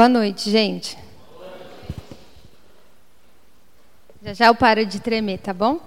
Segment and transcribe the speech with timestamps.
[0.00, 0.96] Boa noite, gente.
[4.22, 5.78] Já já eu paro de tremer, tá bom?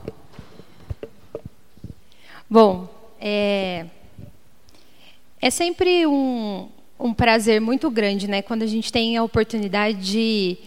[2.48, 2.88] Bom,
[3.20, 3.88] é,
[5.42, 10.58] é sempre um, um prazer muito grande, né, quando a gente tem a oportunidade de,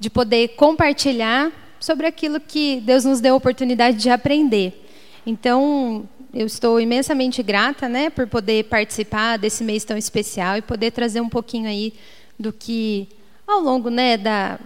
[0.00, 4.82] de poder compartilhar sobre aquilo que Deus nos deu a oportunidade de aprender.
[5.26, 10.90] Então, eu estou imensamente grata, né, por poder participar desse mês tão especial e poder
[10.90, 11.92] trazer um pouquinho aí
[12.38, 13.08] do que
[13.46, 14.58] ao longo, né, da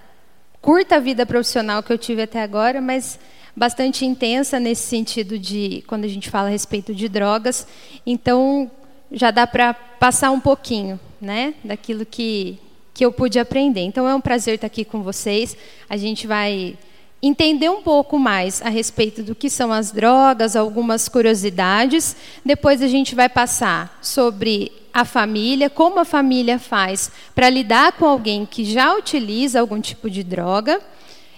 [0.60, 3.18] curta vida profissional que eu tive até agora, mas
[3.56, 7.66] bastante intensa nesse sentido de quando a gente fala a respeito de drogas.
[8.06, 8.70] Então,
[9.10, 12.58] já dá para passar um pouquinho, né, daquilo que
[12.98, 13.82] que eu pude aprender.
[13.82, 15.56] Então é um prazer estar aqui com vocês.
[15.88, 16.76] A gente vai
[17.22, 22.16] entender um pouco mais a respeito do que são as drogas, algumas curiosidades.
[22.44, 28.04] Depois a gente vai passar sobre a família, como a família faz para lidar com
[28.04, 30.80] alguém que já utiliza algum tipo de droga.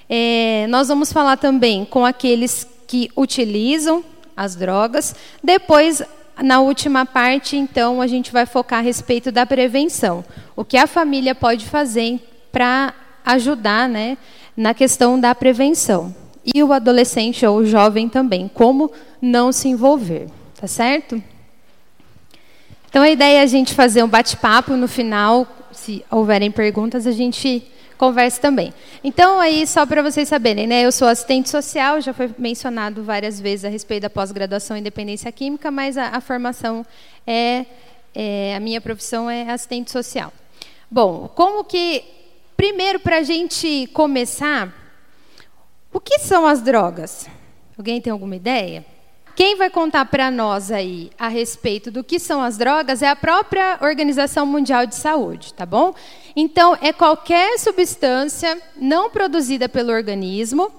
[0.09, 4.03] É, nós vamos falar também com aqueles que utilizam
[4.35, 5.15] as drogas.
[5.45, 6.03] Depois
[6.43, 10.25] na última parte, então, a gente vai focar a respeito da prevenção.
[10.57, 12.19] O que a família pode fazer
[12.51, 12.95] para
[13.27, 14.17] ajudar né,
[14.57, 16.15] na questão da prevenção.
[16.43, 20.29] E o adolescente ou o jovem também, como não se envolver.
[20.59, 21.23] Tá certo?
[22.91, 25.47] Então, a ideia é a gente fazer um bate-papo no final.
[25.71, 27.63] Se houverem perguntas, a gente
[27.97, 28.75] converse também.
[29.05, 33.41] Então, aí, só para vocês saberem, né, eu sou assistente social, já foi mencionado várias
[33.41, 36.85] vezes a respeito da pós-graduação em dependência química, mas a, a formação
[37.25, 37.65] é,
[38.13, 40.33] é, a minha profissão é assistente social.
[40.91, 42.03] Bom, como que,
[42.57, 44.75] primeiro, para a gente começar,
[45.93, 47.29] o que são as drogas?
[47.79, 48.85] Alguém tem alguma ideia?
[49.35, 53.17] Quem vai contar para nós aí a respeito do que são as drogas é a
[53.17, 55.95] própria Organização Mundial de Saúde, tá bom?
[56.37, 60.71] Então, é qualquer substância não produzida pelo organismo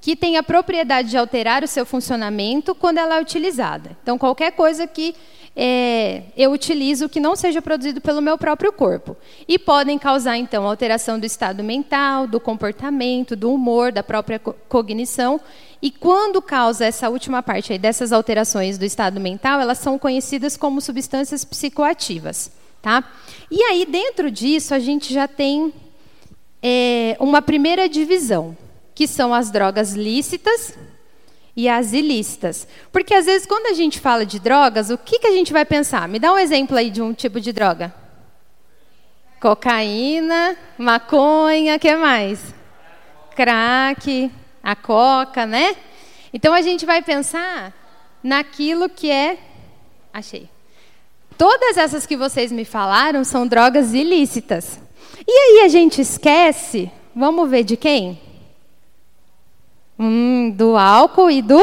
[0.00, 3.96] que tem a propriedade de alterar o seu funcionamento quando ela é utilizada.
[4.02, 5.14] Então, qualquer coisa que
[5.54, 9.16] é, eu utilizo que não seja produzido pelo meu próprio corpo.
[9.48, 15.40] E podem causar, então, alteração do estado mental, do comportamento, do humor, da própria cognição.
[15.82, 20.56] E quando causa essa última parte aí dessas alterações do estado mental, elas são conhecidas
[20.56, 22.52] como substâncias psicoativas.
[22.80, 23.04] Tá?
[23.50, 25.72] E aí, dentro disso, a gente já tem
[26.62, 28.56] é, uma primeira divisão,
[28.94, 30.74] que são as drogas lícitas
[31.60, 32.66] e as ilícitas.
[32.90, 35.66] Porque às vezes quando a gente fala de drogas, o que, que a gente vai
[35.66, 36.08] pensar?
[36.08, 37.94] Me dá um exemplo aí de um tipo de droga.
[39.38, 42.54] Cocaína, maconha, que mais?
[43.36, 44.30] Crack,
[44.62, 45.76] a coca, né?
[46.32, 47.74] Então a gente vai pensar
[48.22, 49.36] naquilo que é.
[50.14, 50.48] Achei.
[51.36, 54.80] Todas essas que vocês me falaram são drogas ilícitas.
[55.26, 58.18] E aí a gente esquece, vamos ver de quem?
[60.02, 61.62] Hum, do álcool e do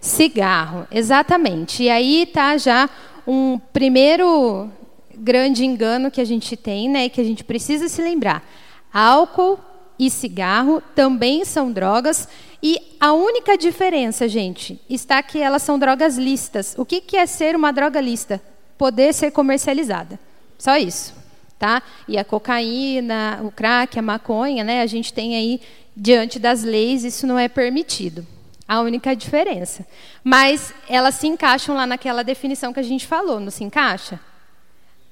[0.00, 1.82] cigarro, exatamente.
[1.82, 2.88] E aí está já
[3.26, 4.70] um primeiro
[5.14, 8.42] grande engano que a gente tem, né, que a gente precisa se lembrar.
[8.90, 9.58] Álcool
[9.98, 12.26] e cigarro também são drogas
[12.62, 16.74] e a única diferença, gente, está que elas são drogas listas.
[16.78, 18.40] O que, que é ser uma droga lista?
[18.78, 20.18] Poder ser comercializada.
[20.58, 21.14] Só isso.
[21.60, 21.82] Tá?
[22.08, 24.80] E a cocaína, o crack, a maconha, né?
[24.80, 25.60] A gente tem aí
[25.94, 28.26] diante das leis, isso não é permitido.
[28.66, 29.86] A única diferença.
[30.24, 34.18] Mas elas se encaixam lá naquela definição que a gente falou, não se encaixa?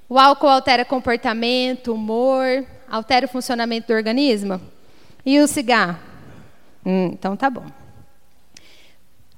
[0.09, 4.59] O álcool altera comportamento, humor, altera o funcionamento do organismo?
[5.27, 5.99] E o cigarro?
[6.87, 7.67] Hum, então tá bom.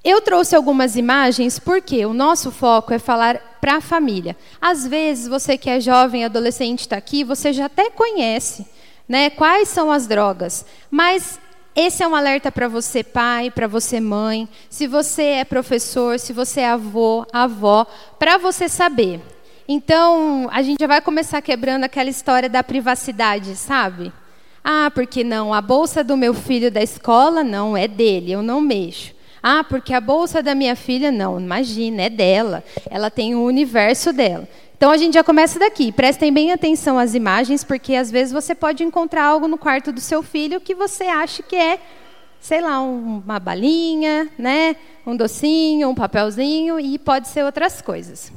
[0.05, 4.37] Eu trouxe algumas imagens porque o nosso foco é falar para a família.
[4.61, 8.67] Às vezes, você que é jovem, adolescente, está aqui, você já até conhece
[9.11, 9.29] né?
[9.29, 10.65] Quais são as drogas?
[10.89, 11.41] Mas
[11.75, 16.33] esse é um alerta para você, pai, para você, mãe, se você é professor, se
[16.33, 17.85] você é avô, avó,
[18.21, 19.21] para você saber.
[19.67, 24.13] Então, a gente já vai começar quebrando aquela história da privacidade, sabe?
[24.63, 28.61] Ah, porque não, a bolsa do meu filho da escola não é dele, eu não
[28.61, 29.13] mexo.
[29.43, 32.63] Ah, porque a bolsa da minha filha não, imagina, é dela.
[32.91, 34.49] Ela tem o universo dela.
[34.77, 35.93] Então a gente já começa daqui.
[35.93, 40.01] Prestem bem atenção às imagens, porque às vezes você pode encontrar algo no quarto do
[40.01, 41.79] seu filho que você acha que é,
[42.41, 44.77] sei lá, uma balinha, né?
[45.07, 48.33] um docinho, um papelzinho, e pode ser outras coisas.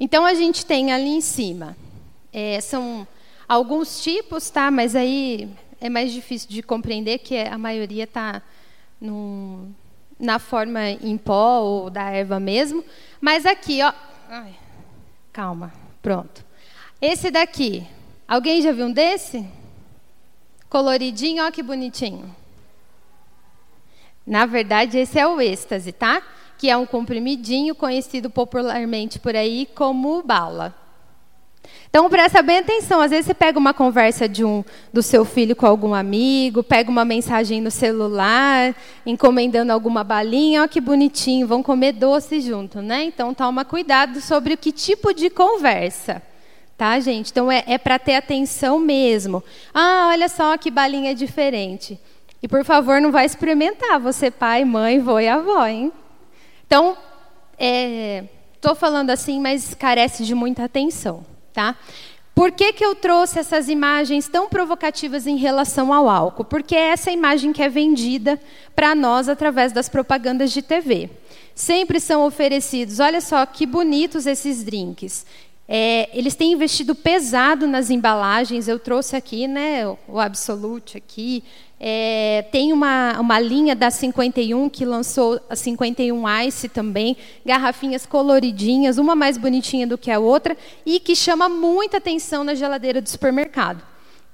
[0.00, 1.76] Então a gente tem ali em cima.
[2.32, 3.06] É, são
[3.48, 4.70] alguns tipos, tá?
[4.70, 5.48] Mas aí
[5.80, 8.42] é mais difícil de compreender que a maioria está
[10.18, 12.84] na forma em pó ou da erva mesmo.
[13.20, 13.92] Mas aqui, ó.
[14.28, 14.54] Ai,
[15.32, 15.72] calma,
[16.02, 16.44] pronto.
[17.00, 17.86] Esse daqui.
[18.26, 19.46] Alguém já viu um desse?
[20.68, 22.34] Coloridinho, ó que bonitinho.
[24.26, 26.22] Na verdade, esse é o êxtase, tá?
[26.58, 30.74] Que é um comprimidinho conhecido popularmente por aí como bala.
[31.90, 33.00] Então presta bem atenção.
[33.00, 36.90] Às vezes você pega uma conversa de um do seu filho com algum amigo, pega
[36.90, 38.74] uma mensagem no celular,
[39.06, 43.04] encomendando alguma balinha, ó que bonitinho, vão comer doce junto, né?
[43.04, 46.22] Então toma cuidado sobre o que tipo de conversa.
[46.76, 47.32] Tá, gente?
[47.32, 49.42] Então é, é para ter atenção mesmo.
[49.74, 51.98] Ah, olha só que balinha diferente.
[52.40, 55.90] E por favor, não vai experimentar, você pai, mãe, vô e avó, hein?
[56.66, 56.96] Então,
[57.58, 61.24] estou é, falando assim, mas carece de muita atenção.
[61.58, 61.74] Tá?
[62.36, 66.44] Por que, que eu trouxe essas imagens tão provocativas em relação ao álcool?
[66.44, 68.40] Porque é essa imagem que é vendida
[68.76, 71.10] para nós através das propagandas de TV.
[71.56, 75.26] Sempre são oferecidos, olha só que bonitos esses drinks.
[75.66, 78.68] É, eles têm investido pesado nas embalagens.
[78.68, 81.42] Eu trouxe aqui né, o Absolute aqui,
[81.80, 87.16] é, tem uma, uma linha da 51 que lançou a 51 Ice também,
[87.46, 92.54] garrafinhas coloridinhas, uma mais bonitinha do que a outra, e que chama muita atenção na
[92.54, 93.82] geladeira do supermercado.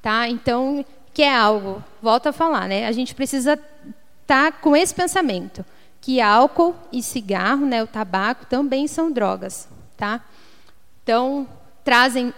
[0.00, 0.28] Tá?
[0.28, 2.86] Então, que é algo, volto a falar, né?
[2.86, 5.64] a gente precisa estar tá com esse pensamento,
[6.00, 9.68] que álcool e cigarro, né, o tabaco, também são drogas.
[9.96, 10.22] Tá?
[11.02, 11.46] Então,
[11.82, 12.32] trazem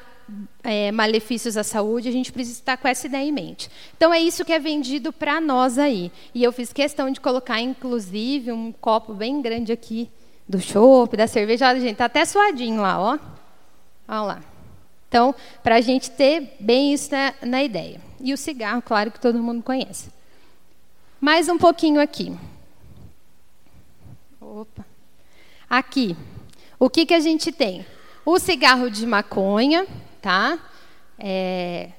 [0.66, 3.70] é, malefícios à saúde, a gente precisa estar com essa ideia em mente.
[3.96, 6.10] Então, é isso que é vendido para nós aí.
[6.34, 10.10] E eu fiz questão de colocar, inclusive, um copo bem grande aqui
[10.48, 11.68] do chopp, da cerveja.
[11.68, 13.18] Olha, gente, está até suadinho lá, ó.
[14.08, 14.42] Olha lá.
[15.08, 15.32] Então,
[15.62, 18.00] para a gente ter bem isso na, na ideia.
[18.20, 20.10] E o cigarro, claro que todo mundo conhece.
[21.20, 22.36] Mais um pouquinho aqui.
[24.40, 24.84] Opa.
[25.70, 26.16] Aqui.
[26.76, 27.86] O que, que a gente tem?
[28.24, 29.86] O cigarro de maconha,
[30.26, 30.58] tá?
[31.17, 31.90] É,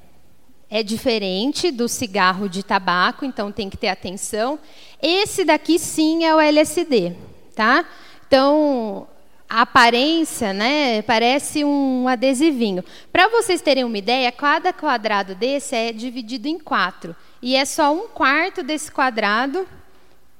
[0.70, 4.60] é diferente do cigarro de tabaco, então tem que ter atenção.
[5.02, 7.16] Esse daqui sim é o LSD,
[7.56, 7.86] tá?
[8.28, 9.08] Então,
[9.50, 12.84] a aparência, né, parece um adesivinho.
[13.14, 17.16] Para vocês terem uma ideia, cada quadrado desse é dividido em quatro.
[17.42, 19.66] E é só um quarto desse quadrado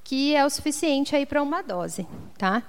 [0.04, 2.06] que é o suficiente aí para uma dose,
[2.36, 2.62] tá?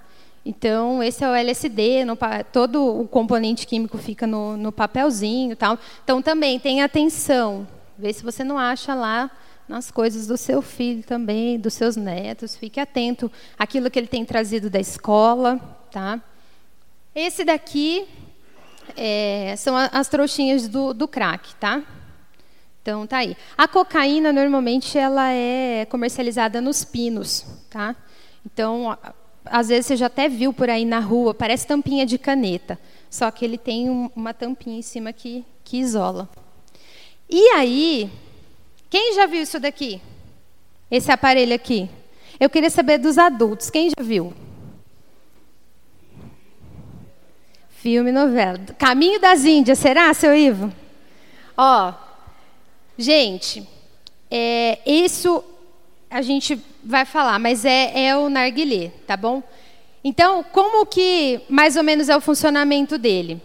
[0.50, 2.18] Então, esse é o LSD, no,
[2.52, 5.56] todo o componente químico fica no, no papelzinho.
[5.56, 5.78] Tal.
[6.04, 7.68] Então, também tenha atenção.
[7.96, 9.30] Vê se você não acha lá
[9.68, 12.56] nas coisas do seu filho também, dos seus netos.
[12.56, 15.60] Fique atento àquilo que ele tem trazido da escola.
[15.92, 16.20] Tá?
[17.14, 18.08] Esse daqui
[18.98, 21.54] é, são as trouxinhas do, do crack.
[21.58, 21.84] Tá?
[22.82, 23.38] Então, tá aí.
[23.56, 27.46] A cocaína, normalmente, ela é comercializada nos pinos.
[27.70, 27.96] Tá?
[28.44, 28.98] Então,
[29.46, 33.30] às vezes você já até viu por aí na rua, parece tampinha de caneta, só
[33.32, 36.30] que ele tem um, uma tampinha em cima que, que isola.
[37.30, 38.10] E aí,
[38.90, 40.02] quem já viu isso daqui?
[40.90, 41.90] Esse aparelho aqui?
[42.40, 44.34] Eu queria saber dos adultos, quem já viu?
[47.70, 48.60] Filme, novela.
[48.78, 50.74] Caminho das Índias, será, seu Ivo?
[51.56, 51.94] Ó,
[52.98, 53.68] gente,
[54.30, 55.44] é, isso
[56.10, 59.44] a gente vai falar, mas é, é o narguilé, tá bom?
[60.04, 63.42] Então, como que mais ou menos é o funcionamento dele?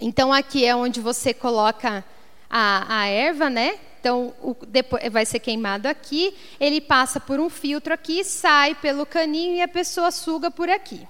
[0.00, 2.04] Então, aqui é onde você coloca
[2.48, 3.78] a, a erva, né?
[4.00, 9.04] Então, o, depois, vai ser queimado aqui, ele passa por um filtro aqui, sai pelo
[9.04, 11.06] caninho e a pessoa suga por aqui,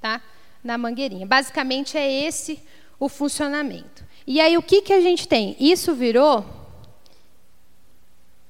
[0.00, 0.20] tá?
[0.62, 1.26] Na mangueirinha.
[1.26, 2.60] Basicamente é esse
[2.98, 4.04] o funcionamento.
[4.26, 5.56] E aí o que, que a gente tem?
[5.58, 6.61] Isso virou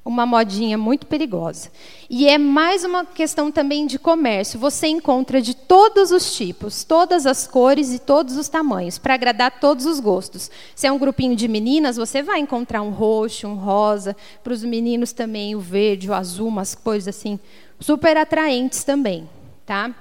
[0.05, 1.71] uma modinha muito perigosa.
[2.11, 4.59] E é mais uma questão também de comércio.
[4.59, 9.61] Você encontra de todos os tipos, todas as cores e todos os tamanhos, para agradar
[9.61, 10.51] todos os gostos.
[10.75, 14.17] Se é um grupinho de meninas, você vai encontrar um roxo, um rosa.
[14.43, 17.39] Para os meninos também o verde, o azul, umas coisas assim
[17.79, 19.29] super atraentes também,
[19.67, 19.95] tá?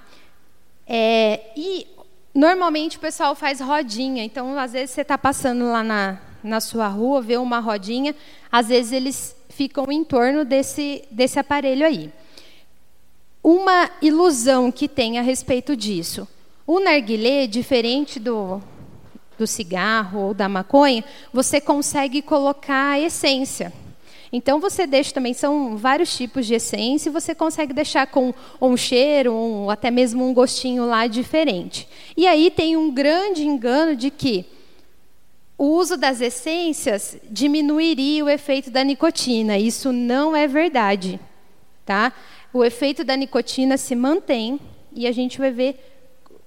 [0.88, 1.88] É, e
[2.34, 4.24] normalmente o pessoal faz rodinha.
[4.24, 8.16] Então, às vezes você está passando lá na, na sua rua, vê uma rodinha,
[8.52, 12.10] às vezes eles ficam em torno desse, desse aparelho aí.
[13.44, 16.28] Uma ilusão que tem a respeito disso.
[16.66, 18.60] O narguilé, diferente do,
[19.38, 23.72] do cigarro ou da maconha, você consegue colocar a essência.
[24.34, 28.76] Então você deixa também, são vários tipos de essência, e você consegue deixar com um
[28.76, 31.88] cheiro, um, até mesmo um gostinho lá diferente.
[32.18, 34.44] E aí tem um grande engano de que
[35.62, 39.60] o uso das essências diminuiria o efeito da nicotina.
[39.60, 41.20] Isso não é verdade.
[41.86, 42.12] Tá?
[42.52, 44.60] O efeito da nicotina se mantém
[44.92, 45.80] e a gente vai ver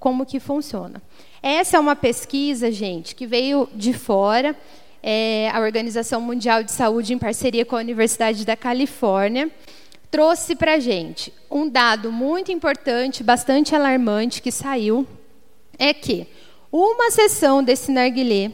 [0.00, 1.00] como que funciona.
[1.40, 4.56] Essa é uma pesquisa, gente, que veio de fora,
[5.00, 9.48] é, a Organização Mundial de Saúde, em parceria com a Universidade da Califórnia,
[10.10, 15.06] trouxe para a gente um dado muito importante, bastante alarmante, que saiu,
[15.78, 16.26] é que
[16.72, 18.50] uma sessão desse narguilé,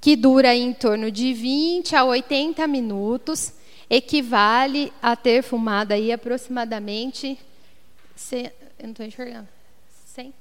[0.00, 3.52] que dura em torno de 20 a 80 minutos,
[3.88, 7.38] equivale a ter fumado aí aproximadamente.
[8.32, 8.50] eu
[8.82, 9.48] não estou enxergando.
[10.06, 10.32] 100?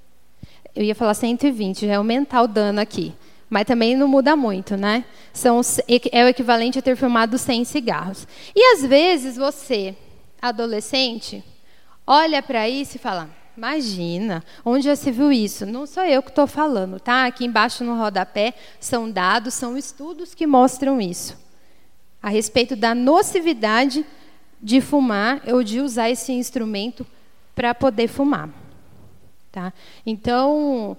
[0.75, 3.13] Eu ia falar 120, já é aumentar o dano aqui.
[3.49, 5.03] Mas também não muda muito, né?
[5.33, 5.59] São,
[6.11, 8.27] é o equivalente a ter fumado 100 cigarros.
[8.55, 9.95] E às vezes você,
[10.39, 11.43] adolescente,
[12.05, 13.27] olha para isso e fala:
[13.59, 15.65] Imagina, onde já se viu isso?
[15.65, 17.25] Não sou eu que estou falando, tá?
[17.25, 21.37] Aqui embaixo no rodapé são dados, são estudos que mostram isso
[22.23, 24.05] a respeito da nocividade
[24.61, 27.05] de fumar ou de usar esse instrumento
[27.53, 28.49] para poder fumar.
[29.51, 29.73] Tá?
[30.05, 30.95] Então,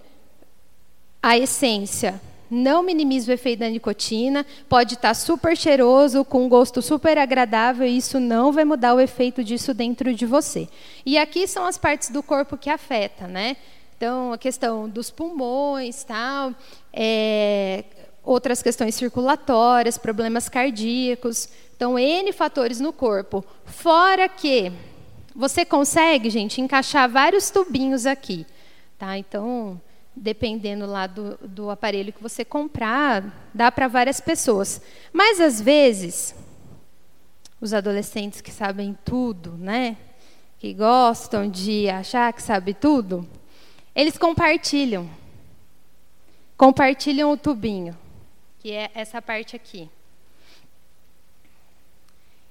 [1.22, 6.48] a essência não minimiza o efeito da nicotina, pode estar tá super cheiroso, com um
[6.48, 10.68] gosto super agradável, e isso não vai mudar o efeito disso dentro de você.
[11.06, 13.56] E aqui são as partes do corpo que afeta, né?
[13.96, 16.54] Então, a questão dos pulmões, tal,
[16.92, 17.84] é,
[18.24, 21.48] outras questões circulatórias, problemas cardíacos.
[21.76, 23.44] Então, N fatores no corpo.
[23.66, 24.72] Fora que
[25.34, 28.46] você consegue, gente, encaixar vários tubinhos aqui.
[28.98, 29.18] Tá?
[29.18, 29.80] Então,
[30.14, 34.80] dependendo lá do, do aparelho que você comprar, dá para várias pessoas.
[35.12, 36.34] Mas, às vezes,
[37.60, 39.96] os adolescentes que sabem tudo, né?
[40.58, 43.26] que gostam de achar que sabe tudo,
[43.94, 45.08] eles compartilham.
[46.56, 47.96] Compartilham o tubinho
[48.60, 49.88] que é essa parte aqui.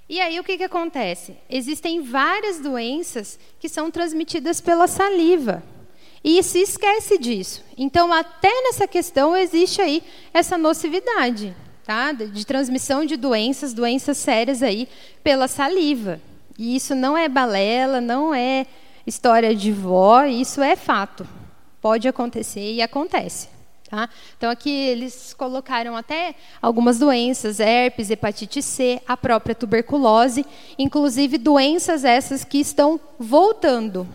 [0.09, 1.37] E aí o que, que acontece?
[1.47, 5.63] Existem várias doenças que são transmitidas pela saliva.
[6.23, 7.63] E se esquece disso.
[7.77, 12.11] Então, até nessa questão existe aí essa nocividade, tá?
[12.11, 14.87] De transmissão de doenças, doenças sérias aí
[15.23, 16.19] pela saliva.
[16.57, 18.65] E isso não é balela, não é
[19.07, 21.25] história de vó, isso é fato.
[21.81, 23.47] Pode acontecer e acontece.
[23.89, 24.07] Tá?
[24.37, 30.45] Então, aqui eles colocaram até algumas doenças, herpes, hepatite C, a própria tuberculose,
[30.77, 34.07] inclusive doenças essas que estão voltando.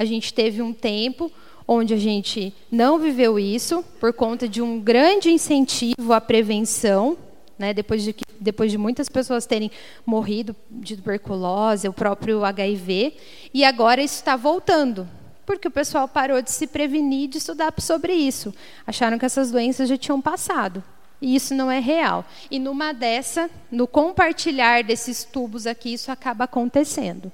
[0.00, 1.30] A gente teve um tempo
[1.68, 7.18] onde a gente não viveu isso, por conta de um grande incentivo à prevenção,
[7.58, 9.70] né, depois, de, depois de muitas pessoas terem
[10.06, 13.12] morrido de tuberculose, o próprio HIV,
[13.52, 15.06] e agora isso está voltando
[15.44, 18.54] porque o pessoal parou de se prevenir de estudar sobre isso.
[18.86, 20.82] Acharam que essas doenças já tinham passado.
[21.20, 22.24] E isso não é real.
[22.50, 27.30] E numa dessa, no compartilhar desses tubos aqui, isso acaba acontecendo.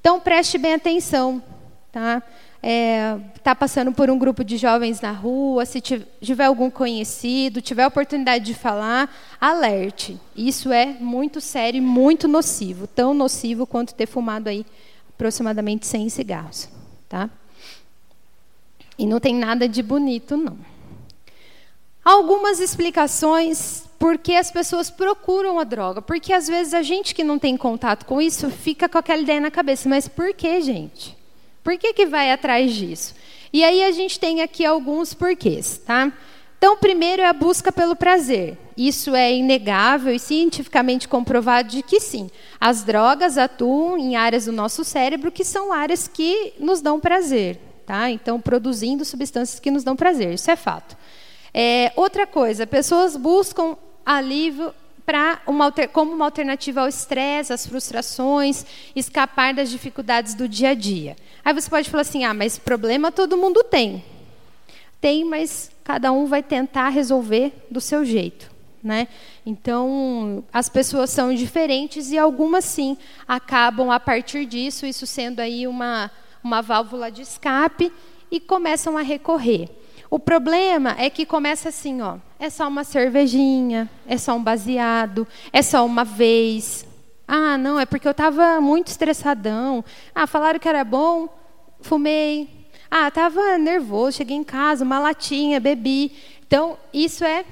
[0.00, 1.42] Então preste bem atenção,
[1.92, 2.22] tá?
[2.62, 7.86] É, tá passando por um grupo de jovens na rua, se tiver algum conhecido, tiver
[7.86, 10.18] oportunidade de falar, alerte.
[10.36, 14.66] Isso é muito sério e muito nocivo, tão nocivo quanto ter fumado aí
[15.10, 16.68] aproximadamente 100 cigarros,
[17.08, 17.30] tá?
[18.98, 20.58] E não tem nada de bonito, não.
[22.04, 26.00] Algumas explicações por que as pessoas procuram a droga.
[26.00, 29.40] Porque às vezes a gente que não tem contato com isso fica com aquela ideia
[29.40, 29.88] na cabeça.
[29.88, 31.17] Mas por que, gente?
[31.68, 33.14] Por que, que vai atrás disso?
[33.52, 36.10] E aí a gente tem aqui alguns porquês, tá?
[36.56, 38.56] Então, primeiro é a busca pelo prazer.
[38.74, 44.52] Isso é inegável e cientificamente comprovado de que sim, as drogas atuam em áreas do
[44.52, 47.60] nosso cérebro que são áreas que nos dão prazer.
[47.84, 48.10] Tá?
[48.10, 50.96] Então, produzindo substâncias que nos dão prazer, isso é fato.
[51.52, 54.72] É, outra coisa, pessoas buscam alívio
[55.08, 60.74] para uma, como uma alternativa ao estresse, às frustrações, escapar das dificuldades do dia a
[60.74, 61.16] dia.
[61.42, 64.04] Aí você pode falar assim: ah, mas problema todo mundo tem.
[65.00, 68.50] Tem, mas cada um vai tentar resolver do seu jeito.
[68.84, 69.08] Né?
[69.46, 72.94] Então, as pessoas são diferentes e algumas sim
[73.26, 76.10] acabam a partir disso, isso sendo aí uma
[76.44, 77.90] uma válvula de escape
[78.30, 79.70] e começam a recorrer.
[80.10, 85.26] O problema é que começa assim, ó, é só uma cervejinha, é só um baseado,
[85.52, 86.86] é só uma vez.
[87.26, 89.84] Ah, não, é porque eu estava muito estressadão.
[90.14, 91.28] Ah, falaram que era bom,
[91.80, 92.48] fumei.
[92.90, 96.12] Ah, estava nervoso, cheguei em casa, uma latinha, bebi.
[96.46, 97.44] Então, isso é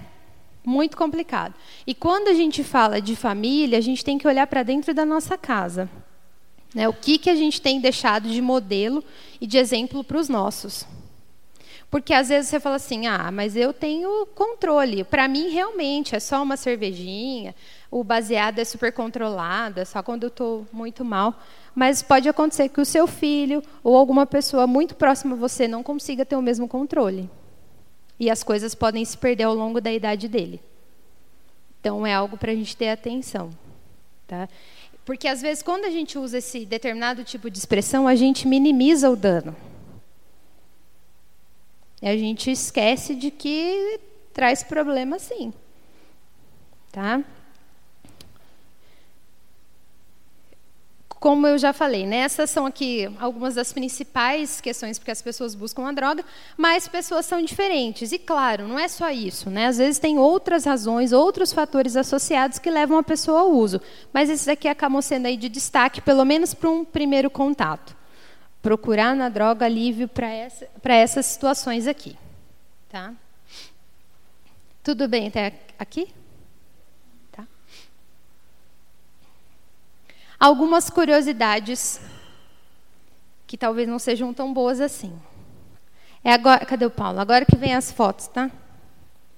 [0.64, 1.54] muito complicado.
[1.86, 5.04] E quando a gente fala de família, a gente tem que olhar para dentro da
[5.04, 5.90] nossa casa.
[6.74, 6.88] Né?
[6.88, 9.04] O que, que a gente tem deixado de modelo
[9.40, 10.86] e de exemplo para os nossos.
[11.90, 15.04] Porque às vezes você fala assim, ah, mas eu tenho controle.
[15.04, 17.54] Para mim, realmente, é só uma cervejinha.
[17.90, 21.40] o baseado é super controlado, é só quando eu estou muito mal.
[21.74, 25.82] Mas pode acontecer que o seu filho ou alguma pessoa muito próxima a você não
[25.82, 27.30] consiga ter o mesmo controle.
[28.18, 30.60] E as coisas podem se perder ao longo da idade dele.
[31.80, 33.50] Então é algo para a gente ter atenção.
[34.26, 34.48] Tá?
[35.04, 39.08] Porque às vezes quando a gente usa esse determinado tipo de expressão, a gente minimiza
[39.08, 39.54] o dano.
[42.00, 44.00] E a gente esquece de que
[44.32, 45.52] traz problema sim.
[46.92, 47.22] Tá?
[51.08, 55.54] Como eu já falei, né, essas são aqui algumas das principais questões porque as pessoas
[55.54, 56.22] buscam a droga,
[56.56, 58.12] mas pessoas são diferentes.
[58.12, 59.48] E claro, não é só isso.
[59.48, 59.66] Né?
[59.66, 63.80] Às vezes tem outras razões, outros fatores associados que levam a pessoa ao uso.
[64.12, 67.96] Mas esses aqui acabam sendo aí de destaque, pelo menos para um primeiro contato.
[68.66, 72.18] Procurar na droga alívio para essa, essas situações aqui.
[72.88, 73.14] Tá?
[74.82, 76.12] Tudo bem até aqui?
[80.36, 82.00] Algumas curiosidades
[83.46, 85.16] que talvez não sejam tão boas assim.
[86.24, 87.20] É agora, cadê o Paulo?
[87.20, 88.50] Agora que vem as fotos, tá?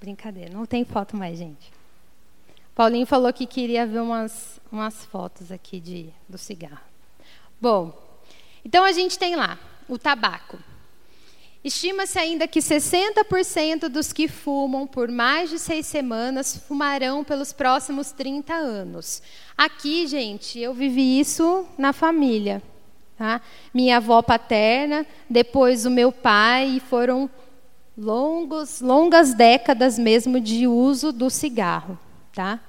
[0.00, 1.70] Brincadeira, não tem foto mais, gente.
[2.74, 6.80] Paulinho falou que queria ver umas, umas fotos aqui de, do cigarro.
[7.60, 8.07] Bom,
[8.64, 10.58] então a gente tem lá o tabaco.
[11.62, 18.12] Estima-se ainda que 60% dos que fumam por mais de seis semanas fumarão pelos próximos
[18.12, 19.22] 30 anos.
[19.56, 22.62] Aqui, gente, eu vivi isso na família.
[23.16, 23.40] Tá?
[23.74, 27.28] Minha avó paterna, depois o meu pai, e foram
[27.96, 31.98] longos, longas décadas mesmo de uso do cigarro.
[32.32, 32.60] Tá?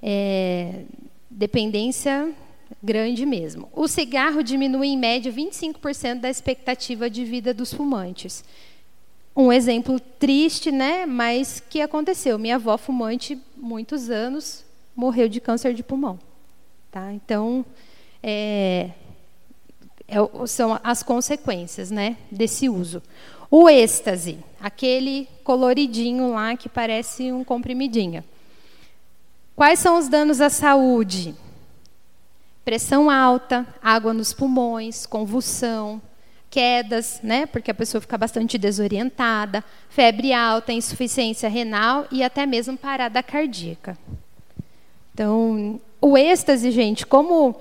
[0.00, 0.84] É,
[1.28, 2.32] dependência
[2.82, 3.68] grande mesmo.
[3.72, 8.44] O cigarro diminui em média 25% da expectativa de vida dos fumantes.
[9.34, 12.38] Um exemplo triste, né, mas que aconteceu.
[12.38, 16.18] Minha avó fumante, muitos anos, morreu de câncer de pulmão.
[16.90, 17.12] Tá?
[17.12, 17.64] Então,
[18.22, 18.90] é,
[20.08, 23.02] é, são as consequências né, desse uso.
[23.50, 28.22] O êxtase, aquele coloridinho lá que parece um comprimidinho.
[29.56, 31.34] Quais são os danos à saúde?
[32.64, 36.00] Pressão alta, água nos pulmões, convulsão,
[36.50, 42.76] quedas, né, porque a pessoa fica bastante desorientada, febre alta, insuficiência renal e até mesmo
[42.76, 43.96] parada cardíaca.
[45.14, 47.60] Então, o êxtase, gente, como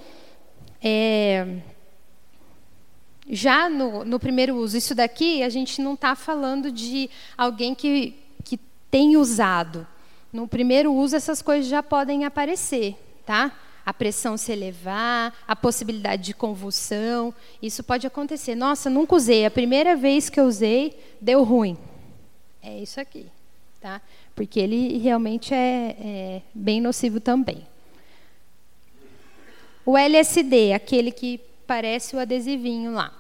[0.82, 1.58] é,
[3.30, 8.16] já no, no, primeiro uso, isso daqui a gente não está falando de alguém que,
[8.44, 8.58] que
[8.90, 9.86] tem usado.
[10.34, 13.52] No primeiro uso, essas coisas já podem aparecer, tá?
[13.90, 17.34] A pressão se elevar, a possibilidade de convulsão.
[17.60, 18.54] Isso pode acontecer.
[18.54, 19.48] Nossa, nunca usei.
[19.48, 21.76] A primeira vez que eu usei, deu ruim.
[22.62, 23.26] É isso aqui.
[23.82, 24.00] Tá?
[24.36, 27.66] Porque ele realmente é, é bem nocivo também.
[29.84, 33.12] O LSD, aquele que parece o adesivinho lá.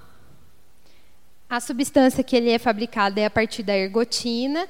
[1.49, 4.67] A substância que ele é fabricado é a partir da ergotina,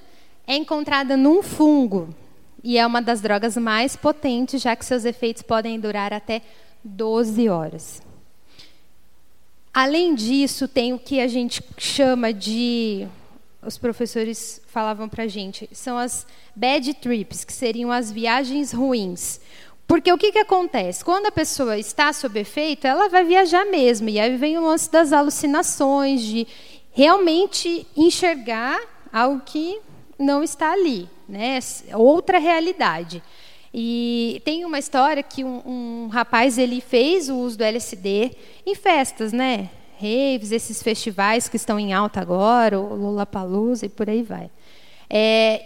[0.48, 2.16] é encontrada num fungo,
[2.63, 6.41] e é uma das drogas mais potentes, já que seus efeitos podem durar até
[6.84, 8.02] 12 horas.
[9.74, 13.08] Além disso, tem o que a gente chama de.
[13.62, 19.39] Os professores falavam para a gente, são as bad trips, que seriam as viagens ruins.
[19.86, 21.04] Porque o que, que acontece?
[21.04, 24.08] Quando a pessoa está sob efeito, ela vai viajar mesmo.
[24.08, 26.48] E aí vem o lance das alucinações, de
[26.91, 28.80] realmente enxergar
[29.12, 29.80] algo que
[30.20, 31.60] não está ali né?
[31.94, 33.22] Outra realidade.
[33.72, 38.32] E tem uma história que um, um, rapaz ele fez o uso do LSD
[38.66, 39.70] em festas, né?
[40.02, 44.50] Raves, esses festivais que estão em alta agora, o Lollapalooza e por aí vai.
[45.10, 45.66] É,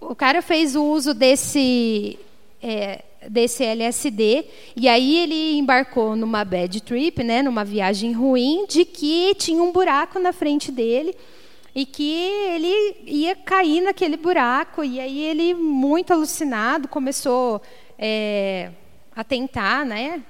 [0.00, 2.18] o cara fez o uso desse
[2.62, 4.44] é, desse LSD
[4.76, 7.40] e aí ele embarcou numa bad trip, né?
[7.40, 11.14] Numa viagem ruim de que tinha um buraco na frente dele
[11.78, 14.82] e que ele ia cair naquele buraco.
[14.82, 17.62] E aí ele, muito alucinado, começou
[17.96, 18.72] é,
[19.14, 20.20] a tentar, né?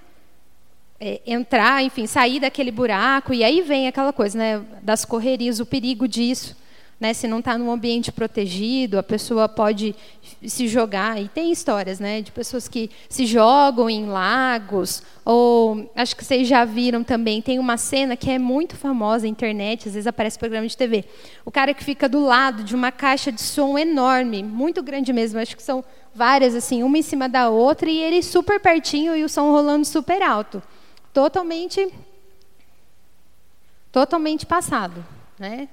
[1.00, 3.32] É, entrar, enfim, sair daquele buraco.
[3.32, 4.62] E aí vem aquela coisa, né?
[4.82, 6.54] Das correrias, o perigo disso.
[7.00, 9.94] Né, se não está num ambiente protegido, a pessoa pode
[10.44, 11.22] se jogar.
[11.22, 16.48] E tem histórias né, de pessoas que se jogam em lagos, ou acho que vocês
[16.48, 20.36] já viram também, tem uma cena que é muito famosa na internet, às vezes aparece
[20.36, 21.04] programa de TV.
[21.44, 25.38] O cara que fica do lado de uma caixa de som enorme, muito grande mesmo,
[25.38, 29.22] acho que são várias, assim, uma em cima da outra, e ele super pertinho e
[29.22, 30.60] o som rolando super alto.
[31.12, 31.88] Totalmente.
[33.92, 35.04] Totalmente passado.
[35.38, 35.68] Né?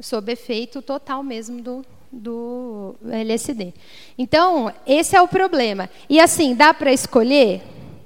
[0.00, 3.72] Sob efeito total mesmo do, do LSD.
[4.18, 5.88] Então, esse é o problema.
[6.08, 7.62] E assim, dá para escolher?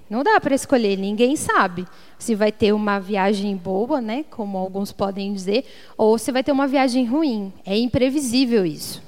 [0.09, 1.87] Não dá para escolher, ninguém sabe
[2.19, 5.65] se vai ter uma viagem boa, né, como alguns podem dizer,
[5.99, 7.53] ou se vai ter uma viagem ruim.
[7.65, 9.03] É imprevisível isso.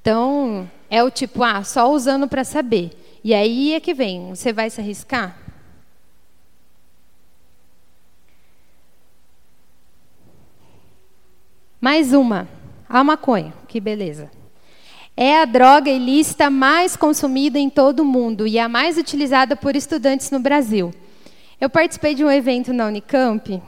[0.00, 2.90] Então, é o tipo, ah, só usando para saber.
[3.22, 5.36] E aí é que vem, você vai se arriscar?
[11.80, 12.46] Mais uma,
[12.86, 14.30] a maconha, que beleza.
[15.16, 19.74] É a droga ilícita mais consumida em todo o mundo e a mais utilizada por
[19.74, 20.92] estudantes no Brasil.
[21.58, 23.62] Eu participei de um evento na Unicamp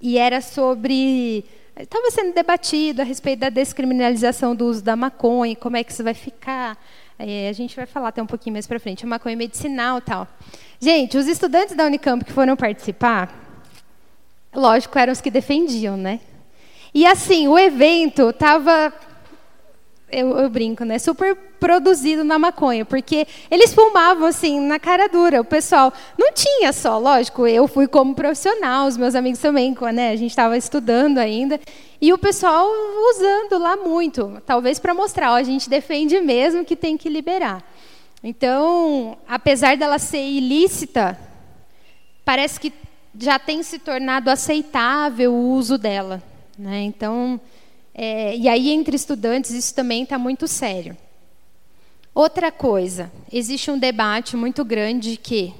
[0.00, 1.44] e era sobre.
[1.78, 6.02] Estava sendo debatido a respeito da descriminalização do uso da maconha, como é que isso
[6.02, 6.78] vai ficar.
[7.18, 10.26] É, a gente vai falar até um pouquinho mais para frente, a maconha medicinal tal.
[10.80, 13.30] Gente, os estudantes da Unicamp que foram participar,
[14.54, 16.18] lógico, eram os que defendiam, né?
[16.94, 18.92] E assim, o evento estava
[20.12, 20.98] eu, eu, brinco, né?
[20.98, 25.40] Super produzido na maconha, porque eles fumavam assim na cara dura.
[25.40, 27.46] O pessoal não tinha só, lógico.
[27.46, 30.10] Eu fui como profissional, os meus amigos também, né?
[30.10, 31.58] A gente estava estudando ainda
[31.98, 32.68] e o pessoal
[33.10, 37.62] usando lá muito, talvez para mostrar, ó, a gente defende mesmo que tem que liberar.
[38.22, 41.18] Então, apesar dela ser ilícita,
[42.24, 42.72] parece que
[43.18, 46.22] já tem se tornado aceitável o uso dela,
[46.62, 46.82] né?
[46.82, 47.40] Então
[47.94, 50.96] é, e aí, entre estudantes, isso também está muito sério.
[52.14, 55.54] Outra coisa, existe um debate muito grande que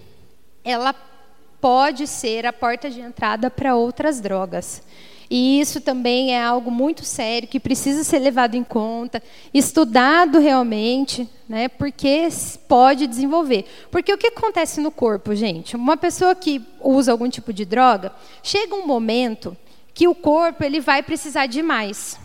[0.65, 0.95] ela
[1.61, 4.83] pode ser a porta de entrada para outras drogas.
[5.31, 11.27] E isso também é algo muito sério que precisa ser levado em conta, estudado realmente,
[11.49, 12.29] né, porque
[12.69, 13.65] pode desenvolver.
[13.91, 15.75] Porque o que acontece no corpo, gente?
[15.75, 18.13] Uma pessoa que usa algum tipo de droga,
[18.43, 19.57] chega um momento
[19.95, 22.19] que o corpo ele vai precisar de mais.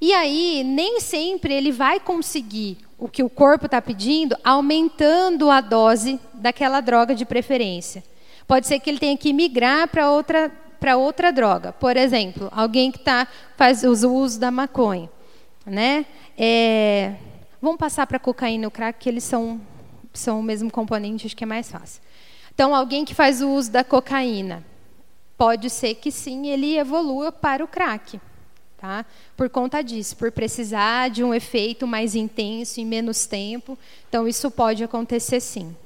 [0.00, 5.60] E aí, nem sempre ele vai conseguir o que o corpo está pedindo, aumentando a
[5.60, 8.04] dose daquela droga de preferência.
[8.46, 11.72] Pode ser que ele tenha que migrar para outra, para outra droga.
[11.72, 15.08] Por exemplo, alguém que tá, faz o uso da maconha.
[15.64, 16.04] Né?
[16.36, 17.14] É,
[17.60, 19.60] vamos passar para cocaína e o crack, que eles são,
[20.12, 22.02] são o mesmo componente, acho que é mais fácil.
[22.54, 24.62] Então, alguém que faz o uso da cocaína,
[25.44, 28.18] pode ser que sim, ele evolua para o crack.
[28.78, 29.04] Tá?
[29.36, 33.78] Por conta disso, por precisar de um efeito mais intenso em menos tempo.
[34.08, 35.76] Então, isso pode acontecer sim.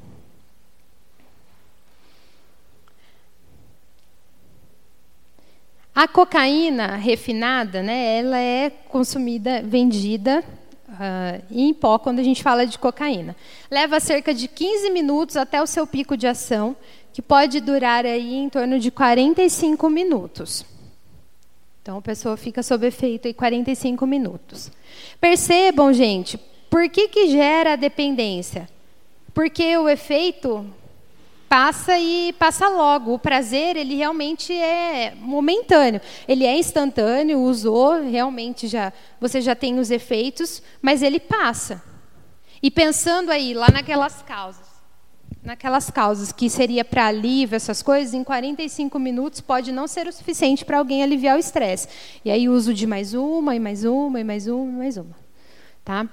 [5.93, 10.45] A cocaína refinada, né, ela é consumida, vendida
[10.89, 13.37] uh, em pó quando a gente fala de cocaína.
[13.69, 16.77] Leva cerca de 15 minutos até o seu pico de ação,
[17.13, 20.65] que pode durar aí em torno de 45 minutos.
[21.83, 24.71] Então a pessoa fica sob efeito em 45 minutos.
[25.21, 28.69] Percebam, gente, por que, que gera a dependência?
[29.33, 30.67] Porque o efeito
[31.49, 33.15] passa e passa logo.
[33.15, 36.01] O prazer, ele realmente é momentâneo.
[36.29, 41.83] Ele é instantâneo, usou, realmente já você já tem os efeitos, mas ele passa.
[42.63, 44.68] E pensando aí lá naquelas causas,
[45.49, 50.13] naquelas causas que seria para alívio, essas coisas, em 45 minutos pode não ser o
[50.13, 51.89] suficiente para alguém aliviar o estresse.
[52.23, 55.17] E aí uso de mais uma, e mais uma, e mais uma, e mais uma.
[55.83, 56.07] Tá?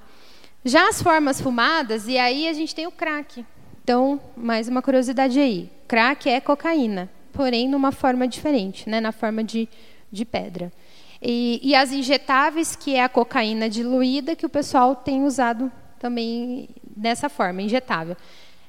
[0.64, 3.44] Já as formas fumadas, e aí a gente tem o crack.
[3.84, 5.70] Então, mais uma curiosidade aí.
[5.86, 9.02] Crack é cocaína, porém numa forma diferente, né?
[9.02, 9.68] na forma de,
[10.10, 10.72] de pedra.
[11.20, 16.70] E, e as injetáveis, que é a cocaína diluída, que o pessoal tem usado também
[16.82, 18.16] dessa forma, injetável.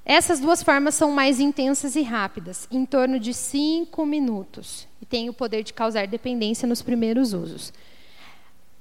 [0.10, 5.28] Essas duas formas são mais intensas e rápidas, em torno de 5 minutos, e têm
[5.28, 7.74] o poder de causar dependência nos primeiros usos.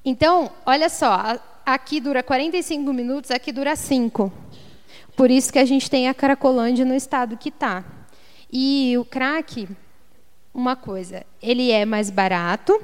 [0.04, 1.36] Então, olha só,
[1.66, 4.32] aqui dura 45 minutos, aqui dura 5.
[5.16, 7.84] Por isso que a gente tem a Cracolândia no estado que está.
[8.52, 9.68] E o crack,
[10.54, 12.80] uma coisa, ele é mais barato,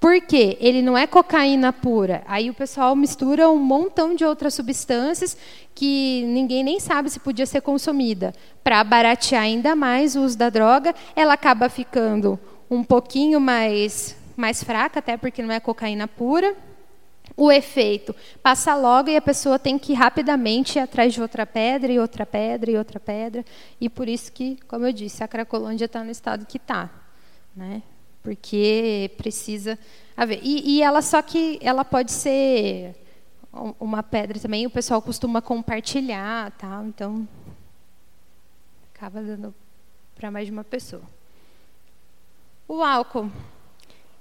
[0.00, 2.22] porque ele não é cocaína pura.
[2.26, 5.36] Aí o pessoal mistura um montão de outras substâncias
[5.74, 8.32] que ninguém nem sabe se podia ser consumida.
[8.64, 14.64] Para baratear ainda mais o uso da droga, ela acaba ficando um pouquinho mais, mais
[14.64, 16.56] fraca, até porque não é cocaína pura.
[17.36, 21.92] O efeito passa logo e a pessoa tem que rapidamente ir atrás de outra pedra
[21.92, 23.44] e outra pedra e outra pedra.
[23.78, 26.90] E por isso que, como eu disse, a Cracolândia está no estado que está.
[27.54, 27.82] Né?
[28.22, 29.78] Porque precisa
[30.16, 30.40] haver.
[30.42, 32.94] E, e, ela só que ela pode ser
[33.78, 34.66] uma pedra também.
[34.66, 36.86] O pessoal costuma compartilhar, tal.
[36.86, 37.28] Então
[38.94, 39.54] acaba dando
[40.14, 41.02] para mais de uma pessoa.
[42.68, 43.30] O álcool.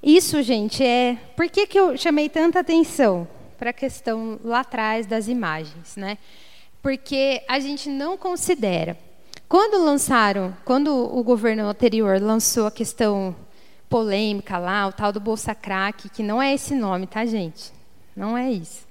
[0.02, 1.16] Isso, gente, é.
[1.36, 3.28] Por que, que eu chamei tanta atenção?
[3.60, 6.18] para a questão lá atrás das imagens, né?
[6.82, 8.98] Porque a gente não considera.
[9.50, 13.36] Quando lançaram, quando o governo anterior lançou a questão
[13.90, 17.74] polêmica lá, o tal do Bolsa Crack, que não é esse nome, tá, gente?
[18.16, 18.88] Não é isso.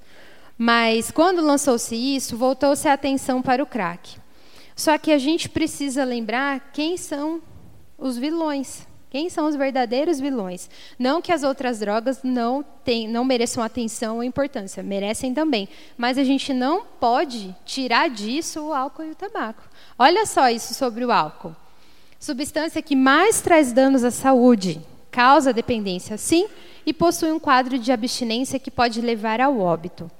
[0.56, 4.18] Mas quando lançou-se isso, voltou-se a atenção para o crack.
[4.74, 7.40] Só que a gente precisa lembrar quem são
[7.96, 8.86] os vilões.
[9.10, 10.68] Quem são os verdadeiros vilões?
[10.98, 15.68] Não que as outras drogas não, tem, não mereçam atenção ou importância, merecem também.
[15.96, 19.62] Mas a gente não pode tirar disso o álcool e o tabaco.
[19.98, 21.56] Olha só isso sobre o álcool.
[22.18, 26.48] Substância que mais traz danos à saúde, causa dependência, sim,
[26.84, 30.10] e possui um quadro de abstinência que pode levar ao óbito.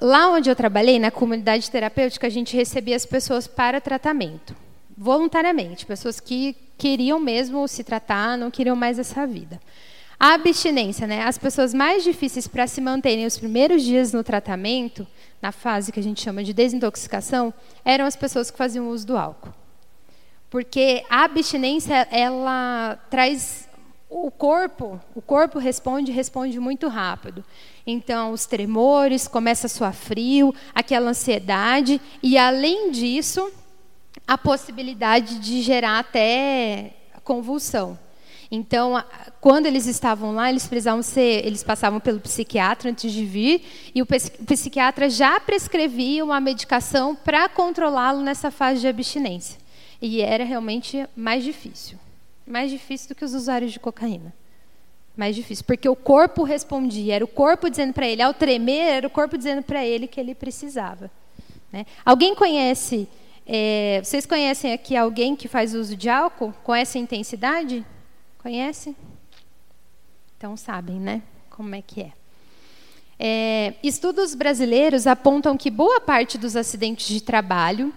[0.00, 4.56] Lá onde eu trabalhei, na comunidade terapêutica, a gente recebia as pessoas para tratamento,
[4.98, 9.60] voluntariamente, pessoas que queriam mesmo se tratar, não queriam mais essa vida.
[10.18, 11.22] A abstinência, né?
[11.22, 15.06] As pessoas mais difíceis para se manterem os primeiros dias no tratamento,
[15.40, 19.16] na fase que a gente chama de desintoxicação, eram as pessoas que faziam uso do
[19.16, 19.61] álcool.
[20.52, 23.66] Porque a abstinência, ela traz
[24.10, 27.42] o corpo, o corpo responde, responde muito rápido.
[27.86, 33.50] Então, os tremores, começa a suar frio, aquela ansiedade, e além disso,
[34.28, 36.90] a possibilidade de gerar até
[37.24, 37.98] convulsão.
[38.50, 39.02] Então,
[39.40, 44.02] quando eles estavam lá, eles precisavam ser, eles passavam pelo psiquiatra antes de vir, e
[44.02, 49.61] o psiquiatra já prescrevia uma medicação para controlá-lo nessa fase de abstinência.
[50.02, 51.98] E era realmente mais difícil.
[52.46, 54.34] Mais difícil do que os usuários de cocaína.
[55.16, 59.06] Mais difícil, porque o corpo respondia, era o corpo dizendo para ele, ao tremer, era
[59.06, 61.10] o corpo dizendo para ele que ele precisava.
[61.70, 61.86] Né?
[62.04, 63.08] Alguém conhece
[63.46, 67.84] é, vocês conhecem aqui alguém que faz uso de álcool com essa intensidade?
[68.38, 68.96] Conhece?
[70.36, 71.22] Então sabem, né?
[71.50, 72.12] Como é que é.
[73.18, 73.74] é.
[73.82, 77.92] Estudos brasileiros apontam que boa parte dos acidentes de trabalho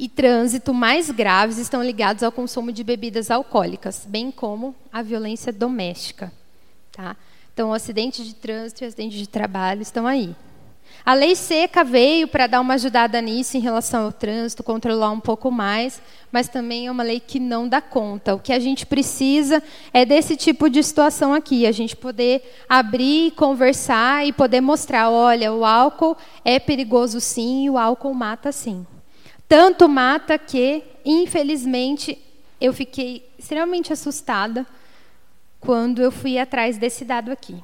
[0.00, 5.52] e trânsito mais graves estão ligados ao consumo de bebidas alcoólicas, bem como a violência
[5.52, 6.32] doméstica.
[6.90, 7.14] Tá?
[7.52, 10.34] Então, o acidente de trânsito e o acidente de trabalho estão aí.
[11.04, 15.20] A lei seca veio para dar uma ajudada nisso em relação ao trânsito, controlar um
[15.20, 16.00] pouco mais,
[16.32, 18.34] mas também é uma lei que não dá conta.
[18.34, 23.32] O que a gente precisa é desse tipo de situação aqui, a gente poder abrir,
[23.32, 28.86] conversar e poder mostrar, olha, o álcool é perigoso sim, o álcool mata sim.
[29.50, 32.16] Tanto mata que, infelizmente,
[32.58, 34.66] eu fiquei extremamente assustada
[35.60, 37.62] quando eu fui atrás desse dado aqui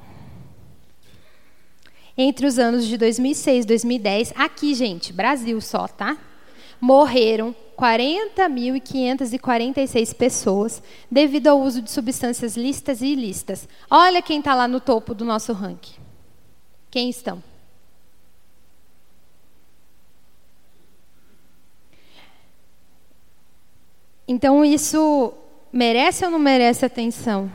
[2.17, 6.17] entre os anos de 2006 e 2010, aqui, gente, Brasil só, tá?
[6.81, 13.69] Morreram 40.546 pessoas devido ao uso de substâncias listas e ilícitas.
[13.91, 16.01] Olha quem está lá no topo do nosso ranking.
[16.91, 17.43] Quem estão?
[24.29, 25.33] Então, isso
[25.73, 27.51] merece ou não merece atenção?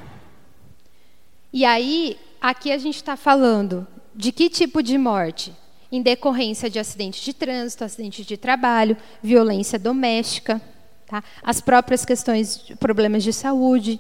[1.51, 5.53] E aí, aqui a gente está falando de que tipo de morte?
[5.91, 10.61] Em decorrência de acidente de trânsito, acidente de trabalho, violência doméstica,
[11.05, 11.21] tá?
[11.43, 13.99] as próprias questões problemas de saúde,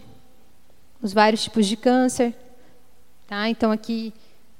[1.01, 2.33] os vários tipos de câncer.
[3.27, 3.49] Tá?
[3.49, 4.13] Então, aqui,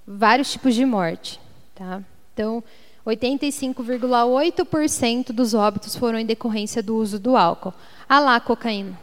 [0.05, 1.39] vários tipos de morte.
[1.73, 2.01] Tá?
[2.33, 2.61] Então,
[3.05, 7.73] 85,8% dos óbitos foram em decorrência do uso do álcool.
[8.07, 8.97] Ah lá, cocaína.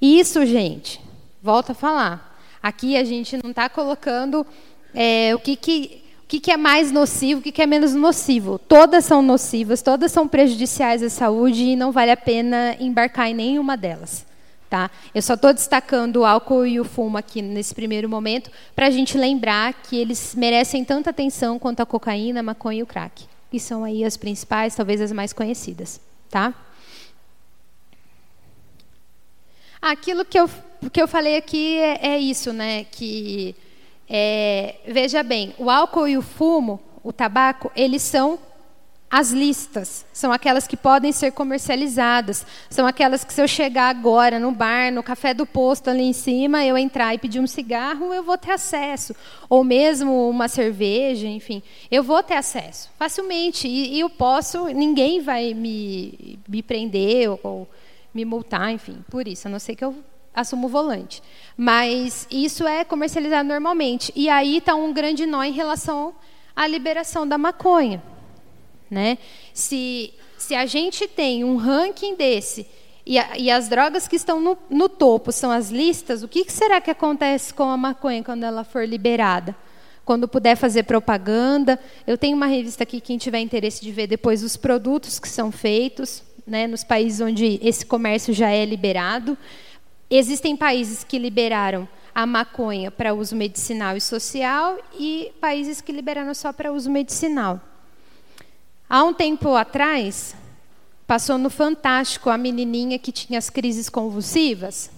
[0.00, 1.00] Isso, gente,
[1.42, 2.38] volta a falar.
[2.60, 4.46] Aqui a gente não está colocando
[4.94, 7.94] é, o que, que, o que, que é mais nocivo, o que, que é menos
[7.94, 8.58] nocivo.
[8.58, 13.34] Todas são nocivas, todas são prejudiciais à saúde e não vale a pena embarcar em
[13.34, 14.31] nenhuma delas.
[14.72, 14.90] Tá?
[15.14, 18.90] Eu só estou destacando o álcool e o fumo aqui nesse primeiro momento para a
[18.90, 23.26] gente lembrar que eles merecem tanta atenção quanto a cocaína, a maconha e o crack,
[23.50, 26.00] que são aí as principais, talvez as mais conhecidas.
[26.30, 26.54] Tá?
[29.82, 30.48] Aquilo que eu
[30.90, 32.84] que eu falei aqui é, é isso, né?
[32.84, 33.54] Que
[34.08, 38.38] é, veja bem, o álcool e o fumo, o tabaco, eles são
[39.12, 44.38] as listas, são aquelas que podem ser comercializadas, são aquelas que se eu chegar agora
[44.38, 48.14] no bar, no café do posto ali em cima, eu entrar e pedir um cigarro,
[48.14, 49.14] eu vou ter acesso,
[49.50, 55.20] ou mesmo uma cerveja, enfim, eu vou ter acesso facilmente e, e eu posso, ninguém
[55.20, 57.68] vai me, me prender ou, ou
[58.14, 59.94] me multar, enfim, por isso, a não ser que eu
[60.34, 61.22] assumo o volante.
[61.54, 64.10] Mas isso é comercializado normalmente.
[64.16, 66.14] E aí está um grande nó em relação
[66.56, 68.02] à liberação da maconha.
[68.92, 69.16] Né?
[69.54, 72.66] Se, se a gente tem um ranking desse,
[73.06, 76.44] e, a, e as drogas que estão no, no, topo são as listas, o que,
[76.44, 79.56] que será que acontece com a maconha quando ela for liberada?
[80.04, 81.80] Quando puder fazer propaganda.
[82.06, 85.50] Eu tenho uma revista aqui, quem tiver interesse de ver depois os produtos que são
[85.50, 89.38] feitos, né, nos países onde esse comércio já é liberado.
[90.10, 96.34] Existem países que liberaram a maconha para uso medicinal e social e países que liberaram
[96.34, 97.71] só para uso medicinal.
[98.94, 100.36] Há um tempo atrás,
[101.06, 104.90] passou no Fantástico a menininha que tinha as crises convulsivas.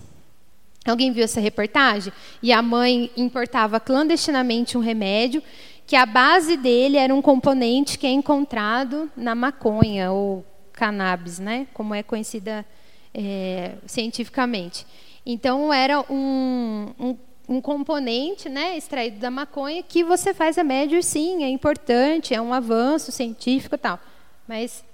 [0.85, 2.13] Alguém viu essa reportagem?
[2.43, 5.41] E a mãe importava clandestinamente um remédio
[5.87, 11.69] que a base dele era um componente que é encontrado na maconha ou cannabis, né?
[11.73, 12.67] Como é conhecida
[13.15, 14.85] é, cientificamente.
[15.25, 17.17] Então era um, um,
[17.49, 22.53] um, componente, né, extraído da maconha que você faz remédio, sim, é importante, é um
[22.53, 23.99] avanço científico, tal.
[24.47, 24.85] Mas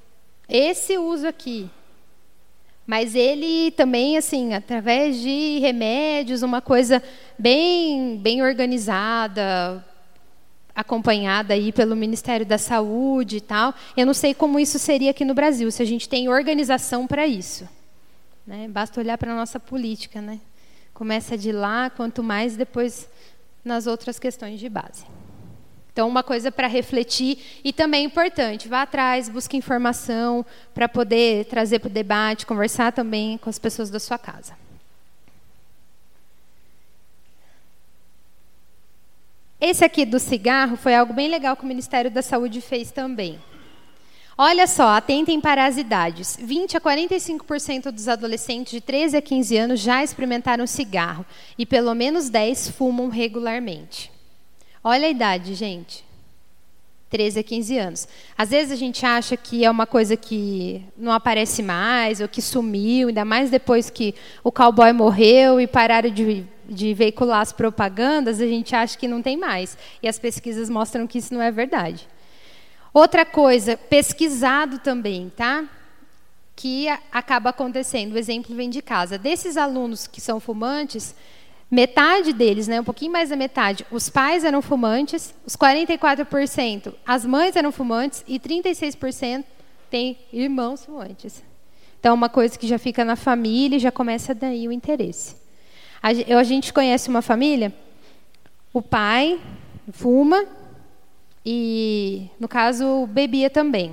[0.48, 1.70] esse uso aqui,
[2.86, 7.02] mas ele também, assim, através de remédios, uma coisa
[7.38, 9.84] bem, bem organizada,
[10.74, 13.74] acompanhada aí pelo Ministério da Saúde e tal.
[13.96, 17.26] Eu não sei como isso seria aqui no Brasil, se a gente tem organização para
[17.26, 17.68] isso.
[18.46, 18.66] Né?
[18.68, 20.20] Basta olhar para a nossa política.
[20.20, 20.40] Né?
[21.00, 23.08] Começa de lá, quanto mais depois
[23.64, 25.06] nas outras questões de base.
[25.90, 31.46] Então, uma coisa para refletir e também é importante, vá atrás, busque informação para poder
[31.46, 34.52] trazer para o debate, conversar também com as pessoas da sua casa.
[39.58, 43.40] Esse aqui do cigarro foi algo bem legal que o Ministério da Saúde fez também.
[44.42, 46.38] Olha só, atentem para as idades.
[46.40, 51.26] 20 a 45% dos adolescentes de 13 a 15 anos já experimentaram cigarro
[51.58, 54.10] e pelo menos 10 fumam regularmente.
[54.82, 56.02] Olha a idade, gente.
[57.10, 58.08] 13 a 15 anos.
[58.38, 62.40] Às vezes a gente acha que é uma coisa que não aparece mais ou que
[62.40, 68.40] sumiu, ainda mais depois que o cowboy morreu e pararam de, de veicular as propagandas,
[68.40, 69.76] a gente acha que não tem mais.
[70.02, 72.08] E as pesquisas mostram que isso não é verdade.
[72.92, 75.64] Outra coisa, pesquisado também, tá?
[76.56, 78.12] Que acaba acontecendo.
[78.14, 79.16] O exemplo vem de casa.
[79.16, 81.14] Desses alunos que são fumantes,
[81.70, 87.24] metade deles, né, um pouquinho mais da metade, os pais eram fumantes, os 44% as
[87.24, 89.44] mães eram fumantes e 36%
[89.88, 91.44] têm irmãos fumantes.
[92.00, 95.36] Então, uma coisa que já fica na família e já começa daí o interesse.
[96.02, 97.72] A gente conhece uma família,
[98.72, 99.38] o pai
[99.92, 100.44] fuma,
[101.44, 103.92] e, no caso, bebia também.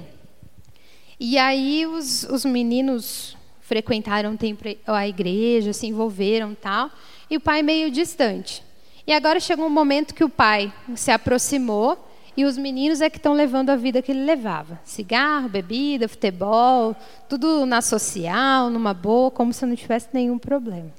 [1.19, 4.37] E aí os, os meninos frequentaram
[4.85, 6.89] a igreja, se envolveram tal,
[7.29, 8.63] e o pai meio distante.
[9.05, 11.97] E agora chegou um momento que o pai se aproximou
[12.35, 14.79] e os meninos é que estão levando a vida que ele levava.
[14.83, 16.95] Cigarro, bebida, futebol,
[17.27, 20.91] tudo na social, numa boa, como se não tivesse nenhum problema.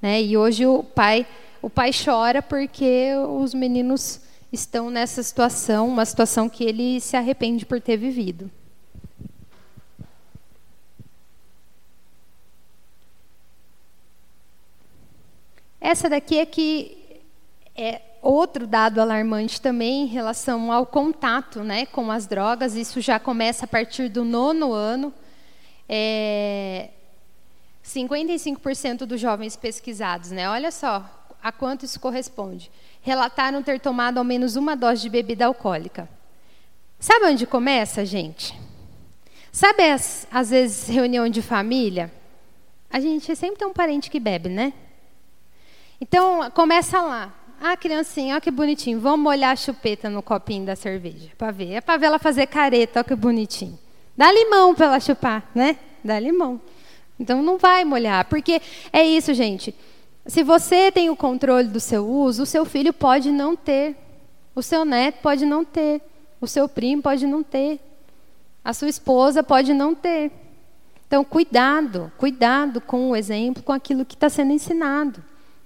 [0.00, 0.22] Né?
[0.22, 1.26] E hoje o pai,
[1.60, 4.20] o pai chora porque os meninos
[4.52, 8.50] estão nessa situação, uma situação que ele se arrepende por ter vivido.
[15.80, 17.20] Essa daqui é que
[17.76, 22.74] é outro dado alarmante também em relação ao contato né, com as drogas.
[22.74, 25.14] Isso já começa a partir do nono ano.
[25.88, 26.90] É,
[27.84, 30.50] 55% dos jovens pesquisados, né?
[30.50, 31.08] Olha só
[31.40, 32.68] a quanto isso corresponde
[33.06, 36.08] relataram ter tomado ao menos uma dose de bebida alcoólica.
[36.98, 38.52] Sabe onde começa, gente?
[39.52, 42.12] Sabe, as, às vezes, reunião de família?
[42.90, 44.72] A gente sempre tem um parente que bebe, né?
[46.00, 47.32] Então, começa lá.
[47.60, 48.98] Ah, criancinha, olha que bonitinho.
[48.98, 51.74] Vamos molhar a chupeta no copinho da cerveja, para ver.
[51.74, 53.78] É para ver ela fazer careta, olha que bonitinho.
[54.16, 55.78] Dá limão para ela chupar, né?
[56.02, 56.60] Dá limão.
[57.20, 58.60] Então, não vai molhar, porque
[58.92, 59.72] é isso, gente.
[60.26, 63.96] Se você tem o controle do seu uso, o seu filho pode não ter,
[64.54, 66.02] o seu neto pode não ter,
[66.40, 67.80] o seu primo pode não ter,
[68.64, 70.32] a sua esposa pode não ter.
[71.06, 75.22] Então, cuidado, cuidado com o exemplo, com aquilo que está sendo ensinado.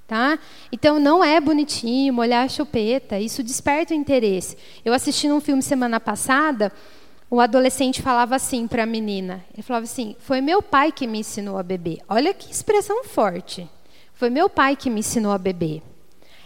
[0.07, 0.39] Tá?
[0.71, 4.59] Então, não é bonitinho molhar a chupeta, isso desperta o interesse.
[4.85, 6.71] Eu assisti num filme semana passada,
[7.31, 11.21] o adolescente falava assim para a menina: ele falava assim, foi meu pai que me
[11.21, 12.01] ensinou a beber.
[12.09, 13.67] Olha que expressão forte.
[14.21, 15.81] Foi meu pai que me ensinou a beber.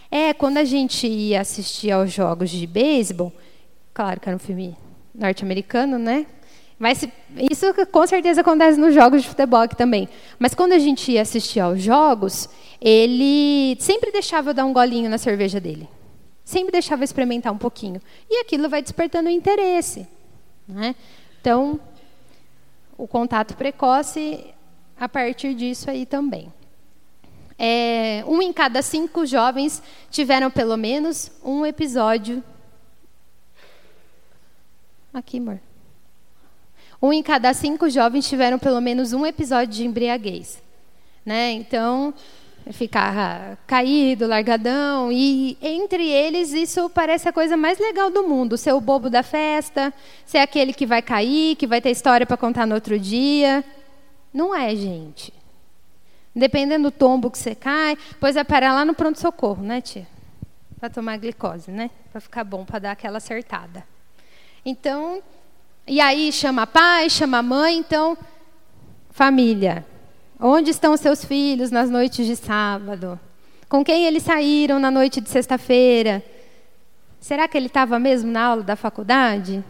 [0.09, 3.33] É, quando a gente ia assistir aos jogos de beisebol,
[3.93, 4.77] claro que era um filme
[5.13, 6.25] norte-americano, né?
[6.79, 7.05] Mas
[7.51, 10.07] isso com certeza acontece nos jogos de futebol aqui também.
[10.39, 12.47] Mas quando a gente ia assistir aos jogos,
[12.79, 15.89] ele sempre deixava eu dar um golinho na cerveja dele.
[16.45, 18.01] Sempre deixava eu experimentar um pouquinho.
[18.29, 20.07] E aquilo vai despertando interesse.
[20.65, 20.95] Né?
[21.41, 21.77] Então,
[22.97, 24.45] o contato precoce
[24.97, 26.54] a partir disso aí também.
[27.57, 29.81] É, um em cada cinco jovens
[30.11, 32.43] tiveram pelo menos um episódio.
[35.13, 35.59] Aqui, amor.
[37.01, 40.61] Um em cada cinco jovens tiveram pelo menos um episódio de embriaguez.
[41.25, 41.51] Né?
[41.51, 42.13] Então,
[42.71, 48.73] ficar caído, largadão, e entre eles isso parece a coisa mais legal do mundo, ser
[48.73, 49.93] o bobo da festa,
[50.25, 53.63] ser aquele que vai cair, que vai ter história para contar no outro dia.
[54.33, 55.33] Não é, gente.
[56.35, 60.05] Dependendo do tombo que você cai, pois vai parar lá no pronto-socorro, né, tia?
[60.77, 61.89] Para tomar glicose, né?
[62.11, 63.85] Para ficar bom, para dar aquela acertada.
[64.65, 65.23] Então,
[65.87, 68.17] e aí chama pai, chama mãe, então,
[69.11, 69.85] família.
[70.37, 73.17] Onde estão seus filhos nas noites de sábado?
[73.69, 76.21] Com quem eles saíram na noite de sexta-feira?
[77.19, 79.63] Será que ele estava mesmo na aula da faculdade?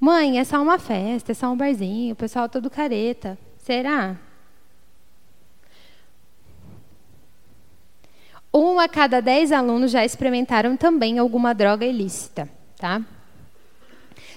[0.00, 3.38] Mãe, é só uma festa, é só um barzinho, o pessoal todo careta.
[3.58, 4.16] Será?
[8.52, 12.48] Um a cada dez alunos já experimentaram também alguma droga ilícita.
[12.76, 13.00] Tá?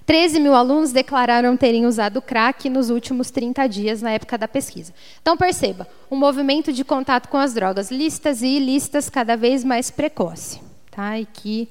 [0.05, 4.93] 13 mil alunos declararam terem usado crack nos últimos 30 dias na época da pesquisa.
[5.21, 9.89] Então, perceba, um movimento de contato com as drogas lícitas e ilícitas cada vez mais
[9.89, 10.61] precoce.
[10.91, 11.17] Tá?
[11.17, 11.69] E que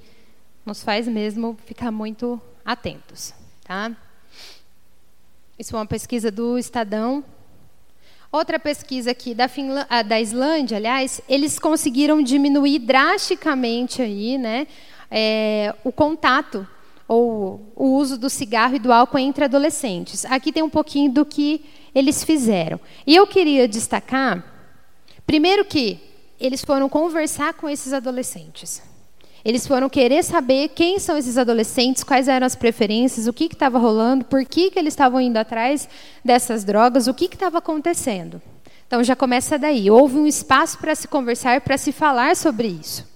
[0.65, 3.35] nos faz mesmo ficar muito atentos.
[3.65, 3.93] Tá?
[5.59, 7.23] Isso é uma pesquisa do Estadão
[8.33, 14.67] Outra pesquisa aqui da, Finlândia, ah, da Islândia, aliás, eles conseguiram diminuir drasticamente aí, né,
[15.11, 16.67] é, o contato
[17.07, 20.25] ou o uso do cigarro e do álcool entre adolescentes.
[20.25, 21.63] Aqui tem um pouquinho do que
[21.95, 22.81] eles fizeram.
[23.07, 24.43] E eu queria destacar,
[25.27, 26.01] primeiro que
[26.41, 28.83] eles foram conversar com esses adolescentes.
[29.45, 33.79] Eles foram querer saber quem são esses adolescentes, quais eram as preferências, o que estava
[33.79, 35.89] rolando, por que, que eles estavam indo atrás
[36.25, 38.41] dessas drogas, o que estava acontecendo.
[38.87, 39.91] Então já começa daí.
[39.91, 43.09] Houve um espaço para se conversar, para se falar sobre isso.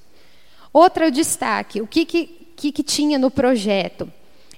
[0.73, 4.11] Outro destaque: o que, que, que, que tinha no projeto?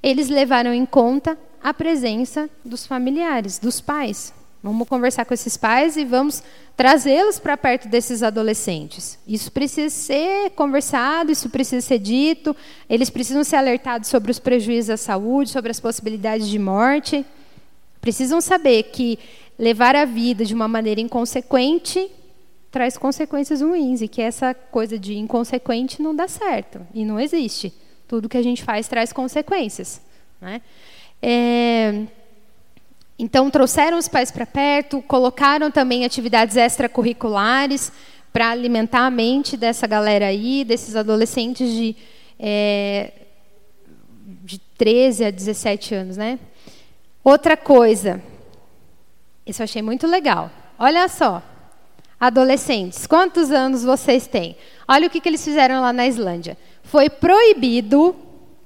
[0.02, 4.32] Eles levaram em conta a presença dos familiares, dos pais.
[4.62, 6.42] Vamos conversar com esses pais e vamos
[6.76, 9.18] trazê-los para perto desses adolescentes.
[9.26, 12.56] Isso precisa ser conversado, isso precisa ser dito,
[12.90, 17.24] eles precisam ser alertados sobre os prejuízos à saúde, sobre as possibilidades de morte.
[18.00, 19.18] Precisam saber que
[19.56, 22.10] levar a vida de uma maneira inconsequente
[22.70, 27.72] traz consequências ruins e que essa coisa de inconsequente não dá certo e não existe.
[28.06, 30.00] Tudo que a gente faz traz consequências.
[30.40, 30.60] Né?
[31.20, 32.06] É,
[33.18, 37.90] então, trouxeram os pais para perto, colocaram também atividades extracurriculares
[38.32, 41.96] para alimentar a mente dessa galera aí, desses adolescentes de,
[42.38, 43.12] é,
[44.44, 46.16] de 13 a 17 anos.
[46.16, 46.38] Né?
[47.24, 48.22] Outra coisa,
[49.44, 50.48] isso eu achei muito legal.
[50.78, 51.42] Olha só,
[52.20, 54.56] adolescentes, quantos anos vocês têm?
[54.86, 56.56] Olha o que, que eles fizeram lá na Islândia.
[56.84, 58.14] Foi proibido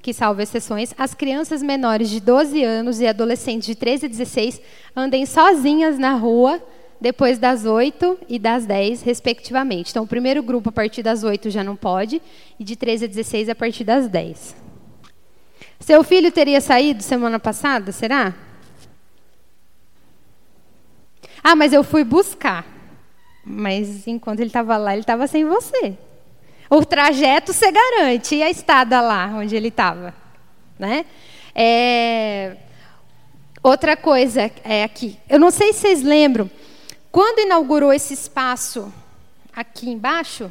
[0.03, 4.61] que salvo exceções, as crianças menores de 12 anos e adolescentes de 13 a 16
[4.97, 6.61] andem sozinhas na rua
[7.01, 9.91] depois das 8 e das 10, respectivamente.
[9.91, 12.23] Então, o primeiro grupo a partir das 8 já não pode,
[12.61, 14.55] e de 13 a 16 a partir das 10.
[15.81, 18.33] Seu filho teria saído semana passada, será?
[21.43, 22.65] Ah, mas eu fui buscar.
[23.45, 25.99] Mas enquanto ele estava lá, ele estava sem você.
[26.75, 28.35] O trajeto você garante.
[28.35, 30.15] E a estada lá onde ele estava?
[30.79, 31.05] Né?
[31.55, 32.57] É...
[33.63, 35.19] Outra coisa é aqui.
[35.29, 36.51] Eu não sei se vocês lembram.
[37.11, 38.91] Quando inaugurou esse espaço
[39.55, 40.51] aqui embaixo,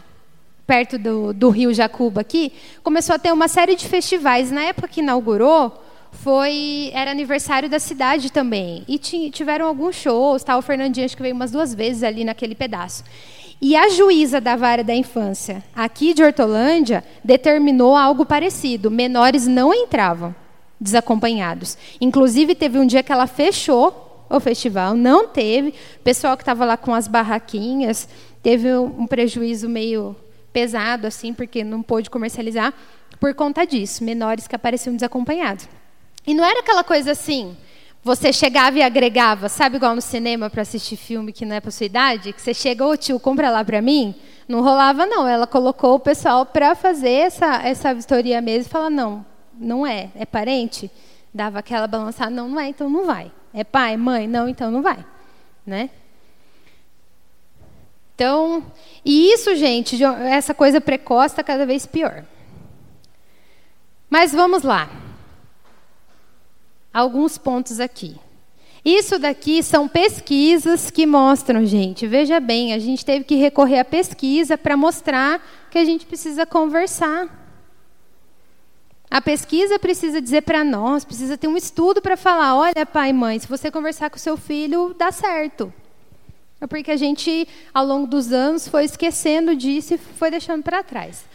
[0.67, 2.53] perto do, do Rio Jacuba aqui,
[2.83, 4.51] começou a ter uma série de festivais.
[4.51, 8.85] Na época que inaugurou, foi era aniversário da cidade também.
[8.87, 10.59] E tiveram alguns shows, tal.
[10.59, 13.03] o Fernandinho acho que veio umas duas vezes ali naquele pedaço.
[13.61, 18.89] E a juíza da vara da infância, aqui de Hortolândia, determinou algo parecido.
[18.89, 20.33] Menores não entravam
[20.79, 21.77] desacompanhados.
[22.01, 25.69] Inclusive, teve um dia que ela fechou o festival, não teve.
[25.69, 28.09] O pessoal que estava lá com as barraquinhas
[28.41, 30.15] teve um prejuízo meio
[30.51, 32.73] pesado, assim, porque não pôde comercializar
[33.19, 34.03] por conta disso.
[34.03, 35.69] Menores que apareciam desacompanhados.
[36.25, 37.55] E não era aquela coisa assim,
[38.03, 41.69] você chegava e agregava, sabe igual no cinema para assistir filme que não é para
[41.69, 44.15] sua idade, que você chega, ô tio, compra lá para mim?
[44.47, 48.89] Não rolava não, ela colocou o pessoal para fazer essa essa vistoria mesmo e falar
[48.89, 49.23] não,
[49.53, 50.89] não é, é parente.
[51.33, 53.31] Dava aquela balançada, não, não é, então não vai.
[53.53, 55.05] É pai, mãe, não, então não vai,
[55.65, 55.89] né?
[58.15, 58.65] Então,
[59.05, 62.23] e isso, gente, essa coisa precoce está cada vez pior.
[64.09, 64.89] Mas vamos lá
[66.93, 68.15] alguns pontos aqui.
[68.83, 72.07] Isso daqui são pesquisas que mostram, gente.
[72.07, 75.39] Veja bem, a gente teve que recorrer à pesquisa para mostrar
[75.69, 77.29] que a gente precisa conversar.
[79.09, 83.13] A pesquisa precisa dizer para nós, precisa ter um estudo para falar: olha, pai e
[83.13, 85.71] mãe, se você conversar com seu filho, dá certo.
[86.59, 90.83] É porque a gente, ao longo dos anos, foi esquecendo disso e foi deixando para
[90.83, 91.25] trás.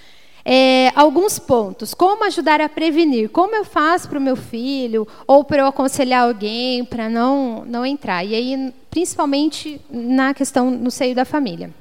[0.49, 1.93] É, alguns pontos.
[1.93, 3.29] Como ajudar a prevenir?
[3.31, 5.05] Como eu faço para o meu filho?
[5.27, 8.23] Ou para eu aconselhar alguém para não, não entrar?
[8.23, 11.75] E aí, principalmente na questão no seio da família.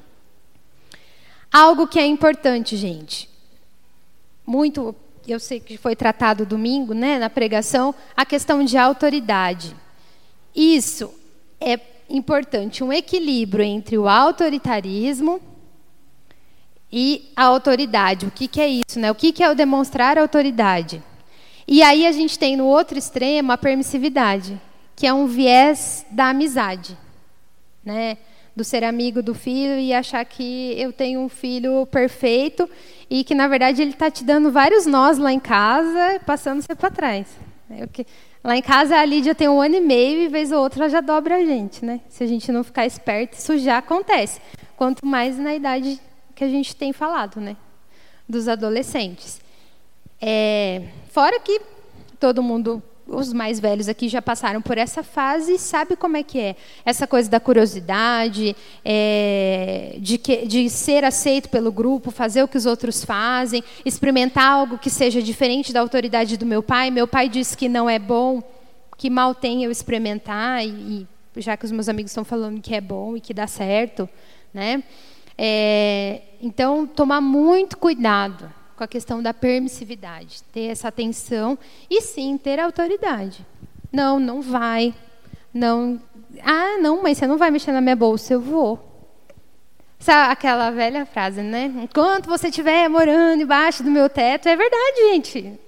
[1.54, 3.30] Algo que é importante, gente.
[4.48, 4.96] Muito
[5.28, 9.76] eu sei que foi tratado domingo, né, na pregação, a questão de autoridade.
[10.56, 11.14] Isso
[11.60, 15.40] é importante, um equilíbrio entre o autoritarismo
[16.98, 18.26] e a autoridade.
[18.26, 18.98] O que, que é isso?
[18.98, 19.12] Né?
[19.12, 21.04] O que, que é o demonstrar autoridade?
[21.68, 24.60] E aí a gente tem no outro extremo a permissividade,
[24.96, 26.98] que é um viés da amizade.
[27.84, 28.18] Né?
[28.56, 32.70] do ser amigo do filho e achar que eu tenho um filho perfeito
[33.10, 36.74] e que, na verdade, ele está te dando vários nós lá em casa, passando você
[36.74, 37.28] para trás.
[37.92, 38.08] Que,
[38.42, 40.90] lá em casa, a Lídia tem um ano e meio e, vez ou outra, ela
[40.90, 41.84] já dobra a gente.
[41.84, 42.00] Né?
[42.08, 44.40] Se a gente não ficar esperto, isso já acontece.
[44.78, 46.00] Quanto mais na idade
[46.36, 47.56] que a gente tem falado, né?
[48.28, 49.40] dos adolescentes.
[50.20, 51.62] É, fora que
[52.20, 56.24] todo mundo os mais velhos aqui já passaram por essa fase e sabe como é
[56.24, 56.56] que é.
[56.84, 62.58] Essa coisa da curiosidade, é, de, que, de ser aceito pelo grupo, fazer o que
[62.58, 66.90] os outros fazem, experimentar algo que seja diferente da autoridade do meu pai.
[66.90, 68.42] Meu pai disse que não é bom,
[68.98, 72.74] que mal tem eu experimentar, e, e já que os meus amigos estão falando que
[72.74, 74.10] é bom e que dá certo.
[74.52, 74.82] Né?
[75.38, 81.58] É, então, tomar muito cuidado com a questão da permissividade, ter essa atenção
[81.90, 83.46] e sim ter autoridade.
[83.92, 84.94] Não, não vai.
[85.54, 86.00] Não.
[86.44, 88.96] Ah, não, mas você não vai mexer na minha bolsa, eu vou.
[90.00, 91.72] Sabe aquela velha frase, né?
[91.82, 95.60] Enquanto você estiver morando embaixo do meu teto, é verdade, gente.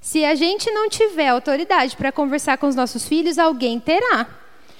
[0.00, 4.26] Se a gente não tiver autoridade para conversar com os nossos filhos, alguém terá.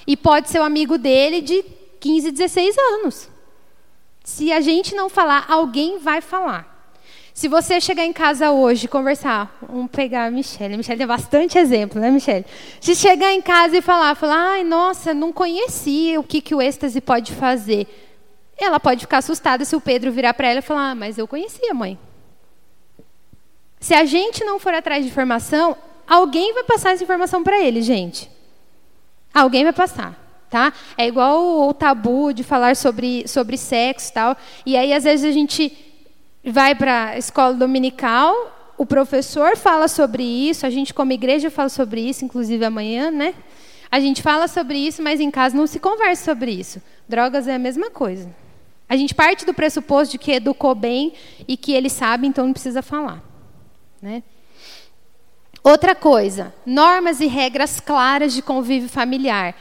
[0.04, 1.64] E pode ser o amigo dele de
[2.00, 3.31] 15, 16 anos.
[4.24, 6.72] Se a gente não falar, alguém vai falar.
[7.34, 10.74] Se você chegar em casa hoje e conversar, vamos pegar a Michelle.
[10.74, 12.44] A Michelle tem bastante exemplo, né, Michelle?
[12.80, 16.60] Se chegar em casa e falar, falar, ai, nossa, não conhecia o que, que o
[16.60, 17.86] êxtase pode fazer.
[18.56, 21.26] Ela pode ficar assustada se o Pedro virar para ela e falar, ah, mas eu
[21.26, 21.98] conhecia, mãe.
[23.80, 27.80] Se a gente não for atrás de informação, alguém vai passar essa informação para ele,
[27.80, 28.30] gente.
[29.32, 30.21] Alguém vai passar.
[30.52, 30.70] Tá?
[30.98, 34.36] É igual o, tabu de falar sobre, sobre sexo e tal.
[34.66, 35.74] E aí, às vezes, a gente
[36.44, 41.70] vai para a escola dominical, o professor fala sobre isso, a gente como igreja fala
[41.70, 43.34] sobre isso, inclusive amanhã, né?
[43.90, 46.82] A gente fala sobre isso, mas em casa não se conversa sobre isso.
[47.08, 48.28] Drogas é a mesma coisa.
[48.86, 51.14] A gente parte do pressuposto de que educou bem
[51.48, 53.22] e que ele sabe, então não precisa falar.
[54.02, 54.22] Né?
[55.64, 59.54] Outra coisa, normas e regras claras de convívio familiar.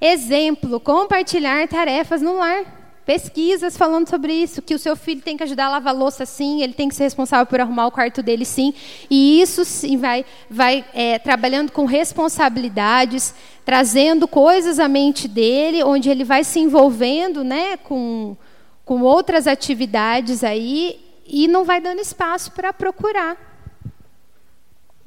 [0.00, 2.76] Exemplo, compartilhar tarefas no lar
[3.06, 6.26] pesquisas falando sobre isso, que o seu filho tem que ajudar a lavar a louça
[6.26, 8.74] sim, ele tem que ser responsável por arrumar o quarto dele sim,
[9.08, 13.32] e isso sim vai, vai é, trabalhando com responsabilidades,
[13.64, 18.36] trazendo coisas à mente dele, onde ele vai se envolvendo né, com,
[18.84, 23.36] com outras atividades aí, e não vai dando espaço para procurar,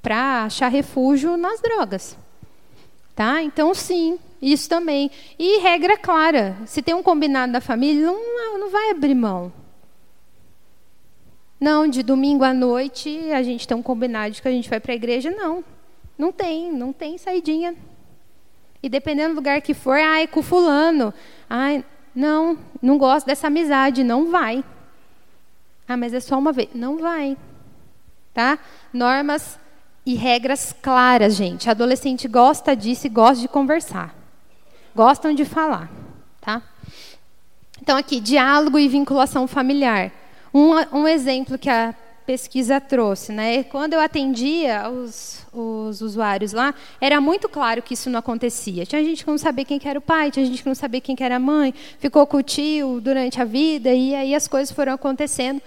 [0.02, 2.18] para achar refúgio nas drogas.
[3.14, 3.44] Tá?
[3.44, 5.12] Então, sim, isso também.
[5.38, 9.52] E regra clara: se tem um combinado da família, não, não vai abrir mão.
[11.60, 14.80] Não, de domingo à noite a gente tem um combinado de que a gente vai
[14.80, 15.30] para a igreja.
[15.30, 15.64] Não,
[16.18, 17.76] não tem, não tem saidinha.
[18.82, 21.14] E dependendo do lugar que for, ai, com fulano.
[21.50, 21.84] Ai,
[22.16, 24.64] não, não gosto dessa amizade, não vai.
[25.86, 26.70] Ah, mas é só uma vez.
[26.74, 27.36] Não vai.
[28.34, 28.58] Tá?
[28.94, 29.60] Normas
[30.06, 31.70] e regras claras, gente.
[31.70, 34.19] Adolescente gosta disso e gosta de conversar
[34.96, 35.90] gostam de falar,
[36.42, 36.62] tá?
[37.82, 40.12] Então aqui, diálogo e vinculação familiar.
[40.54, 41.94] Um, um exemplo que a
[42.26, 43.64] pesquisa trouxe, né?
[43.64, 48.86] Quando eu atendia os, os usuários lá, era muito claro que isso não acontecia.
[48.86, 51.02] Tinha gente que não sabia quem que era o pai, tinha gente que não sabia
[51.02, 54.48] quem que era a mãe, ficou com o tio durante a vida e aí as
[54.48, 55.60] coisas foram acontecendo.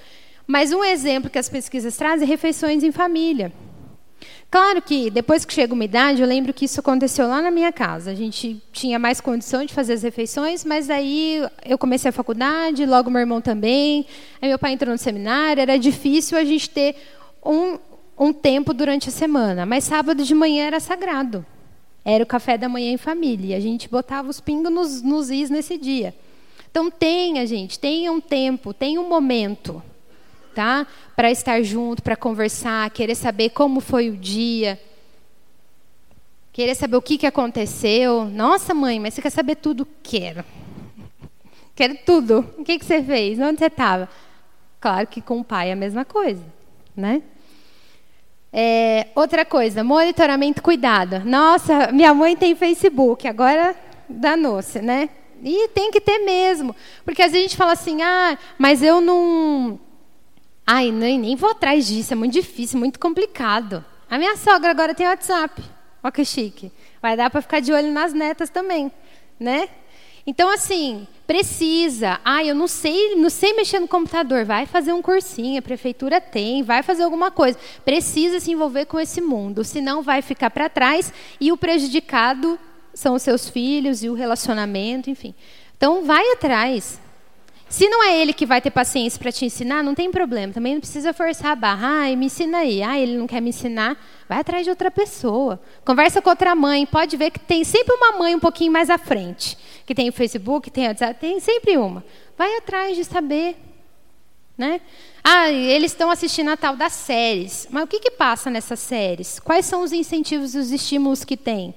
[0.47, 3.53] Mas um exemplo que as pesquisas trazem é refeições em família.
[4.51, 7.73] Claro que depois que chega uma idade, eu lembro que isso aconteceu lá na minha
[7.73, 8.11] casa.
[8.11, 12.85] A gente tinha mais condição de fazer as refeições, mas aí eu comecei a faculdade,
[12.85, 14.07] logo meu irmão também.
[14.41, 16.97] Aí meu pai entrou no seminário, era difícil a gente ter
[17.45, 17.79] um,
[18.19, 19.65] um tempo durante a semana.
[19.65, 21.47] Mas sábado de manhã era sagrado.
[22.05, 23.55] Era o café da manhã em família.
[23.55, 26.15] E a gente botava os pingos nos, nos is nesse dia.
[26.71, 29.83] Então tenha, gente, tenha um tempo, tenha um momento,
[30.53, 30.87] tá?
[31.17, 34.81] Para estar junto, para conversar, querer saber como foi o dia.
[36.53, 38.27] Querer saber o que, que aconteceu.
[38.27, 39.87] Nossa, mãe, mas você quer saber tudo?
[40.03, 40.45] Quero.
[41.75, 42.47] Quero tudo.
[42.59, 43.39] O que, que você fez?
[43.39, 44.09] Onde você estava?
[44.81, 46.43] Claro que com o pai é a mesma coisa,
[46.97, 47.23] né?
[48.53, 51.21] É, outra coisa, monitoramento cuidado.
[51.25, 53.75] Nossa, minha mãe tem Facebook, agora
[54.09, 55.09] danou-se, né?
[55.43, 56.77] E tem que ter mesmo.
[57.05, 59.79] Porque às vezes a gente fala assim, ah, mas eu não.
[60.67, 63.85] Ai, nem, nem vou atrás disso, é muito difícil, muito complicado.
[64.09, 65.63] A minha sogra agora tem WhatsApp.
[66.03, 66.71] Olha que chique.
[67.01, 68.91] Vai dar para ficar de olho nas netas também,
[69.39, 69.69] né?
[70.25, 72.21] Então, assim, precisa.
[72.25, 74.45] Ah, eu não sei, não sei mexer no computador.
[74.45, 77.59] Vai fazer um cursinho, a prefeitura tem, vai fazer alguma coisa.
[77.85, 82.59] Precisa se envolver com esse mundo, senão vai ficar para trás e o prejudicado
[82.95, 85.35] são os seus filhos e o relacionamento, enfim.
[85.77, 87.01] Então, vai atrás.
[87.73, 90.53] Se não é ele que vai ter paciência para te ensinar, não tem problema.
[90.53, 92.05] Também não precisa forçar a barra.
[92.05, 92.83] Ah, me ensina aí.
[92.83, 93.97] Ah, ele não quer me ensinar.
[94.29, 95.59] Vai atrás de outra pessoa.
[95.83, 96.85] Conversa com outra mãe.
[96.85, 99.57] Pode ver que tem sempre uma mãe um pouquinho mais à frente.
[99.87, 102.05] Que tem o Facebook, tem o WhatsApp, tem sempre uma.
[102.37, 103.57] Vai atrás de saber.
[104.59, 104.83] Né?
[105.25, 107.67] Ah, eles estão assistindo a tal das séries.
[107.71, 109.41] Mas o que, que passa nessas séries?
[109.41, 111.75] Quais são os incentivos e os estímulos que tem?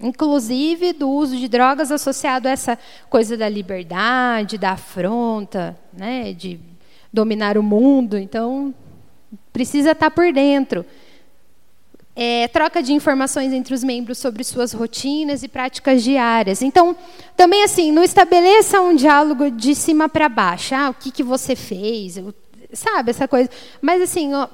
[0.00, 2.78] Inclusive do uso de drogas associado a essa
[3.08, 6.60] coisa da liberdade, da afronta, né, de
[7.12, 8.18] dominar o mundo.
[8.18, 8.74] Então,
[9.52, 10.84] precisa estar por dentro.
[12.18, 16.62] É, troca de informações entre os membros sobre suas rotinas e práticas diárias.
[16.62, 16.96] Então,
[17.36, 20.74] também assim, não estabeleça um diálogo de cima para baixo.
[20.74, 22.18] Ah, o que, que você fez?
[22.72, 23.50] Sabe, essa coisa.
[23.82, 24.48] Mas assim, ó,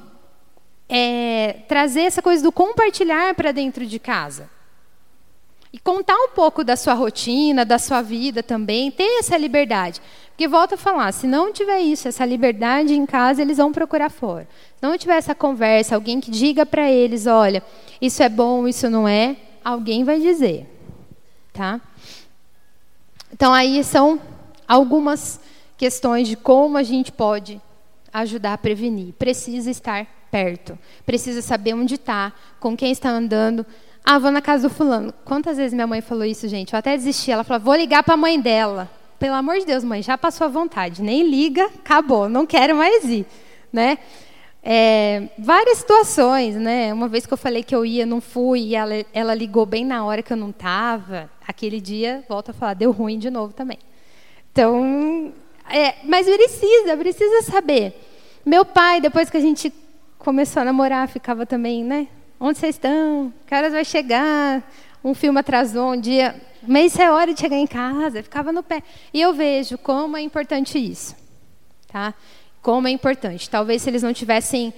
[0.89, 4.51] é, trazer essa coisa do compartilhar para dentro de casa.
[5.73, 10.03] E contar um pouco da sua rotina, da sua vida também, ter essa liberdade.
[10.29, 14.11] Porque volta a falar, se não tiver isso, essa liberdade em casa, eles vão procurar
[14.11, 14.47] fora.
[14.77, 17.63] Se não tiver essa conversa, alguém que diga para eles, olha,
[18.01, 20.67] isso é bom, isso não é, alguém vai dizer,
[21.53, 21.81] tá?
[23.33, 24.21] Então aí são
[24.69, 25.41] algumas
[25.77, 27.61] questões de como a gente pode
[28.13, 29.15] ajudar a prevenir.
[29.15, 33.65] Precisa estar perto, precisa saber onde está, com quem está andando,
[34.05, 35.15] ah, vou na casa do fulano.
[35.25, 36.73] Quantas vezes minha mãe falou isso, gente?
[36.73, 37.31] Eu até desisti.
[37.31, 38.91] Ela falou, vou ligar para a mãe dela.
[39.19, 41.01] Pelo amor de Deus, mãe, já passou a vontade.
[41.01, 43.25] Nem liga, acabou, não quero mais ir.
[43.73, 43.99] Né?
[44.65, 46.93] É, várias situações, né?
[46.93, 49.85] Uma vez que eu falei que eu ia, não fui, e ela, ela ligou bem
[49.85, 51.31] na hora que eu não estava.
[51.47, 53.79] Aquele dia, volta a falar, deu ruim de novo também.
[54.53, 55.33] Então,
[55.71, 57.95] é, mas precisa, precisa saber.
[58.45, 59.73] Meu pai, depois que a gente
[60.19, 62.09] começou a namorar, ficava também, né?
[62.45, 63.33] Onde vocês estão?
[63.47, 64.69] Que horas vai chegar?
[65.05, 66.35] Um filme atrasou um dia.
[66.67, 68.19] Mas isso é hora de chegar em casa.
[68.19, 68.83] Eu ficava no pé.
[69.15, 71.15] E eu vejo como é importante isso.
[71.87, 72.13] Tá?
[72.61, 73.49] Como é importante.
[73.49, 74.75] Talvez se eles não tivessem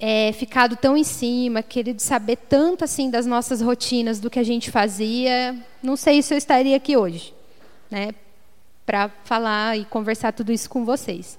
[0.00, 4.42] é, ficado tão em cima, querido saber tanto assim das nossas rotinas, do que a
[4.42, 7.34] gente fazia, não sei se eu estaria aqui hoje,
[7.90, 8.12] né,
[8.86, 11.38] para falar e conversar tudo isso com vocês.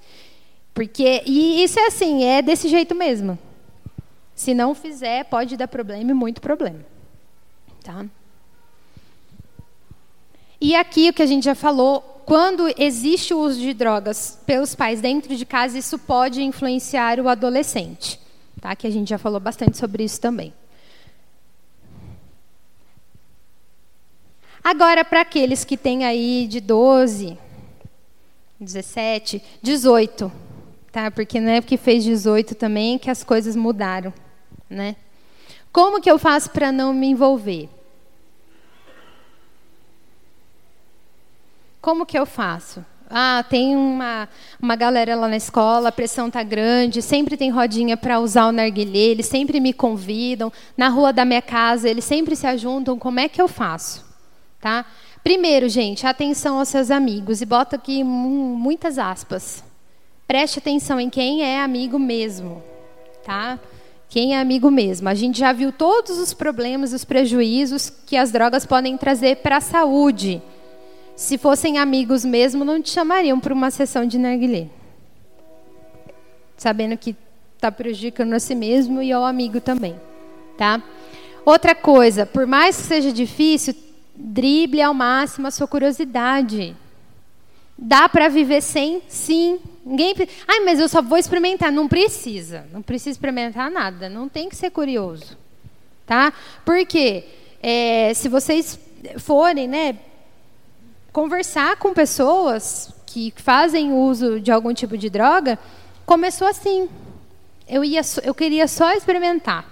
[0.72, 3.36] Porque e isso é assim, é desse jeito mesmo.
[4.34, 6.80] Se não fizer, pode dar problema e muito problema.
[7.82, 8.04] Tá?
[10.60, 14.74] E aqui o que a gente já falou, quando existe o uso de drogas pelos
[14.74, 18.18] pais dentro de casa, isso pode influenciar o adolescente.
[18.60, 18.74] Tá?
[18.74, 20.52] Que a gente já falou bastante sobre isso também.
[24.62, 27.36] Agora, para aqueles que têm aí de 12,
[28.58, 30.32] 17, 18,
[30.90, 31.10] tá?
[31.10, 34.10] Porque não é porque fez 18 também que as coisas mudaram
[34.68, 34.96] né?
[35.72, 37.68] Como que eu faço para não me envolver?
[41.80, 42.84] Como que eu faço?
[43.10, 44.28] Ah, tem uma,
[44.60, 48.52] uma galera lá na escola, a pressão tá grande, sempre tem rodinha para usar o
[48.52, 50.52] narguilé, eles sempre me convidam.
[50.76, 52.98] Na rua da minha casa, eles sempre se ajuntam.
[52.98, 54.04] Como é que eu faço?
[54.60, 54.86] Tá?
[55.22, 57.40] Primeiro, gente, atenção aos seus amigos.
[57.40, 59.62] E bota aqui muitas aspas.
[60.26, 62.62] Preste atenção em quem é amigo mesmo.
[63.24, 63.58] Tá?
[64.14, 65.08] Quem é amigo mesmo?
[65.08, 69.56] A gente já viu todos os problemas, os prejuízos que as drogas podem trazer para
[69.56, 70.40] a saúde.
[71.16, 74.68] Se fossem amigos mesmo, não te chamariam para uma sessão de narguilé.
[76.56, 77.16] Sabendo que
[77.56, 79.96] está prejudicando a si mesmo e ao amigo também.
[80.56, 80.80] Tá?
[81.44, 83.74] Outra coisa, por mais que seja difícil,
[84.14, 86.76] drible ao máximo a sua curiosidade.
[87.76, 89.02] Dá para viver sem?
[89.08, 89.58] Sim.
[89.84, 90.14] Ninguém.
[90.48, 91.70] Ai, mas eu só vou experimentar.
[91.70, 92.66] Não precisa.
[92.72, 94.08] Não precisa experimentar nada.
[94.08, 95.36] Não tem que ser curioso.
[96.06, 96.32] Tá?
[96.64, 97.24] Por quê?
[97.66, 98.78] é, se vocês
[99.16, 99.96] forem, né,
[101.10, 105.58] conversar com pessoas que fazem uso de algum tipo de droga,
[106.04, 106.90] começou assim.
[107.66, 109.64] Eu, ia, eu queria só experimentar.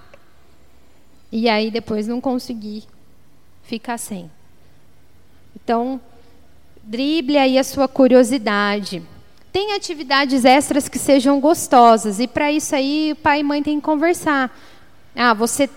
[1.31, 2.85] E aí depois não consegui
[3.63, 4.31] ficar sem.
[5.55, 6.01] Então,
[6.83, 9.03] drible aí a sua curiosidade.
[9.53, 12.19] Tem atividades extras que sejam gostosas.
[12.19, 14.51] E para isso aí, pai e mãe têm que conversar.
[15.15, 15.69] Ah, você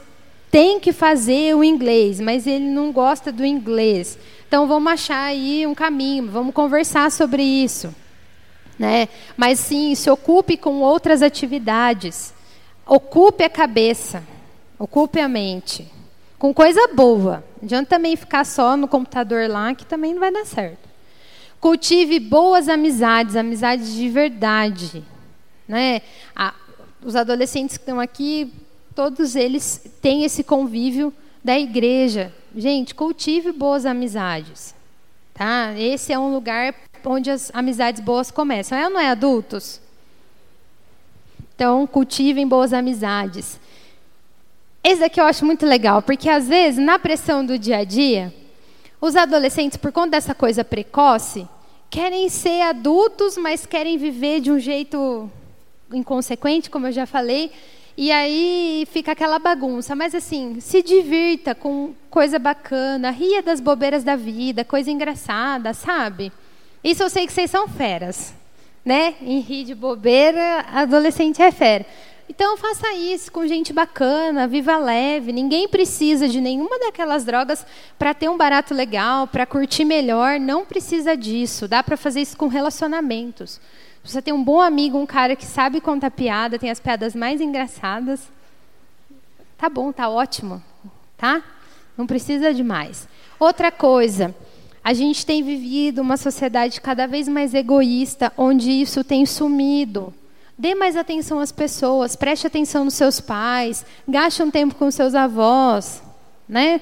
[0.50, 4.18] tem que fazer o inglês, mas ele não gosta do inglês.
[4.48, 7.94] Então vamos achar aí um caminho, vamos conversar sobre isso.
[8.80, 9.10] Né?
[9.36, 12.34] Mas sim, se ocupe com outras atividades.
[12.86, 14.24] Ocupe a cabeça,
[14.80, 15.92] ocupe a mente.
[16.40, 17.44] Com coisa boa.
[17.58, 20.95] Não adianta também ficar só no computador lá, que também não vai dar certo.
[21.66, 25.04] Cultive boas amizades, amizades de verdade.
[25.68, 26.04] Né?
[26.36, 26.54] Ah,
[27.04, 28.54] os adolescentes que estão aqui,
[28.94, 31.12] todos eles têm esse convívio
[31.44, 32.32] da igreja.
[32.56, 34.76] Gente, cultive boas amizades.
[35.34, 35.74] Tá?
[35.76, 38.78] Esse é um lugar onde as amizades boas começam.
[38.78, 39.82] É ou não é, adultos?
[41.56, 43.60] Então, cultivem boas amizades.
[44.84, 48.32] Esse daqui eu acho muito legal, porque às vezes, na pressão do dia a dia,
[49.02, 51.48] os adolescentes, por conta dessa coisa precoce,
[51.96, 55.32] querem ser adultos, mas querem viver de um jeito
[55.94, 57.54] inconsequente, como eu já falei,
[57.96, 59.96] e aí fica aquela bagunça.
[59.96, 66.34] Mas assim, se divirta com coisa bacana, ria das bobeiras da vida, coisa engraçada, sabe?
[66.84, 68.36] Isso eu sei que vocês são feras,
[68.84, 69.16] né?
[69.22, 71.86] Em rir de bobeira, adolescente é fera.
[72.28, 75.32] Então faça isso com gente bacana, viva leve.
[75.32, 77.66] Ninguém precisa de nenhuma daquelas drogas
[78.00, 80.40] para ter um barato legal, para curtir melhor.
[80.40, 81.68] Não precisa disso.
[81.68, 83.62] Dá para fazer isso com relacionamentos.
[84.04, 87.40] Você tem um bom amigo, um cara que sabe contar piada, tem as piadas mais
[87.42, 88.22] engraçadas.
[89.58, 90.62] Tá bom, tá ótimo,
[91.18, 91.44] tá?
[91.98, 93.08] Não precisa de mais.
[93.40, 94.36] Outra coisa,
[94.84, 100.14] a gente tem vivido uma sociedade cada vez mais egoísta, onde isso tem sumido.
[100.58, 105.14] Dê mais atenção às pessoas, preste atenção nos seus pais, gaste um tempo com seus
[105.14, 106.02] avós,
[106.48, 106.80] né?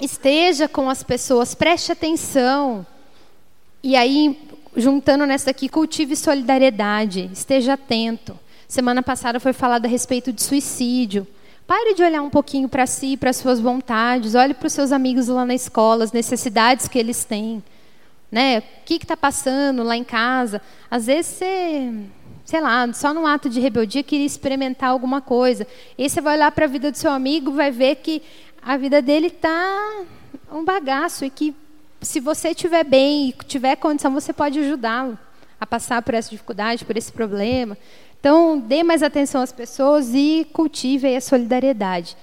[0.00, 2.84] Esteja com as pessoas, preste atenção.
[3.84, 4.36] E aí,
[4.76, 8.36] juntando nessa aqui, cultive solidariedade, esteja atento.
[8.66, 11.26] Semana passada foi falado a respeito de suicídio.
[11.66, 14.34] Pare de olhar um pouquinho para si, para suas vontades.
[14.34, 17.62] Olhe para os seus amigos lá na escola, as necessidades que eles têm.
[18.30, 18.58] Né?
[18.58, 20.60] O que está passando lá em casa?
[20.90, 21.92] Às vezes você
[22.44, 25.66] sei lá, só no ato de rebeldia queria experimentar alguma coisa.
[25.96, 28.22] E você vai olhar para a vida do seu amigo, vai ver que
[28.60, 30.04] a vida dele está
[30.50, 31.54] um bagaço e que
[32.00, 35.16] se você estiver bem e tiver condição, você pode ajudá-lo
[35.60, 37.78] a passar por essa dificuldade, por esse problema.
[38.18, 42.16] Então, dê mais atenção às pessoas e cultive a solidariedade.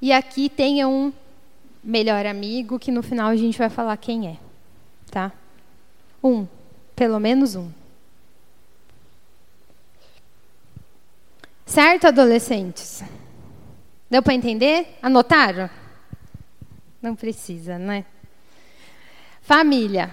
[0.00, 1.12] E aqui tenha um
[1.82, 4.36] melhor amigo que no final a gente vai falar quem é,
[5.10, 5.32] tá?
[6.22, 6.46] Um,
[6.94, 7.70] pelo menos um.
[11.70, 13.00] Certo, adolescentes?
[14.10, 14.98] Deu para entender?
[15.00, 15.70] Anotaram?
[17.00, 18.04] Não precisa, né?
[19.40, 20.10] Família.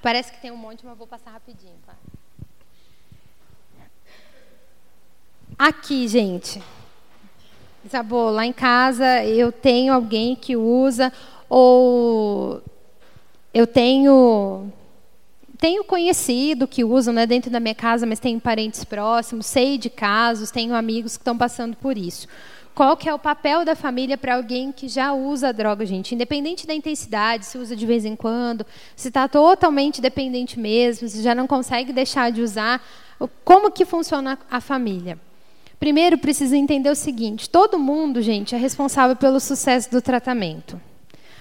[0.00, 1.76] Parece que tem um monte, mas vou passar rapidinho.
[1.86, 1.92] Tá?
[5.58, 6.62] Aqui, gente.
[7.84, 11.12] Isabô, lá em casa eu tenho alguém que usa,
[11.50, 12.62] ou
[13.52, 14.72] eu tenho
[15.64, 19.88] tenho conhecido que usam né, dentro da minha casa, mas tenho parentes próximos, sei de
[19.88, 22.28] casos, tenho amigos que estão passando por isso.
[22.74, 26.14] Qual que é o papel da família para alguém que já usa droga, gente?
[26.14, 31.22] Independente da intensidade, se usa de vez em quando, se está totalmente dependente mesmo, se
[31.22, 32.86] já não consegue deixar de usar,
[33.42, 35.18] como que funciona a família?
[35.80, 40.78] Primeiro, precisa entender o seguinte: todo mundo, gente, é responsável pelo sucesso do tratamento.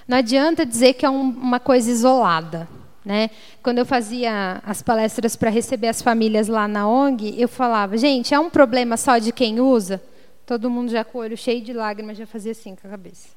[0.07, 2.69] Não adianta dizer que é um, uma coisa isolada.
[3.05, 3.29] Né?
[3.61, 8.33] Quando eu fazia as palestras para receber as famílias lá na ONG, eu falava, gente,
[8.33, 10.01] é um problema só de quem usa?
[10.45, 13.29] Todo mundo já com o olho cheio de lágrimas já fazia assim com a cabeça.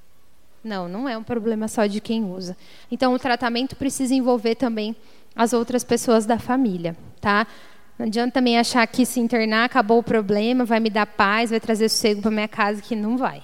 [0.63, 2.57] Não, não é um problema só de quem usa.
[2.91, 4.97] Então, o tratamento precisa envolver também
[5.35, 7.47] as outras pessoas da família, tá?
[7.99, 11.61] Não adianta também achar que se internar acabou o problema, vai me dar paz, vai
[11.61, 13.43] trazer sossego para minha casa, que não vai?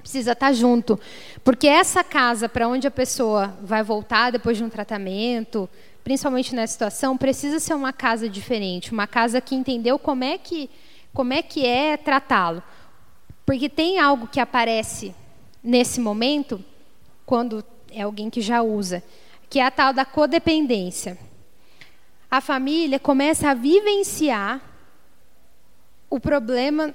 [0.00, 0.98] Precisa estar junto.
[1.44, 5.68] Porque essa casa para onde a pessoa vai voltar depois de um tratamento,
[6.02, 10.68] principalmente nessa situação, precisa ser uma casa diferente, uma casa que entendeu como é que,
[11.12, 12.62] como é, que é tratá-lo.
[13.46, 15.14] Porque tem algo que aparece
[15.62, 16.64] nesse momento,
[17.26, 19.02] quando é alguém que já usa,
[19.48, 21.18] que é a tal da codependência.
[22.30, 24.60] A família começa a vivenciar
[26.08, 26.94] o problema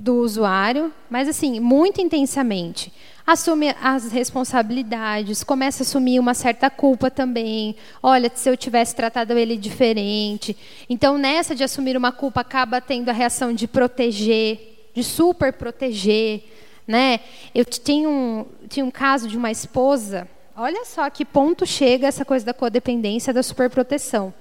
[0.00, 2.90] do usuário, mas assim, muito intensamente.
[3.26, 7.76] Assume as responsabilidades, começa a assumir uma certa culpa também.
[8.02, 10.56] Olha, se eu tivesse tratado ele diferente.
[10.88, 16.44] Então, nessa de assumir uma culpa, acaba tendo a reação de proteger, de super proteger.
[16.88, 17.20] Né?
[17.54, 20.26] Eu tinha um, tinha um caso de uma esposa,
[20.56, 24.32] olha só que ponto chega essa coisa da codependência, da superproteção.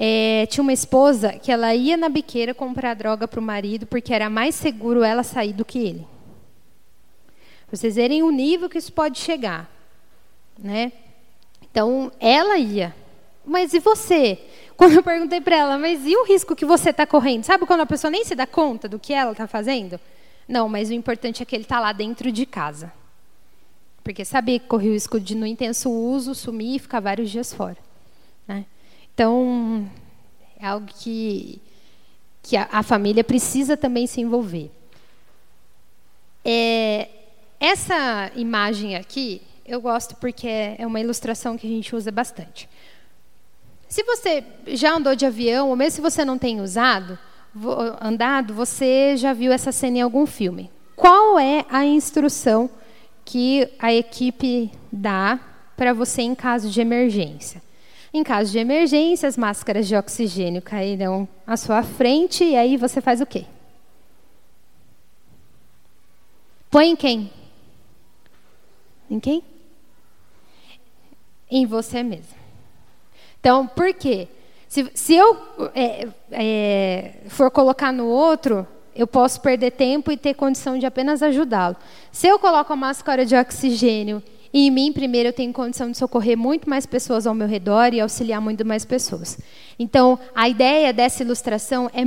[0.00, 4.14] É, tinha uma esposa que ela ia na biqueira comprar droga para o marido porque
[4.14, 6.06] era mais seguro ela sair do que ele.
[7.68, 9.68] Vocês verem o nível que isso pode chegar.
[10.56, 10.92] Né?
[11.70, 12.94] Então, ela ia.
[13.44, 14.38] Mas e você?
[14.76, 17.42] Quando eu perguntei para ela, mas e o risco que você está correndo?
[17.42, 19.98] Sabe quando a pessoa nem se dá conta do que ela está fazendo?
[20.46, 22.92] Não, mas o importante é que ele está lá dentro de casa.
[24.04, 27.52] Porque sabia que corria o risco de, no intenso uso, sumir e ficar vários dias
[27.52, 27.76] fora.
[28.46, 28.64] Né?
[29.18, 29.90] Então,
[30.60, 31.60] é algo que,
[32.40, 34.70] que a, a família precisa também se envolver.
[36.44, 37.08] É,
[37.58, 42.68] essa imagem aqui, eu gosto porque é uma ilustração que a gente usa bastante.
[43.88, 47.18] Se você já andou de avião, ou mesmo se você não tem usado,
[48.00, 50.70] andado, você já viu essa cena em algum filme.
[50.94, 52.70] Qual é a instrução
[53.24, 55.40] que a equipe dá
[55.76, 57.66] para você em caso de emergência?
[58.12, 63.00] Em caso de emergência, as máscaras de oxigênio cairão à sua frente e aí você
[63.00, 63.44] faz o quê?
[66.70, 67.30] Põe em quem?
[69.10, 69.42] Em quem?
[71.50, 72.36] Em você mesmo.
[73.40, 74.28] Então, por quê?
[74.68, 75.36] Se, se eu
[75.74, 81.22] é, é, for colocar no outro, eu posso perder tempo e ter condição de apenas
[81.22, 81.76] ajudá-lo.
[82.12, 84.22] Se eu coloco a máscara de oxigênio
[84.52, 87.92] e em mim, primeiro, eu tenho condição de socorrer muito mais pessoas ao meu redor
[87.92, 89.38] e auxiliar muito mais pessoas.
[89.78, 92.02] Então, a ideia dessa ilustração é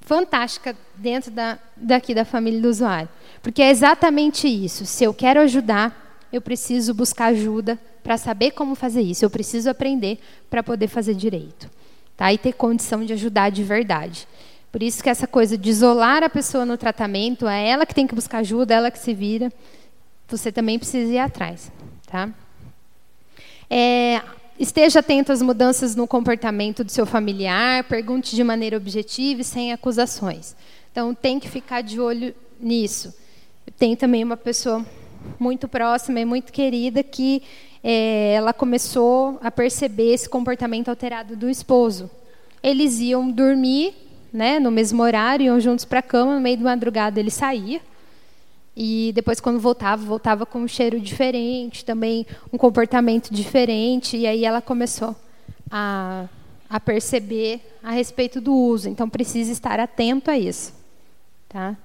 [0.00, 3.08] fantástica dentro da, daqui da família do usuário.
[3.42, 4.84] Porque é exatamente isso.
[4.84, 9.24] Se eu quero ajudar, eu preciso buscar ajuda para saber como fazer isso.
[9.24, 10.18] Eu preciso aprender
[10.50, 11.70] para poder fazer direito.
[12.16, 12.32] Tá?
[12.32, 14.28] E ter condição de ajudar de verdade.
[14.70, 18.06] Por isso que essa coisa de isolar a pessoa no tratamento, é ela que tem
[18.06, 19.50] que buscar ajuda, ela que se vira
[20.28, 21.70] você também precisa ir atrás.
[22.06, 22.30] Tá?
[23.68, 24.22] É,
[24.58, 29.72] esteja atento às mudanças no comportamento do seu familiar, pergunte de maneira objetiva e sem
[29.72, 30.56] acusações.
[30.90, 33.14] Então, tem que ficar de olho nisso.
[33.78, 34.84] Tem também uma pessoa
[35.38, 37.42] muito próxima e muito querida que
[37.82, 42.10] é, ela começou a perceber esse comportamento alterado do esposo.
[42.62, 43.94] Eles iam dormir
[44.32, 47.80] né, no mesmo horário, iam juntos para a cama, no meio da madrugada ele saía,
[48.76, 54.16] e depois, quando voltava, voltava com um cheiro diferente, também um comportamento diferente.
[54.16, 55.14] E aí ela começou
[55.70, 56.26] a,
[56.68, 58.88] a perceber a respeito do uso.
[58.88, 60.74] Então, precisa estar atento a isso.
[61.48, 61.76] Tá?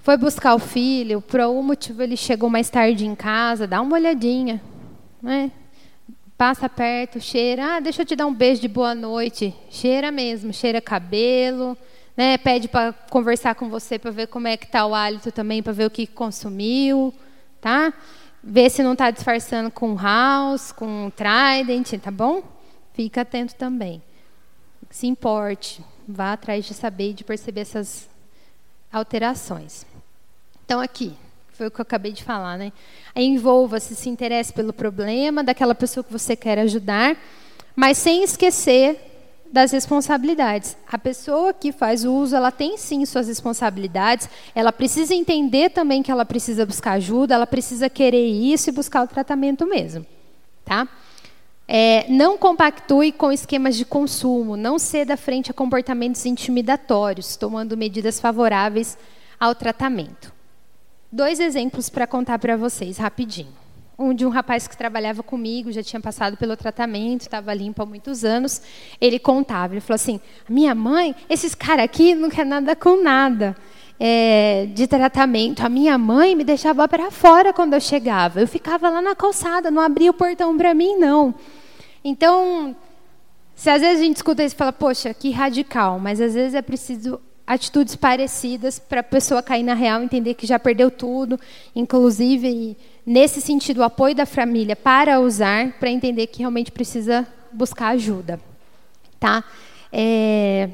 [0.00, 3.96] Foi buscar o filho, por algum motivo ele chegou mais tarde em casa, dá uma
[3.96, 4.60] olhadinha.
[5.22, 5.50] Né?
[6.36, 7.76] Passa perto, cheira.
[7.76, 9.54] Ah, deixa eu te dar um beijo de boa noite.
[9.70, 11.74] Cheira mesmo, cheira cabelo
[12.16, 15.62] né, pede para conversar com você para ver como é que está o hálito também,
[15.62, 17.12] para ver o que consumiu,
[17.60, 17.92] tá?
[18.42, 22.42] Ver se não está disfarçando com house, com trident, tá bom?
[22.92, 24.02] Fica atento também.
[24.90, 28.08] Se importe, vá atrás de saber e de perceber essas
[28.92, 29.84] alterações.
[30.64, 31.14] Então aqui,
[31.52, 32.72] foi o que eu acabei de falar, né?
[33.16, 37.16] Envolva-se, se interesse pelo problema daquela pessoa que você quer ajudar,
[37.74, 39.13] mas sem esquecer
[39.54, 40.76] das responsabilidades.
[40.90, 46.02] A pessoa que faz o uso, ela tem sim suas responsabilidades, ela precisa entender também
[46.02, 50.04] que ela precisa buscar ajuda, ela precisa querer isso e buscar o tratamento mesmo.
[50.64, 50.88] Tá?
[51.68, 58.18] É, não compactue com esquemas de consumo, não ceda frente a comportamentos intimidatórios, tomando medidas
[58.18, 58.98] favoráveis
[59.38, 60.32] ao tratamento.
[61.12, 63.63] Dois exemplos para contar para vocês, rapidinho
[64.14, 68.24] de um rapaz que trabalhava comigo, já tinha passado pelo tratamento, estava limpo há muitos
[68.24, 68.60] anos.
[69.00, 73.56] Ele contava, ele falou assim: minha mãe, esses caras aqui não quer nada com nada
[73.98, 75.64] é, de tratamento.
[75.64, 78.40] A minha mãe me deixava para fora quando eu chegava.
[78.40, 81.34] Eu ficava lá na calçada, não abria o portão para mim, não.
[82.04, 82.76] Então,
[83.54, 86.54] se às vezes a gente escuta isso e fala, poxa, que radical, mas às vezes
[86.54, 91.38] é preciso atitudes parecidas para a pessoa cair na real, entender que já perdeu tudo,
[91.76, 97.88] inclusive nesse sentido, o apoio da família para usar, para entender que realmente precisa buscar
[97.88, 98.40] ajuda.
[99.18, 99.44] Tá?
[99.92, 100.70] É...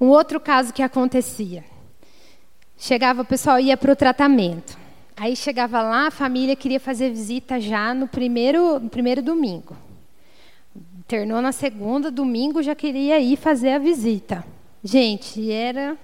[0.00, 1.64] Um outro caso que acontecia.
[2.76, 4.76] Chegava, o pessoal ia para o tratamento.
[5.16, 9.74] Aí chegava lá, a família queria fazer visita já no primeiro, no primeiro domingo.
[10.98, 14.44] Internou na segunda, domingo já queria ir fazer a visita.
[14.84, 15.96] Gente, era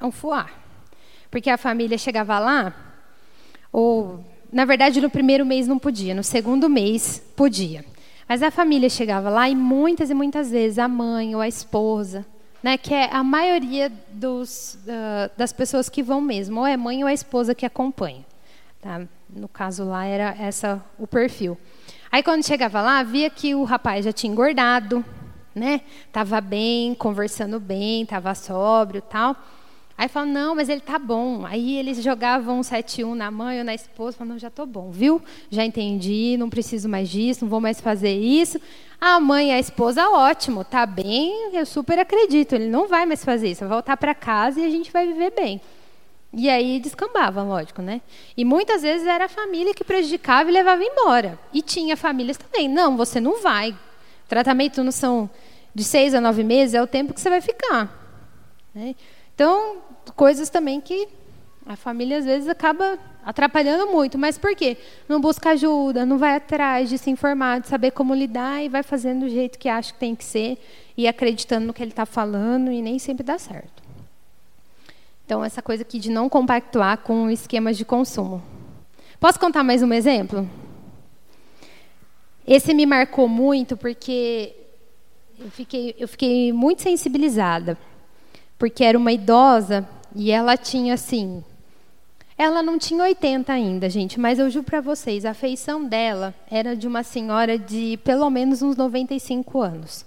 [0.00, 0.50] um fuar.
[1.30, 2.87] Porque a família chegava lá,
[3.72, 7.84] ou, na verdade, no primeiro mês não podia, no segundo mês podia.
[8.28, 12.26] Mas a família chegava lá e muitas e muitas vezes a mãe ou a esposa,
[12.62, 17.02] né, que é a maioria dos, uh, das pessoas que vão mesmo, ou é mãe
[17.02, 18.24] ou é esposa que acompanha.
[18.82, 19.02] Tá?
[19.30, 21.56] No caso lá era essa o perfil.
[22.10, 25.04] Aí quando chegava lá, via que o rapaz já tinha engordado,
[25.54, 25.82] né?
[26.12, 29.36] Tava bem, conversando bem, tava sóbrio, tal.
[29.98, 31.44] Aí falou, não, mas ele tá bom.
[31.44, 34.92] Aí eles jogavam um 7-1 na mãe ou na esposa, falaram, não, já tô bom,
[34.92, 35.20] viu?
[35.50, 38.60] Já entendi, não preciso mais disso, não vou mais fazer isso.
[39.00, 43.24] A mãe e a esposa, ótimo, tá bem, eu super acredito, ele não vai mais
[43.24, 45.60] fazer isso, vai voltar para casa e a gente vai viver bem.
[46.32, 48.00] E aí descambava, lógico, né?
[48.36, 51.36] E muitas vezes era a família que prejudicava e levava embora.
[51.52, 53.76] E tinha famílias também, não, você não vai.
[54.28, 55.28] Tratamento não são
[55.74, 57.92] de seis a nove meses, é o tempo que você vai ficar.
[58.72, 58.94] Né?
[59.34, 59.76] Então,
[60.14, 61.08] coisas também que
[61.66, 64.16] a família às vezes acaba atrapalhando muito.
[64.16, 64.78] Mas por quê?
[65.08, 68.82] Não busca ajuda, não vai atrás de se informar, de saber como lidar e vai
[68.82, 70.58] fazendo do jeito que acha que tem que ser
[70.96, 73.82] e acreditando no que ele está falando e nem sempre dá certo.
[75.26, 78.42] Então, essa coisa aqui de não compactuar com esquemas de consumo.
[79.20, 80.48] Posso contar mais um exemplo?
[82.46, 84.56] Esse me marcou muito porque
[85.38, 87.76] eu fiquei, eu fiquei muito sensibilizada.
[88.58, 91.42] Porque era uma idosa e ela tinha assim.
[92.36, 96.76] Ela não tinha 80 ainda, gente, mas eu juro para vocês, a feição dela era
[96.76, 100.06] de uma senhora de pelo menos uns 95 anos.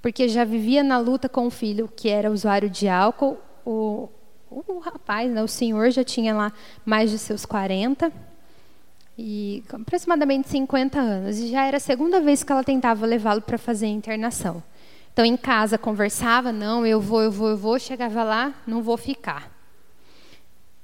[0.00, 3.38] Porque já vivia na luta com o filho que era usuário de álcool.
[3.66, 4.08] O,
[4.50, 6.52] o rapaz, né, o senhor, já tinha lá
[6.84, 8.12] mais de seus 40
[9.16, 11.38] e aproximadamente 50 anos.
[11.38, 14.62] E já era a segunda vez que ela tentava levá-lo para fazer a internação.
[15.14, 17.78] Então, em casa, conversava, não, eu vou, eu vou, eu vou.
[17.78, 19.48] Chegava lá, não vou ficar.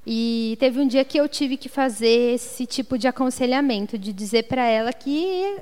[0.07, 4.45] E teve um dia que eu tive que fazer esse tipo de aconselhamento, de dizer
[4.45, 5.59] para ela que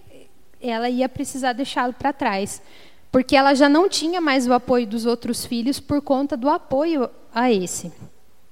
[0.60, 2.60] ela ia precisar deixá-lo para trás,
[3.10, 7.08] porque ela já não tinha mais o apoio dos outros filhos por conta do apoio
[7.34, 7.90] a esse.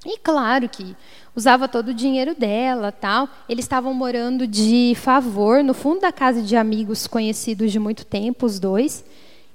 [0.05, 0.97] E claro que
[1.35, 3.29] usava todo o dinheiro dela, tal.
[3.47, 8.47] Eles estavam morando de favor no fundo da casa de amigos conhecidos de muito tempo,
[8.47, 9.05] os dois.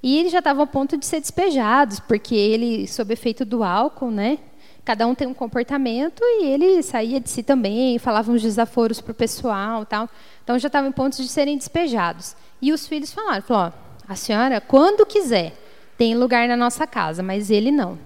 [0.04, 4.10] E eles já estavam a ponto de ser despejados, porque ele, sob efeito do álcool,
[4.10, 4.39] né?
[4.84, 9.12] Cada um tem um comportamento e ele saía de si também, falava uns desaforos para
[9.12, 10.10] o pessoal, tal.
[10.43, 12.36] Então já estavam em pontos de serem despejados.
[12.60, 13.72] E os filhos falaram, falou,
[14.08, 15.54] a senhora, quando quiser,
[15.97, 17.97] tem lugar na nossa casa, mas ele não.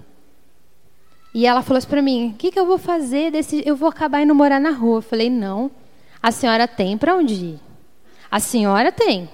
[1.32, 3.30] E ela falou assim para mim, o que, que eu vou fazer?
[3.30, 3.62] Desse...
[3.66, 4.98] Eu vou acabar indo morar na rua.
[4.98, 5.70] Eu falei, não,
[6.22, 7.60] a senhora tem para onde ir.
[8.30, 9.28] A senhora tem.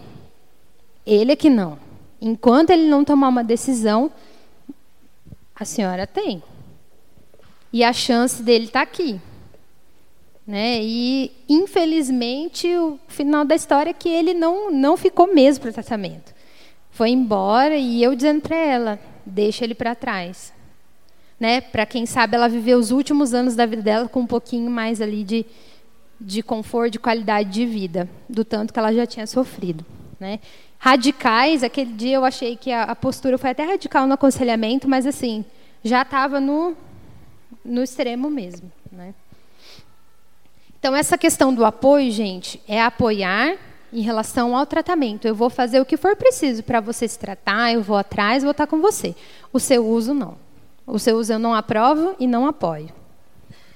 [1.07, 1.79] Ele é que não.
[2.25, 4.09] Enquanto ele não tomar uma decisão,
[5.57, 6.41] a senhora tem.
[7.73, 9.21] E a chance dele está aqui.
[10.47, 10.79] Né?
[10.81, 15.75] E, infelizmente, o final da história é que ele não, não ficou mesmo para o
[15.75, 16.33] tratamento.
[16.93, 20.53] Foi embora e eu dizendo para ela, deixa ele para trás.
[21.41, 21.61] Né?
[21.61, 25.01] Para quem sabe ela viveu os últimos anos da vida dela com um pouquinho mais
[25.01, 25.45] ali de,
[26.21, 29.85] de conforto, de qualidade de vida, do tanto que ela já tinha sofrido.
[30.23, 30.39] Né?
[30.83, 31.63] radicais.
[31.63, 35.45] Aquele dia eu achei que a, a postura foi até radical no aconselhamento, mas assim,
[35.85, 36.77] já estava no,
[37.65, 38.71] no extremo mesmo.
[38.91, 39.15] Né?
[40.77, 43.57] Então, essa questão do apoio, gente, é apoiar
[43.93, 45.25] em relação ao tratamento.
[45.25, 48.51] Eu vou fazer o que for preciso para você se tratar, eu vou atrás, vou
[48.51, 49.15] estar com você.
[49.53, 50.37] O seu uso, não.
[50.85, 52.89] O seu uso eu não aprovo e não apoio.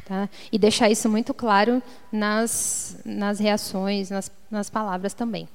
[0.04, 0.28] Tá?
[0.50, 1.80] E deixar isso muito claro
[2.10, 5.48] nas, nas reações, nas, nas palavras também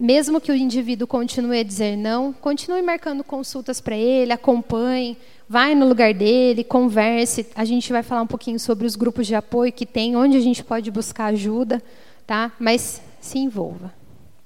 [0.00, 5.74] mesmo que o indivíduo continue a dizer não, continue marcando consultas para ele, acompanhe, vai
[5.74, 7.46] no lugar dele, converse.
[7.54, 10.40] A gente vai falar um pouquinho sobre os grupos de apoio que tem, onde a
[10.40, 11.82] gente pode buscar ajuda,
[12.26, 12.50] tá?
[12.58, 13.92] Mas se envolva.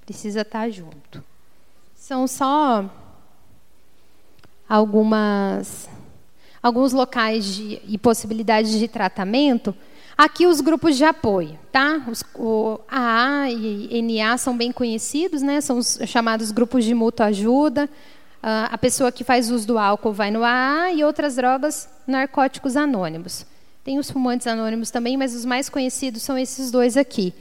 [0.04, 1.22] Precisa estar junto.
[1.94, 2.84] São só
[4.68, 5.88] algumas
[6.60, 9.74] alguns locais de, e possibilidades de tratamento
[10.16, 12.04] Aqui os grupos de apoio, tá?
[12.08, 15.60] Os, o AA e NA são bem conhecidos, né?
[15.60, 17.90] São os chamados grupos de mútua ajuda.
[18.44, 22.76] Uh, a pessoa que faz uso do álcool vai no AA e outras drogas, narcóticos
[22.76, 23.44] anônimos.
[23.82, 27.34] Tem os fumantes anônimos também, mas os mais conhecidos são esses dois aqui.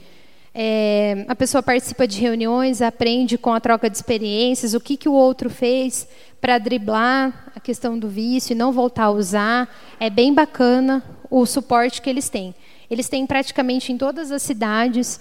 [0.52, 5.08] É, a pessoa participa de reuniões, aprende com a troca de experiências, o que, que
[5.08, 6.08] o outro fez
[6.40, 9.68] para driblar a questão do vício e não voltar a usar.
[9.98, 12.54] É bem bacana o suporte que eles têm.
[12.90, 15.20] Eles têm praticamente em todas as cidades,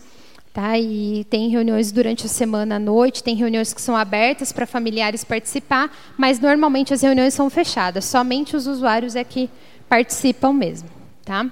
[0.53, 0.77] tá?
[0.77, 5.23] E tem reuniões durante a semana à noite, tem reuniões que são abertas para familiares
[5.23, 8.05] participar, mas normalmente as reuniões são fechadas.
[8.05, 9.49] Somente os usuários é que
[9.89, 10.89] participam mesmo,
[11.25, 11.49] tá?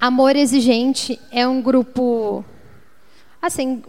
[0.00, 2.44] Amor Exigente é um grupo,
[3.40, 3.82] assim,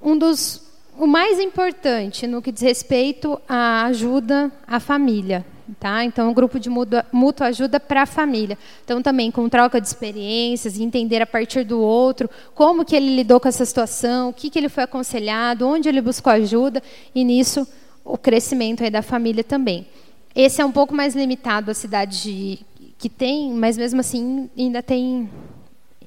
[0.00, 5.44] um dos o mais importante no que diz respeito à ajuda à família,
[5.78, 6.04] tá?
[6.04, 8.58] Então, um grupo de mútua ajuda para a família.
[8.84, 13.40] Então, também com troca de experiências, entender a partir do outro como que ele lidou
[13.40, 16.82] com essa situação, o que que ele foi aconselhado, onde ele buscou ajuda
[17.14, 17.66] e nisso
[18.04, 19.86] o crescimento aí da família também.
[20.34, 22.64] Esse é um pouco mais limitado à cidade
[22.98, 25.28] que tem, mas mesmo assim ainda tem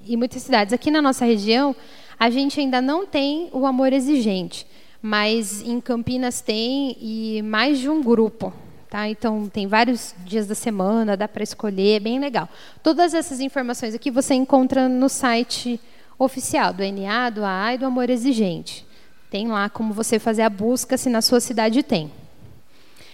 [0.07, 0.73] em muitas cidades.
[0.73, 1.75] Aqui na nossa região,
[2.19, 4.65] a gente ainda não tem o amor exigente,
[5.01, 8.51] mas em Campinas tem e mais de um grupo.
[8.89, 9.07] Tá?
[9.09, 12.47] Então, tem vários dias da semana, dá para escolher, é bem legal.
[12.83, 15.79] Todas essas informações aqui você encontra no site
[16.17, 18.85] oficial do NA, do AA e do Amor Exigente.
[19.29, 22.11] Tem lá como você fazer a busca se na sua cidade tem.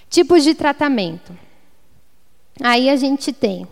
[0.09, 1.35] Tipos de tratamento.
[2.61, 3.65] Aí a gente tem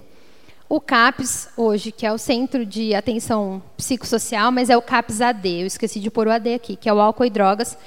[0.69, 5.61] o CAPS hoje, que é o Centro de Atenção Psicossocial, mas é o CAPS AD.
[5.61, 7.77] Eu esqueci de pôr o AD aqui, que é o álcool e drogas,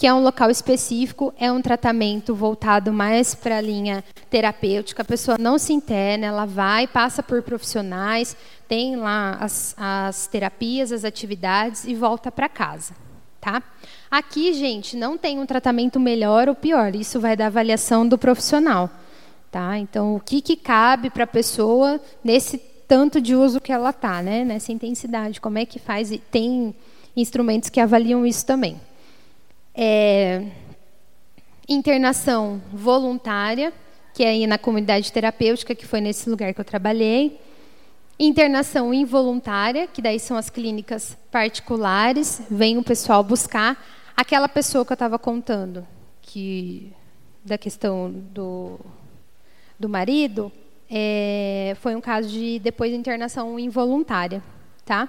[0.00, 5.02] que é um local específico, é um tratamento voltado mais para a linha terapêutica.
[5.02, 8.34] A pessoa não se interna, ela vai, passa por profissionais,
[8.66, 12.94] tem lá as, as terapias, as atividades e volta para casa.
[13.42, 13.62] Tá?
[14.10, 16.94] Aqui, gente, não tem um tratamento melhor ou pior.
[16.96, 18.88] Isso vai da avaliação do profissional.
[19.50, 19.76] Tá?
[19.76, 22.56] Então, o que, que cabe para a pessoa nesse
[22.88, 24.46] tanto de uso que ela está, né?
[24.46, 25.42] nessa intensidade?
[25.42, 26.10] Como é que faz?
[26.10, 26.74] E tem
[27.14, 28.80] instrumentos que avaliam isso também.
[29.74, 30.46] É,
[31.68, 33.72] internação voluntária,
[34.12, 37.40] que é aí na comunidade terapêutica, que foi nesse lugar que eu trabalhei.
[38.18, 43.82] Internação involuntária, que daí são as clínicas particulares, vem o pessoal buscar
[44.16, 45.86] aquela pessoa que eu estava contando,
[46.20, 46.92] que
[47.44, 48.78] da questão do
[49.80, 50.52] do marido,
[50.90, 54.42] é, foi um caso de depois de internação involuntária,
[54.84, 55.08] tá?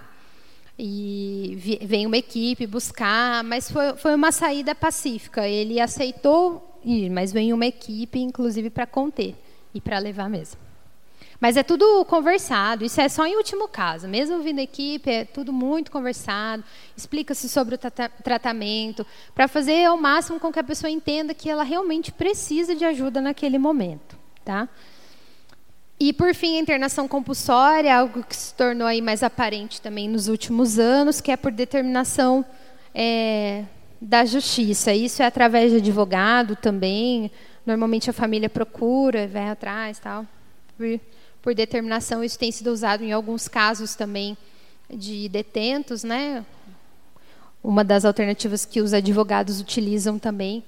[0.83, 5.47] E vem uma equipe buscar, mas foi, foi uma saída pacífica.
[5.47, 9.35] Ele aceitou ir, mas vem uma equipe, inclusive, para conter
[9.75, 10.59] e para levar mesmo.
[11.39, 14.07] Mas é tudo conversado, isso é só em último caso.
[14.07, 16.63] Mesmo vindo equipe, é tudo muito conversado,
[16.97, 17.79] explica-se sobre o
[18.23, 19.05] tratamento,
[19.35, 23.21] para fazer ao máximo com que a pessoa entenda que ela realmente precisa de ajuda
[23.21, 24.17] naquele momento.
[24.43, 24.67] Tá?
[26.03, 30.27] E, por fim, a internação compulsória, algo que se tornou aí mais aparente também nos
[30.27, 32.43] últimos anos, que é por determinação
[32.91, 33.65] é,
[34.01, 34.91] da justiça.
[34.91, 37.29] Isso é através de advogado também.
[37.63, 40.25] Normalmente a família procura, vai atrás, tal.
[40.75, 40.99] Por,
[41.39, 44.35] por determinação, isso tem sido usado em alguns casos também
[44.91, 46.43] de detentos, né?
[47.63, 50.63] Uma das alternativas que os advogados utilizam também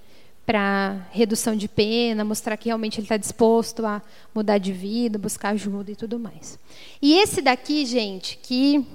[0.45, 4.01] para redução de pena, mostrar que realmente ele está disposto a
[4.35, 6.59] mudar de vida, buscar ajuda e tudo mais.
[7.01, 8.85] E esse daqui, gente, que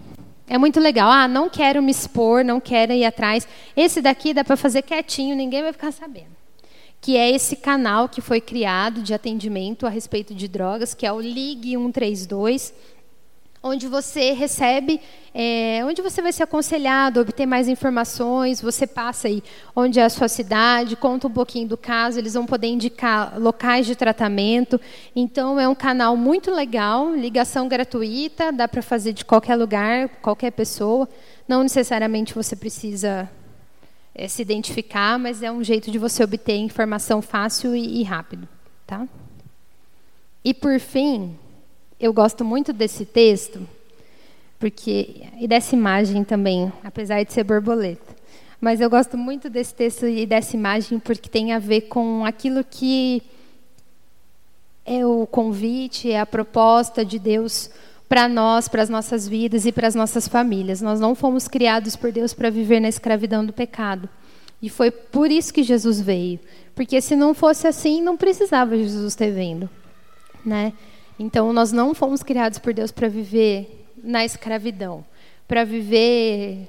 [0.48, 1.10] é muito legal.
[1.10, 3.46] Ah, não quero me expor, não quero ir atrás.
[3.76, 6.36] Esse daqui dá para fazer quietinho, ninguém vai ficar sabendo.
[7.00, 11.12] Que é esse canal que foi criado de atendimento a respeito de drogas, que é
[11.12, 12.74] o Ligue 132
[13.62, 15.00] onde você recebe,
[15.34, 19.42] é, onde você vai ser aconselhado, obter mais informações, você passa aí
[19.74, 23.86] onde é a sua cidade, conta um pouquinho do caso, eles vão poder indicar locais
[23.86, 24.80] de tratamento.
[25.14, 30.52] Então, é um canal muito legal, ligação gratuita, dá para fazer de qualquer lugar, qualquer
[30.52, 31.08] pessoa.
[31.46, 33.28] Não necessariamente você precisa
[34.14, 38.48] é, se identificar, mas é um jeito de você obter informação fácil e, e rápido.
[38.86, 39.06] Tá?
[40.44, 41.36] E, por fim,
[42.00, 43.66] eu gosto muito desse texto,
[44.58, 48.16] porque e dessa imagem também, apesar de ser borboleta.
[48.60, 52.64] Mas eu gosto muito desse texto e dessa imagem porque tem a ver com aquilo
[52.64, 53.22] que
[54.84, 57.70] é o convite, é a proposta de Deus
[58.08, 60.80] para nós, para as nossas vidas e para as nossas famílias.
[60.80, 64.08] Nós não fomos criados por Deus para viver na escravidão do pecado.
[64.62, 66.40] E foi por isso que Jesus veio.
[66.74, 69.68] Porque se não fosse assim, não precisava Jesus ter vindo.
[70.44, 70.72] Né?
[71.18, 75.04] Então, nós não fomos criados por Deus para viver na escravidão,
[75.46, 76.68] para viver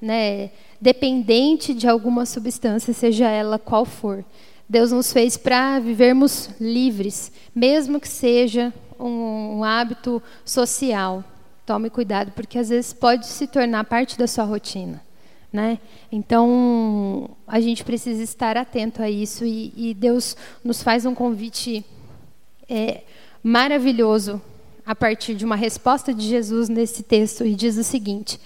[0.00, 0.50] né,
[0.80, 4.24] dependente de alguma substância, seja ela qual for.
[4.68, 11.24] Deus nos fez para vivermos livres, mesmo que seja um, um hábito social.
[11.66, 15.02] Tome cuidado, porque às vezes pode se tornar parte da sua rotina.
[15.50, 15.78] Né?
[16.12, 21.84] Então, a gente precisa estar atento a isso e, e Deus nos faz um convite
[22.68, 23.02] é,
[23.42, 24.40] maravilhoso
[24.84, 28.40] a partir de uma resposta de Jesus nesse texto e diz o seguinte: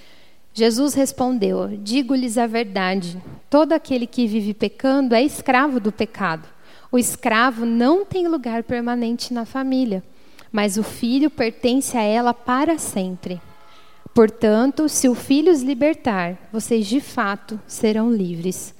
[0.52, 6.48] Jesus respondeu: Digo-lhes a verdade, todo aquele que vive pecando é escravo do pecado.
[6.90, 10.02] O escravo não tem lugar permanente na família,
[10.50, 13.40] mas o filho pertence a ela para sempre.
[14.14, 18.74] Portanto, se o filho os libertar, vocês de fato serão livres.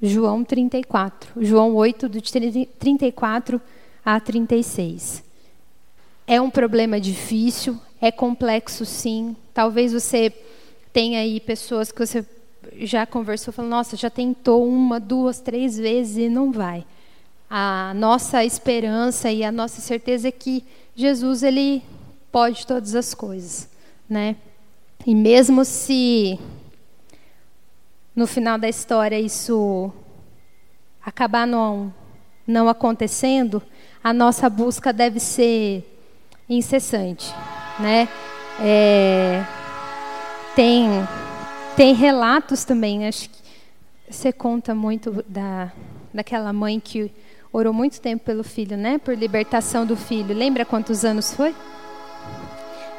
[0.00, 3.60] João 34, João 8, do 34
[4.02, 5.27] a 36.
[6.30, 9.34] É um problema difícil, é complexo sim.
[9.54, 10.30] Talvez você
[10.92, 12.22] tenha aí pessoas que você
[12.80, 16.84] já conversou, falando, nossa, já tentou uma, duas, três vezes e não vai.
[17.48, 20.62] A nossa esperança e a nossa certeza é que
[20.94, 21.82] Jesus ele
[22.30, 23.66] pode todas as coisas,
[24.06, 24.36] né?
[25.06, 26.38] E mesmo se
[28.14, 29.90] no final da história isso
[31.02, 31.90] acabar não
[32.46, 33.62] não acontecendo,
[34.04, 35.97] a nossa busca deve ser
[36.48, 37.34] incessante,
[37.78, 38.08] né?
[38.60, 39.44] É,
[40.56, 40.88] tem
[41.76, 43.38] tem relatos também, acho que
[44.10, 45.70] você conta muito da
[46.12, 47.12] daquela mãe que
[47.52, 48.98] orou muito tempo pelo filho, né?
[48.98, 50.34] Por libertação do filho.
[50.34, 51.54] Lembra quantos anos foi?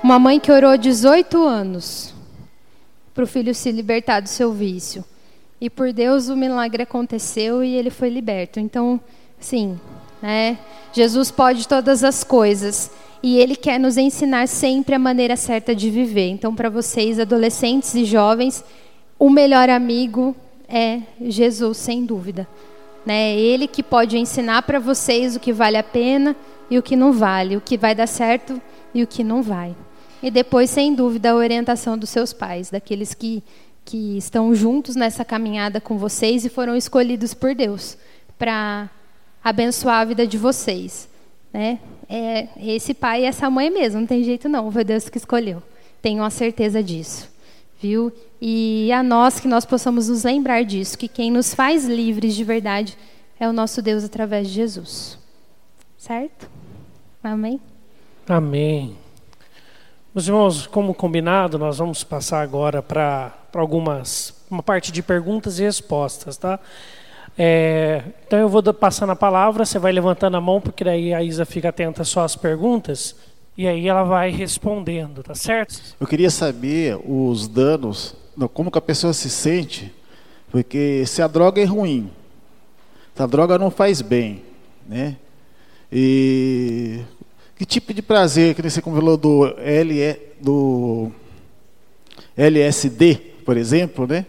[0.02, 2.14] Uma mãe que orou 18 anos
[3.14, 5.04] para o filho se libertar do seu vício.
[5.60, 8.60] E por Deus o milagre aconteceu e ele foi liberto.
[8.60, 9.00] Então,
[9.40, 9.78] sim,
[10.22, 10.58] né?
[10.94, 15.90] Jesus pode todas as coisas e ele quer nos ensinar sempre a maneira certa de
[15.90, 16.30] viver.
[16.30, 18.64] Então, para vocês, adolescentes e jovens,
[19.18, 20.36] o melhor amigo
[20.68, 22.48] é Jesus, sem dúvida.
[23.06, 23.38] Né?
[23.38, 26.36] Ele que pode ensinar para vocês o que vale a pena
[26.70, 28.62] e o que não vale, o que vai dar certo
[28.94, 29.76] e o que não vai.
[30.22, 33.44] E depois, sem dúvida, a orientação dos seus pais, daqueles que,
[33.84, 37.98] que estão juntos nessa caminhada com vocês e foram escolhidos por Deus
[38.38, 38.90] para
[39.44, 41.10] abençoar a vida de vocês.
[41.52, 41.80] Né?
[42.10, 45.62] É esse pai e essa mãe mesmo, não tem jeito não, foi Deus que escolheu.
[46.02, 47.30] Tenho a certeza disso.
[47.80, 48.12] Viu?
[48.42, 52.44] E a nós que nós possamos nos lembrar disso, que quem nos faz livres de
[52.44, 52.98] verdade
[53.40, 55.18] é o nosso Deus através de Jesus.
[55.98, 56.50] Certo?
[57.24, 57.62] Amém?
[58.28, 58.98] Amém.
[60.14, 65.64] Meus irmãos, como combinado, nós vamos passar agora para algumas uma parte de perguntas e
[65.64, 66.60] respostas, tá?
[67.42, 71.24] É, então eu vou passando a palavra, você vai levantando a mão, porque daí a
[71.24, 73.16] Isa fica atenta só às perguntas,
[73.58, 75.82] e aí ela vai respondendo, tá certo?
[75.98, 78.14] Eu queria saber os danos,
[78.54, 79.90] como que a pessoa se sente,
[80.52, 82.12] porque se a droga é ruim,
[83.16, 84.44] se a droga não faz bem,
[84.86, 85.16] né?
[85.90, 87.00] E
[87.56, 91.10] que tipo de prazer que você falou do, LE, do
[92.36, 94.26] LSD, por exemplo, né?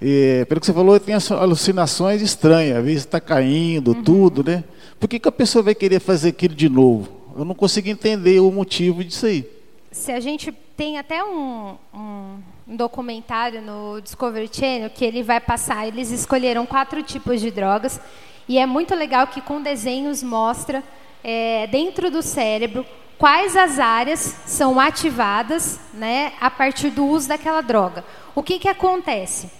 [0.00, 4.02] E, pelo que você falou, tem alucinações estranhas, às vezes está caindo, uhum.
[4.02, 4.62] tudo, né?
[4.98, 7.08] Por que, que a pessoa vai querer fazer aquilo de novo?
[7.36, 9.48] Eu não consigo entender o motivo disso aí.
[9.90, 12.38] Se a gente tem até um, um,
[12.68, 18.00] um documentário no Discovery Channel que ele vai passar, eles escolheram quatro tipos de drogas
[18.48, 20.82] e é muito legal que com desenhos mostra
[21.22, 22.84] é, dentro do cérebro
[23.18, 28.04] quais as áreas são ativadas né, a partir do uso daquela droga.
[28.34, 29.50] O que, que acontece?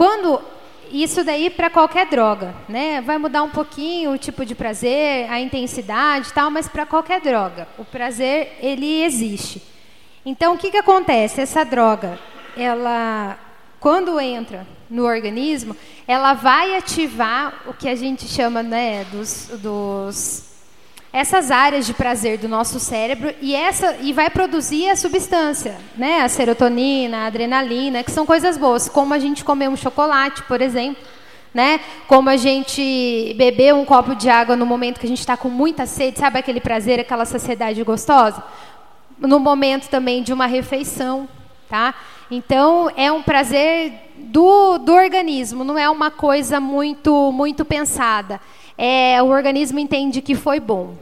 [0.00, 0.40] Quando
[0.90, 3.02] isso daí para qualquer droga, né?
[3.02, 7.68] Vai mudar um pouquinho o tipo de prazer, a intensidade, tal, mas para qualquer droga,
[7.76, 9.60] o prazer ele existe.
[10.24, 11.42] Então o que que acontece?
[11.42, 12.18] Essa droga,
[12.56, 13.38] ela
[13.78, 15.76] quando entra no organismo,
[16.08, 20.49] ela vai ativar o que a gente chama, né, dos, dos
[21.12, 26.20] essas áreas de prazer do nosso cérebro e essa e vai produzir a substância, né?
[26.20, 30.60] A serotonina, a adrenalina, que são coisas boas, como a gente comer um chocolate, por
[30.60, 31.02] exemplo,
[31.52, 31.80] né?
[32.06, 35.48] Como a gente beber um copo de água no momento que a gente está com
[35.48, 38.42] muita sede, sabe aquele prazer, aquela saciedade gostosa?
[39.18, 41.28] No momento também de uma refeição,
[41.68, 41.92] tá?
[42.30, 48.40] Então é um prazer do, do organismo, não é uma coisa muito muito pensada
[48.82, 50.94] é, o organismo entende que foi bom.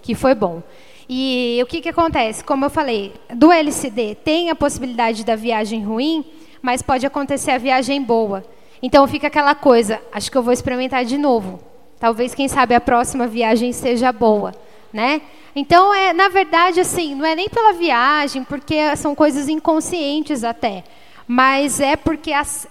[0.00, 0.62] Que foi bom.
[1.08, 2.44] E o que, que acontece?
[2.44, 6.24] Como eu falei, do LCD tem a possibilidade da viagem ruim,
[6.62, 8.44] mas pode acontecer a viagem boa.
[8.80, 11.58] Então fica aquela coisa, acho que eu vou experimentar de novo.
[11.98, 14.54] Talvez, quem sabe, a próxima viagem seja boa.
[14.92, 15.22] Né?
[15.56, 20.84] Então, é, na verdade, assim, não é nem pela viagem, porque são coisas inconscientes até,
[21.26, 22.68] mas é porque as,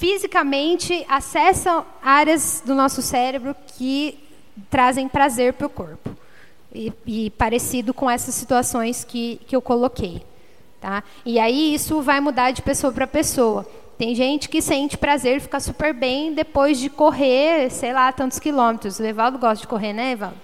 [0.00, 4.18] fisicamente acessam áreas do nosso cérebro que
[4.70, 6.16] trazem prazer para o corpo.
[6.74, 10.22] E, e, parecido com essas situações que, que eu coloquei.
[10.80, 11.04] Tá?
[11.26, 13.66] E aí isso vai mudar de pessoa para pessoa.
[13.98, 18.98] Tem gente que sente prazer, fica super bem depois de correr, sei lá, tantos quilômetros.
[18.98, 20.38] O Evaldo gosta de correr, né, Evaldo?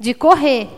[0.00, 0.70] De correr.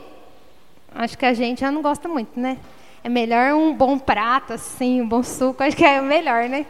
[0.93, 2.59] Acho que a gente já não gosta muito, né?
[3.07, 6.67] É melhor um bom prato, assim, um bom suco, acho que é melhor, né?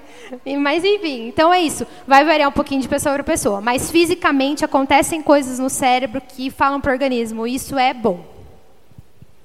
[0.59, 1.87] Mas enfim, então é isso.
[2.07, 6.51] Vai variar um pouquinho de pessoa para pessoa, mas fisicamente acontecem coisas no cérebro que
[6.51, 8.23] falam para o organismo, isso é bom.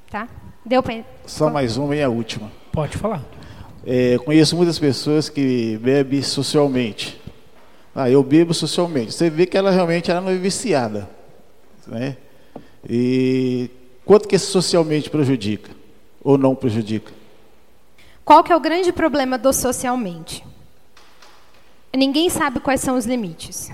[0.09, 0.27] Tá?
[0.65, 1.05] Deu para.
[1.25, 2.51] Só mais uma e a última.
[2.73, 3.23] Pode falar.
[3.85, 7.21] É, conheço muitas pessoas que bebem socialmente.
[7.95, 9.13] Ah, eu bebo socialmente.
[9.13, 11.09] Você vê que ela realmente ela não é viciada.
[11.87, 12.17] Né?
[12.89, 13.69] E
[14.03, 15.79] quanto que socialmente prejudica?
[16.23, 17.11] Ou não prejudica?
[18.23, 20.45] Qual que é o grande problema do socialmente?
[21.93, 23.71] Ninguém sabe quais são os limites.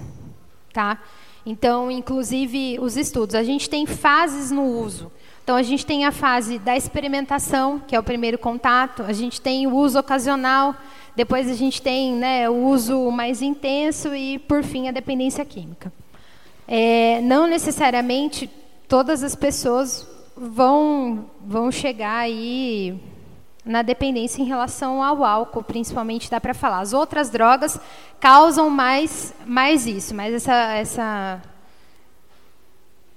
[0.74, 1.00] Tá?
[1.46, 3.36] Então, inclusive, os estudos.
[3.36, 5.12] A gente tem fases no uso.
[5.44, 9.04] Então, a gente tem a fase da experimentação, que é o primeiro contato.
[9.04, 10.76] A gente tem o uso ocasional.
[11.16, 14.14] Depois, a gente tem né, o uso mais intenso.
[14.16, 15.92] E, por fim, a dependência química.
[16.68, 18.50] É, não necessariamente
[18.88, 20.06] todas as pessoas
[20.38, 23.00] vão, vão chegar aí
[23.66, 26.80] na dependência em relação ao álcool, principalmente dá para falar.
[26.80, 27.80] As outras drogas
[28.20, 31.42] causam mais, mais isso, mas essa, essa,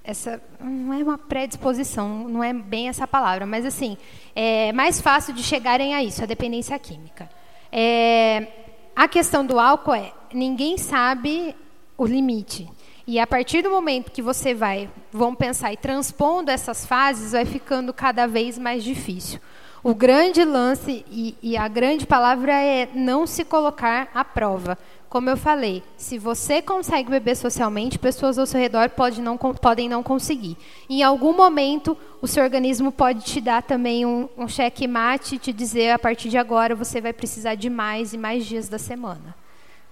[0.02, 3.96] essa não é uma predisposição, não é bem essa palavra, mas assim
[4.34, 7.30] é mais fácil de chegarem a isso, a dependência química.
[7.70, 8.48] É,
[8.96, 11.54] a questão do álcool é ninguém sabe
[11.96, 12.68] o limite.
[13.10, 17.44] E a partir do momento que você vai, vamos pensar, e transpondo essas fases, vai
[17.44, 19.40] ficando cada vez mais difícil.
[19.82, 24.78] O grande lance e, e, a grande palavra é não se colocar à prova.
[25.08, 29.88] Como eu falei, se você consegue beber socialmente, pessoas ao seu redor pode não, podem
[29.88, 30.56] não conseguir.
[30.88, 35.38] Em algum momento, o seu organismo pode te dar também um, um cheque mate e
[35.40, 38.78] te dizer a partir de agora você vai precisar de mais e mais dias da
[38.78, 39.34] semana.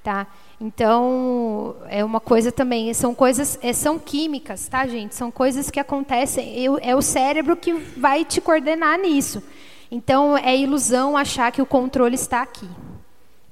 [0.04, 0.28] Tá?
[0.60, 5.14] Então, é uma coisa também, são coisas, é, são químicas, tá, gente?
[5.14, 9.40] São coisas que acontecem, é o cérebro que vai te coordenar nisso.
[9.88, 12.68] Então, é ilusão achar que o controle está aqui.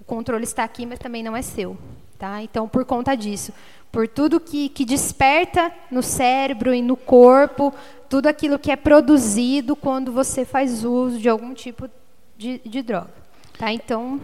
[0.01, 1.77] O controle está aqui, mas também não é seu.
[2.19, 2.43] Tá?
[2.43, 3.53] Então, por conta disso,
[3.93, 7.73] por tudo que, que desperta no cérebro e no corpo,
[8.09, 11.89] tudo aquilo que é produzido quando você faz uso de algum tipo
[12.37, 13.15] de, de droga.
[13.57, 13.73] Tá?
[13.73, 14.21] Então.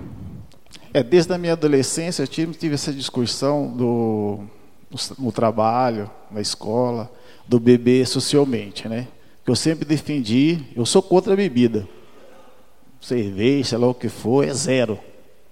[0.95, 4.41] É, desde a minha adolescência eu tive, tive essa discussão do,
[5.19, 7.11] no trabalho, na escola,
[7.47, 9.09] do beber socialmente, né?
[9.45, 11.89] Que eu sempre defendi, eu sou contra a bebida
[13.03, 14.99] cerveja, sei lá o que for, é zero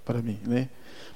[0.05, 0.39] para mim.
[0.47, 0.69] Né?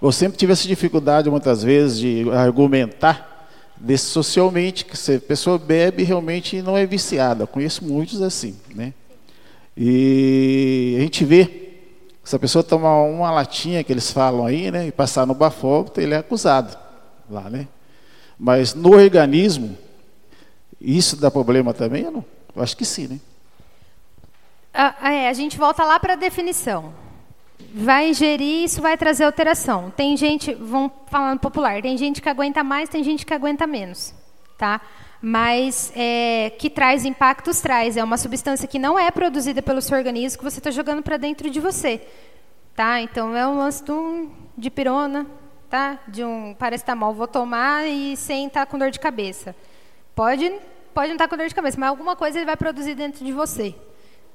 [0.03, 5.59] Eu sempre tive essa dificuldade, muitas vezes, de argumentar desse socialmente, que se a pessoa
[5.59, 7.45] bebe realmente não é viciada.
[7.45, 8.57] Eu conheço muitos assim.
[8.75, 8.93] Né?
[9.77, 11.64] E a gente vê,
[12.25, 16.03] se a pessoa tomar uma latinha que eles falam aí, né, e passar no bafômetro,
[16.03, 16.77] ele é acusado
[17.29, 17.69] lá, né?
[18.39, 19.77] Mas no organismo,
[20.81, 22.05] isso dá problema também?
[22.05, 22.25] Eu, não,
[22.57, 23.21] eu acho que sim, né?
[24.73, 26.93] Ah, é, a gente volta lá para a definição.
[27.73, 29.93] Vai ingerir, isso vai trazer alteração.
[29.97, 34.13] Tem gente, vamos falando popular, tem gente que aguenta mais, tem gente que aguenta menos,
[34.59, 34.81] tá?
[35.27, 37.97] Mas é, que traz impactos, traz.
[37.97, 41.17] É uma substância que não é produzida pelo seu organismo, que você está jogando para
[41.17, 42.07] dentro de você,
[42.77, 43.01] tá?
[43.01, 45.27] Então é um lance de, um, de pirona,
[45.71, 45.99] tá?
[46.07, 49.57] De um paracetamol, vou tomar e sem estar tá com dor de cabeça.
[50.15, 50.53] Pode,
[50.93, 53.25] pode não estar tá com dor de cabeça, mas alguma coisa ele vai produzir dentro
[53.25, 53.75] de você.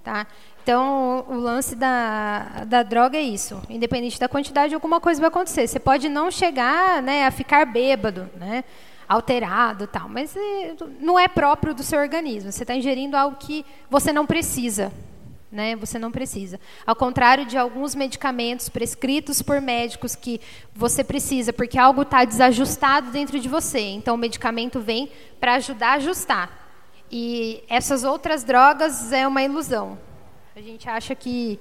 [0.03, 0.25] Tá?
[0.63, 3.61] Então, o lance da, da droga é isso.
[3.69, 5.67] Independente da quantidade, alguma coisa vai acontecer.
[5.67, 8.63] Você pode não chegar né, a ficar bêbado, né,
[9.09, 12.51] alterado tal, mas é, não é próprio do seu organismo.
[12.51, 14.93] Você está ingerindo algo que você não precisa.
[15.51, 16.59] Né, você não precisa.
[16.85, 20.39] Ao contrário de alguns medicamentos prescritos por médicos que
[20.75, 23.79] você precisa, porque algo está desajustado dentro de você.
[23.79, 26.51] Então, o medicamento vem para ajudar a ajustar.
[27.11, 29.97] E essas outras drogas é uma ilusão.
[30.55, 31.59] A gente acha que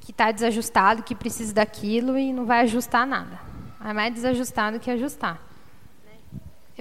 [0.00, 3.38] que está desajustado, que precisa daquilo e não vai ajustar nada.
[3.84, 5.47] É mais desajustado que ajustar.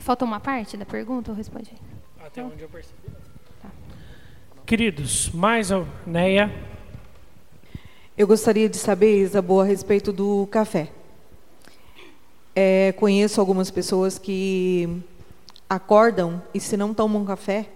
[0.02, 1.74] Faltou uma parte da pergunta ou respondi?
[2.26, 2.98] Até onde eu percebi.
[3.62, 3.70] Tá.
[4.66, 6.50] Queridos, mais a Neia.
[8.18, 10.90] Eu gostaria de saber, Isabel, a respeito do café.
[12.56, 15.04] É, conheço algumas pessoas que
[15.70, 17.70] acordam e se não tomam café,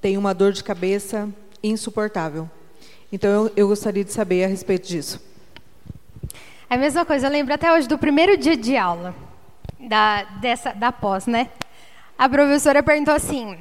[0.00, 1.28] tem uma dor de cabeça
[1.62, 2.48] insuportável.
[3.12, 5.20] Então, eu, eu gostaria de saber a respeito disso.
[6.68, 9.14] É a mesma coisa, eu lembro até hoje do primeiro dia de aula,
[9.88, 11.48] da, dessa, da pós, né?
[12.18, 13.58] A professora perguntou assim,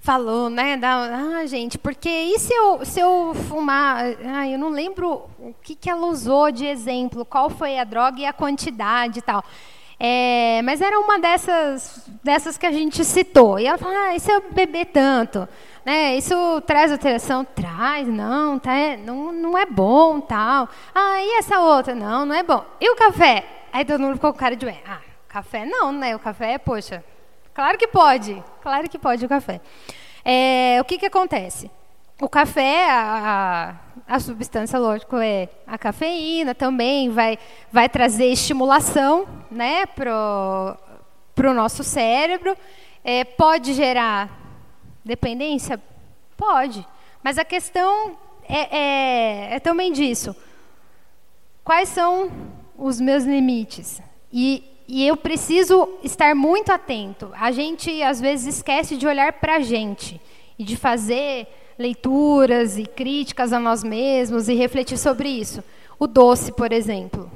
[0.00, 4.68] falou, né, da, ah, gente, porque e se eu, se eu fumar, ah, eu não
[4.68, 9.18] lembro o que, que ela usou de exemplo, qual foi a droga e a quantidade
[9.18, 9.42] e tal.
[9.98, 13.58] É, mas era uma dessas, dessas que a gente citou.
[13.58, 15.48] E ela falou, ah, e se eu beber tanto?
[15.84, 17.44] Né, isso traz alteração?
[17.44, 18.72] Traz, não, tá,
[19.04, 20.68] não, não é bom, tal.
[20.94, 21.96] Ah, e essa outra?
[21.96, 22.64] Não, não é bom.
[22.80, 23.44] E o café?
[23.72, 25.00] Aí todo mundo ficou com cara de, ah,
[25.36, 26.16] café não, né?
[26.16, 27.04] O café, poxa,
[27.52, 29.60] claro que pode, claro que pode o café.
[30.24, 31.70] É, o que, que acontece?
[32.18, 33.76] o café, a,
[34.08, 37.38] a, substância, lógico, é a cafeína também, vai,
[37.70, 40.24] vai trazer estimulação né, para
[41.36, 42.56] o nosso cérebro.
[43.04, 44.30] É, pode gerar
[45.04, 45.78] dependência?
[46.38, 46.86] Pode.
[47.22, 48.16] Mas a questão
[48.48, 50.34] é, é, é também disso.
[51.62, 52.30] Quais são
[52.78, 54.00] os meus limites?
[54.32, 57.30] E, e eu preciso estar muito atento.
[57.34, 60.20] A gente, às vezes, esquece de olhar para a gente
[60.58, 61.46] e de fazer
[61.78, 65.62] leituras e críticas a nós mesmos e refletir sobre isso.
[65.98, 67.30] O doce, por exemplo.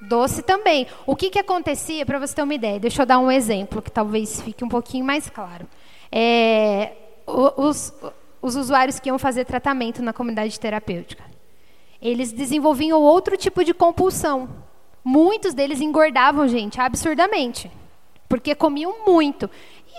[0.00, 0.86] Doce também.
[1.06, 3.90] O que, que acontecia, para você ter uma ideia, deixa eu dar um exemplo que
[3.90, 5.66] talvez fique um pouquinho mais claro.
[6.10, 6.92] É,
[7.26, 7.92] os,
[8.40, 11.24] os usuários que iam fazer tratamento na comunidade terapêutica,
[12.00, 14.48] eles desenvolviam outro tipo de compulsão.
[15.10, 17.70] Muitos deles engordavam, gente, absurdamente,
[18.28, 19.48] porque comiam muito.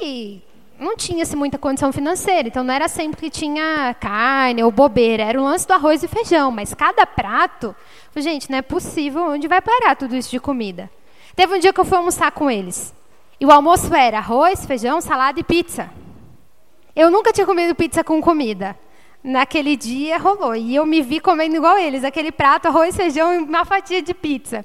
[0.04, 0.40] E
[0.80, 5.42] não tinha-se muita condição financeira, então não era sempre que tinha carne ou bobeira, era
[5.42, 7.76] o lance do arroz e feijão, mas cada prato,
[8.18, 10.92] gente, não é possível, onde vai parar tudo isso de comida?
[11.36, 12.94] Teve um dia que eu fui almoçar com eles,
[13.40, 15.90] e o almoço era arroz, feijão, salada e pizza.
[16.96, 18.78] Eu nunca tinha comido pizza com comida.
[19.24, 23.40] Naquele dia rolou, e eu me vi comendo igual eles, aquele prato, arroz, feijão e
[23.40, 24.64] uma fatia de pizza.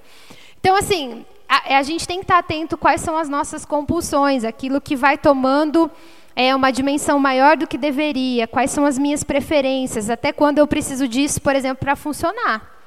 [0.65, 4.81] Então, assim, a, a, gente tem que estar atento quais são as nossas compulsões, aquilo
[4.81, 5.91] que vai tomando
[6.35, 10.66] é, uma dimensão maior do que deveria, quais são as minhas preferências, até quando eu
[10.66, 12.81] preciso disso, por exemplo, para funcionar.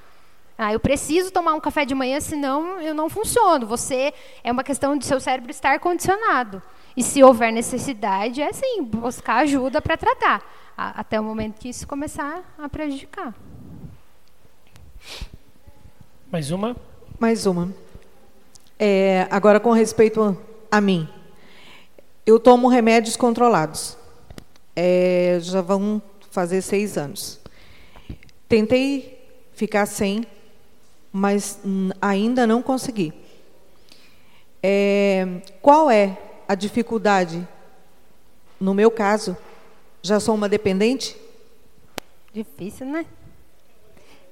[0.57, 3.67] Ah, eu preciso tomar um café de manhã, senão eu não funciono.
[3.67, 4.11] Você
[4.43, 6.59] é uma questão de seu cérebro estar condicionado.
[6.95, 10.41] E se houver necessidade, é sim, buscar ajuda para tratar,
[10.75, 13.35] até o momento que isso começar a prejudicar.
[16.31, 16.75] Mais uma?
[17.19, 17.73] Mais uma.
[18.77, 20.37] É, agora, com respeito
[20.69, 21.09] a mim,
[22.23, 23.97] eu tomo remédios controlados.
[24.75, 25.99] É, já vão
[26.29, 27.39] fazer seis anos.
[28.47, 29.19] Tentei
[29.53, 30.27] ficar sem,
[31.11, 31.59] mas
[31.99, 33.11] ainda não consegui.
[34.61, 36.15] É, qual é
[36.47, 37.47] a dificuldade?
[38.59, 39.35] No meu caso,
[40.03, 41.19] já sou uma dependente?
[42.31, 43.07] Difícil, né?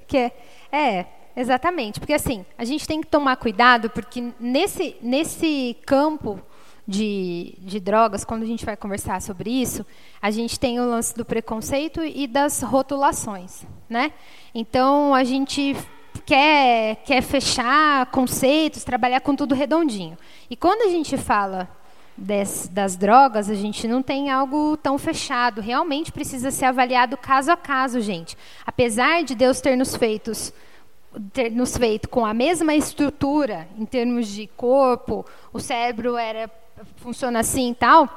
[0.08, 0.32] Que é,
[0.72, 6.40] é Exatamente, porque assim, a gente tem que tomar cuidado, porque nesse, nesse campo
[6.88, 9.86] de, de drogas, quando a gente vai conversar sobre isso,
[10.22, 13.66] a gente tem o lance do preconceito e das rotulações.
[13.90, 14.14] Né?
[14.54, 15.76] Então, a gente
[16.26, 20.18] quer, quer fechar conceitos, trabalhar com tudo redondinho.
[20.50, 21.68] E quando a gente fala
[22.18, 25.62] des, das drogas, a gente não tem algo tão fechado.
[25.62, 28.38] Realmente precisa ser avaliado caso a caso, gente.
[28.66, 30.54] Apesar de Deus ter nos feitos
[31.34, 36.50] ter nos feito com a mesma estrutura em termos de corpo, o cérebro era
[36.98, 38.10] funciona assim e tal,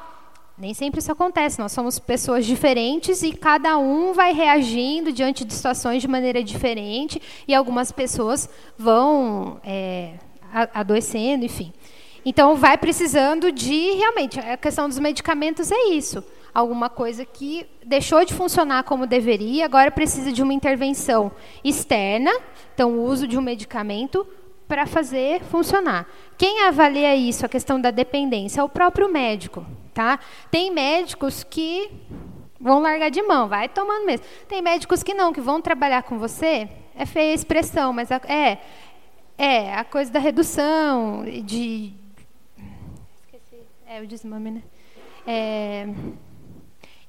[0.57, 1.61] nem sempre isso acontece.
[1.61, 7.23] Nós somos pessoas diferentes e cada um vai reagindo diante de situações de maneira diferente
[7.47, 10.15] e algumas pessoas vão é,
[10.75, 11.73] adoecendo, enfim.
[12.25, 16.23] Então, vai precisando de realmente a questão dos medicamentos é isso
[16.55, 21.31] alguma coisa que deixou de funcionar como deveria, agora precisa de uma intervenção
[21.63, 22.31] externa,
[22.75, 24.27] então o uso de um medicamento
[24.67, 26.07] para fazer funcionar.
[26.37, 29.65] Quem avalia isso, a questão da dependência, é o próprio médico,
[29.95, 30.19] tá?
[30.51, 31.91] Tem médicos que
[32.61, 34.27] vão largar de mão, vai tomando mesmo.
[34.47, 38.59] Tem médicos que não, que vão trabalhar com você, é feia a expressão, mas é
[39.39, 41.95] é a coisa da redução de
[43.23, 44.63] esqueci, é o desmame, né?
[45.25, 45.87] É,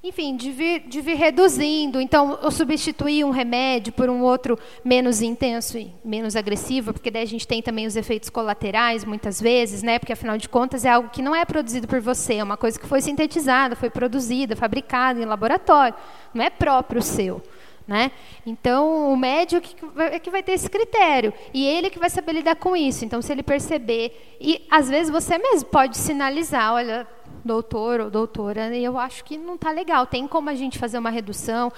[0.02, 2.00] enfim, de vir, de vir reduzindo.
[2.00, 7.22] Então, eu substituir um remédio por um outro menos intenso e menos agressivo, porque daí
[7.22, 9.98] a gente tem também os efeitos colaterais, muitas vezes, né?
[9.98, 12.80] porque, afinal de contas, é algo que não é produzido por você, é uma coisa
[12.80, 15.94] que foi sintetizada, foi produzida, fabricada em laboratório,
[16.32, 17.42] não é próprio seu.
[17.86, 18.12] Né?
[18.46, 19.66] Então, o médico
[19.98, 21.34] é que vai ter esse critério.
[21.52, 23.04] E ele que vai saber lidar com isso.
[23.04, 24.36] Então, se ele perceber.
[24.40, 27.04] E, às vezes, você mesmo pode sinalizar: olha,
[27.44, 30.06] doutor ou doutora, eu acho que não está legal.
[30.06, 31.72] Tem como a gente fazer uma redução?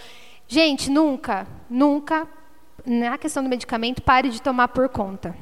[0.46, 2.28] Gente, nunca, nunca,
[2.84, 5.36] na questão do medicamento, pare de tomar por conta.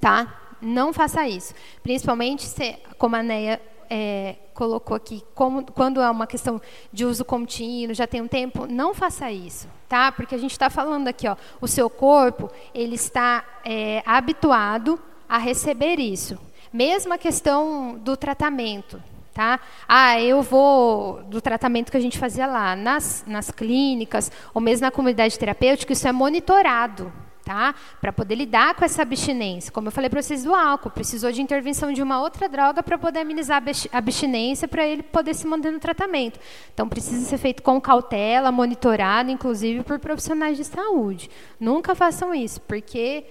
[0.00, 0.56] Tá?
[0.60, 1.54] Não faça isso.
[1.82, 3.60] Principalmente, se, como a Neia
[3.94, 6.60] é, colocou aqui, como, quando é uma questão
[6.90, 10.10] de uso contínuo, já tem um tempo, não faça isso, tá?
[10.10, 14.98] Porque a gente está falando aqui, ó, o seu corpo ele está é, habituado
[15.28, 16.38] a receber isso.
[16.72, 19.02] Mesma questão do tratamento,
[19.34, 19.60] Tá?
[19.88, 24.84] Ah, eu vou do tratamento que a gente fazia lá, nas, nas clínicas, ou mesmo
[24.84, 27.10] na comunidade terapêutica, isso é monitorado.
[27.44, 27.74] tá?
[28.00, 29.72] Para poder lidar com essa abstinência.
[29.72, 32.96] Como eu falei para vocês do álcool, precisou de intervenção de uma outra droga para
[32.98, 36.38] poder amenizar a abstinência, para ele poder se manter no tratamento.
[36.72, 41.30] Então precisa ser feito com cautela, monitorado, inclusive por profissionais de saúde.
[41.58, 43.24] Nunca façam isso, porque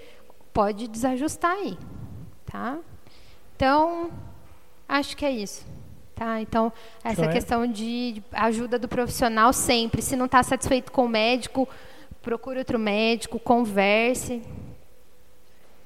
[0.54, 1.78] pode desajustar aí,
[2.46, 2.78] tá?
[3.56, 4.10] Então,
[4.90, 5.66] acho que é isso.
[6.22, 6.40] Tá?
[6.40, 6.72] Então,
[7.04, 10.04] essa questão de ajuda do profissional sempre.
[10.04, 11.68] Se não está satisfeito com o médico,
[12.22, 14.40] procure outro médico, converse.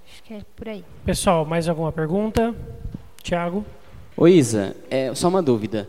[0.05, 0.83] Acho que é por aí.
[1.05, 2.53] Pessoal, mais alguma pergunta?
[3.23, 3.65] Tiago?
[4.17, 5.87] Oi, Isa, é, só uma dúvida.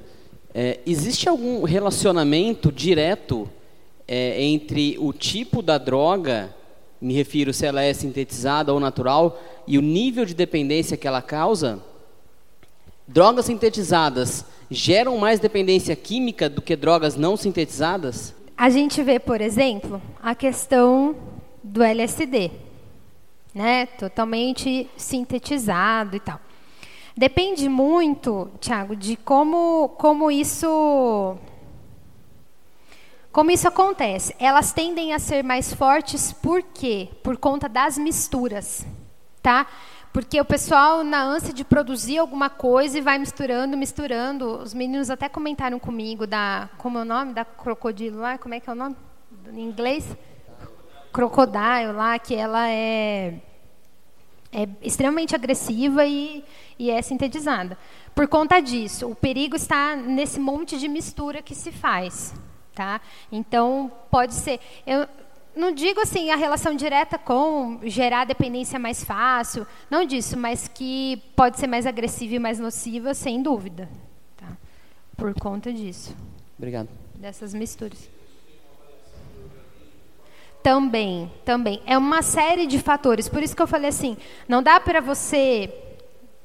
[0.55, 3.51] É, existe algum relacionamento direto
[4.07, 6.55] é, entre o tipo da droga,
[7.01, 11.21] me refiro se ela é sintetizada ou natural, e o nível de dependência que ela
[11.21, 11.83] causa?
[13.09, 18.35] Drogas sintetizadas geram mais dependência química do que drogas não sintetizadas?
[18.57, 21.15] A gente vê, por exemplo, a questão
[21.63, 22.51] do LSD,
[23.55, 23.87] né?
[23.87, 26.41] Totalmente sintetizado e tal.
[27.17, 31.37] Depende muito, Tiago, de como, como isso
[33.31, 34.35] como isso acontece.
[34.39, 37.09] Elas tendem a ser mais fortes por quê?
[37.23, 38.87] Por conta das misturas,
[39.43, 39.67] tá?
[40.17, 44.63] Porque o pessoal, na ânsia de produzir alguma coisa, e vai misturando, misturando.
[44.63, 46.71] Os meninos até comentaram comigo da.
[46.79, 47.35] Como é o nome?
[47.35, 48.39] Da crocodilo lá?
[48.39, 48.97] Como é que é o nome?
[49.53, 50.17] Em inglês?
[51.13, 53.43] Crocodile lá, que ela é,
[54.51, 56.43] é extremamente agressiva e,
[56.79, 57.77] e é sintetizada.
[58.15, 62.35] Por conta disso, o perigo está nesse monte de mistura que se faz.
[62.75, 63.03] Tá?
[63.31, 64.61] Então, pode ser.
[64.87, 65.07] Eu,
[65.57, 71.17] não digo assim a relação direta com gerar dependência mais fácil, não disso, mas que
[71.35, 73.89] pode ser mais agressiva e mais nociva, sem dúvida.
[74.37, 74.49] Tá?
[75.17, 76.15] Por conta disso.
[76.59, 76.89] Obrigado.
[77.15, 78.09] Dessas misturas.
[80.63, 81.81] Também, também.
[81.87, 83.29] É uma série de fatores.
[83.29, 84.17] Por isso que eu falei assim,
[84.47, 85.73] não dá para você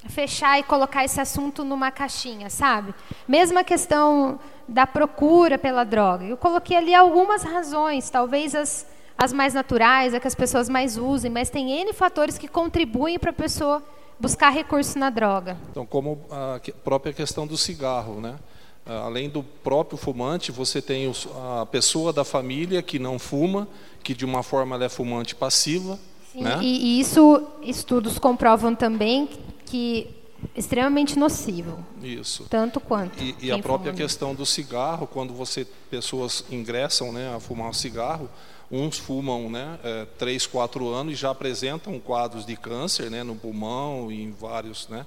[0.08, 2.94] fechar e colocar esse assunto numa caixinha, sabe?
[3.28, 6.24] Mesma questão da procura pela droga.
[6.24, 8.88] Eu coloquei ali algumas razões, talvez as
[9.22, 13.19] as mais naturais, é que as pessoas mais usem, mas tem N fatores que contribuem
[13.19, 13.84] para a pessoa
[14.19, 15.57] buscar recurso na droga.
[15.69, 18.35] Então, como a própria questão do cigarro, né?
[18.84, 21.11] Ah, além do próprio fumante, você tem
[21.60, 23.68] a pessoa da família que não fuma,
[24.03, 25.99] que de uma forma ela é fumante passiva.
[26.31, 26.57] Sim, né?
[26.60, 29.30] e, isso, estudos comprovam também
[29.68, 30.10] que
[30.56, 31.85] é extremamente nocivo.
[32.02, 32.48] Isso.
[32.49, 33.22] Tanto quanto.
[33.22, 37.73] E, e a própria questão do cigarro, quando você pessoas ingressam, né, a fumar um
[37.73, 38.27] cigarro,
[38.72, 43.35] Uns fumam né, é, 3, 4 anos e já apresentam quadros de câncer né, no
[43.35, 44.88] pulmão e em vários.
[44.88, 45.06] Né,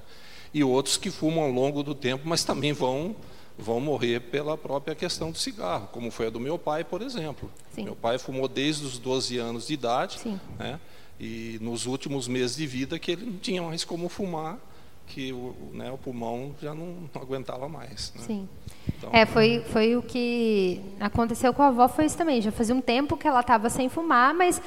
[0.52, 3.16] e outros que fumam ao longo do tempo, mas também vão,
[3.58, 7.50] vão morrer pela própria questão do cigarro, como foi a do meu pai, por exemplo.
[7.74, 7.84] Sim.
[7.84, 10.20] Meu pai fumou desde os 12 anos de idade,
[10.56, 10.78] né,
[11.18, 14.58] e nos últimos meses de vida que ele não tinha mais como fumar,
[15.06, 18.12] que o, né, o pulmão já não, não aguentava mais.
[18.16, 18.22] Né?
[18.26, 18.48] Sim.
[18.88, 22.40] Então, é, foi, foi o que aconteceu com a avó, foi isso também.
[22.40, 24.60] Já fazia um tempo que ela estava sem fumar, mas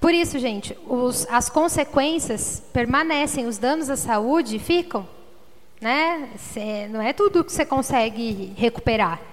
[0.00, 5.06] por isso, gente, os, as consequências permanecem, os danos à saúde ficam.
[5.80, 6.30] Né?
[6.36, 9.31] Cê, não é tudo que você consegue recuperar.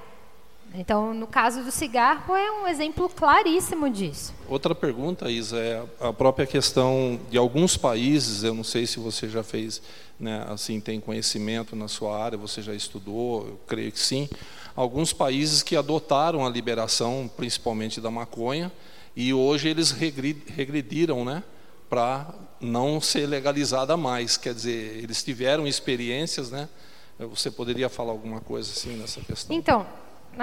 [0.74, 4.34] Então, no caso do cigarro, é um exemplo claríssimo disso.
[4.48, 9.28] Outra pergunta, Isa, é a própria questão de alguns países, eu não sei se você
[9.28, 9.82] já fez,
[10.20, 14.30] né, assim, tem conhecimento na sua área, você já estudou, eu creio que sim.
[14.76, 18.72] Alguns países que adotaram a liberação, principalmente da maconha,
[19.16, 21.44] e hoje eles regrediram, né,
[21.90, 22.32] para
[22.62, 24.38] não ser legalizada mais.
[24.38, 26.70] Quer dizer, eles tiveram experiências, né?
[27.18, 29.56] Você poderia falar alguma coisa assim nessa questão?
[29.56, 29.86] Então,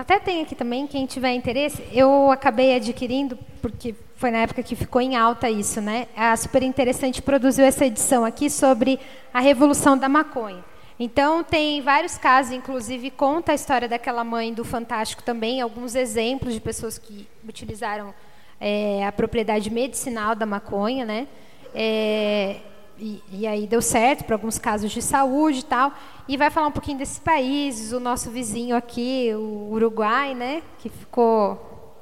[0.00, 4.76] até tem aqui também, quem tiver interesse, eu acabei adquirindo, porque foi na época que
[4.76, 6.06] ficou em alta isso, né?
[6.16, 8.98] A Super Interessante produziu essa edição aqui sobre
[9.32, 10.64] a revolução da maconha.
[10.98, 16.54] Então, tem vários casos, inclusive conta a história daquela mãe do Fantástico também, alguns exemplos
[16.54, 18.14] de pessoas que utilizaram
[18.58, 21.26] é, a propriedade medicinal da maconha, né?
[21.74, 22.56] É,
[22.98, 25.92] e, e, aí deu certo para alguns casos de saúde e tal.
[26.26, 30.88] E vai falar um pouquinho desses países, o nosso vizinho aqui, o Uruguai, né, que
[30.88, 31.94] ficou,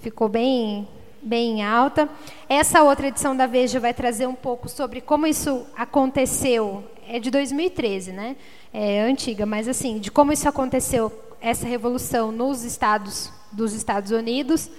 [0.00, 0.88] ficou bem,
[1.22, 2.08] bem alta.
[2.48, 6.84] Essa outra edição da Veja vai trazer um pouco sobre como isso aconteceu.
[7.08, 8.36] É de 2013, né?
[8.72, 14.70] É antiga, mas assim, de como isso aconteceu, essa revolução nos estados dos Estados Unidos,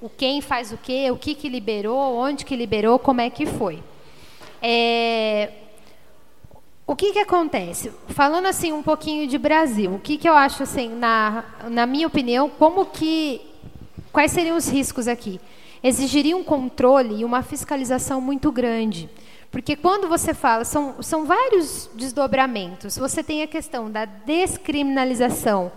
[0.00, 3.44] o quem faz o quê, o que, que liberou, onde que liberou, como é que
[3.44, 3.82] foi.
[4.62, 5.50] É,
[6.86, 7.92] o que, que acontece?
[8.08, 12.06] Falando assim um pouquinho de Brasil, o que, que eu acho assim, na, na minha
[12.06, 13.40] opinião, como que
[14.12, 15.40] quais seriam os riscos aqui?
[15.82, 19.08] exigiria um controle e uma fiscalização muito grande.
[19.50, 22.98] Porque quando você fala, são, são vários desdobramentos.
[22.98, 25.70] Você tem a questão da descriminalização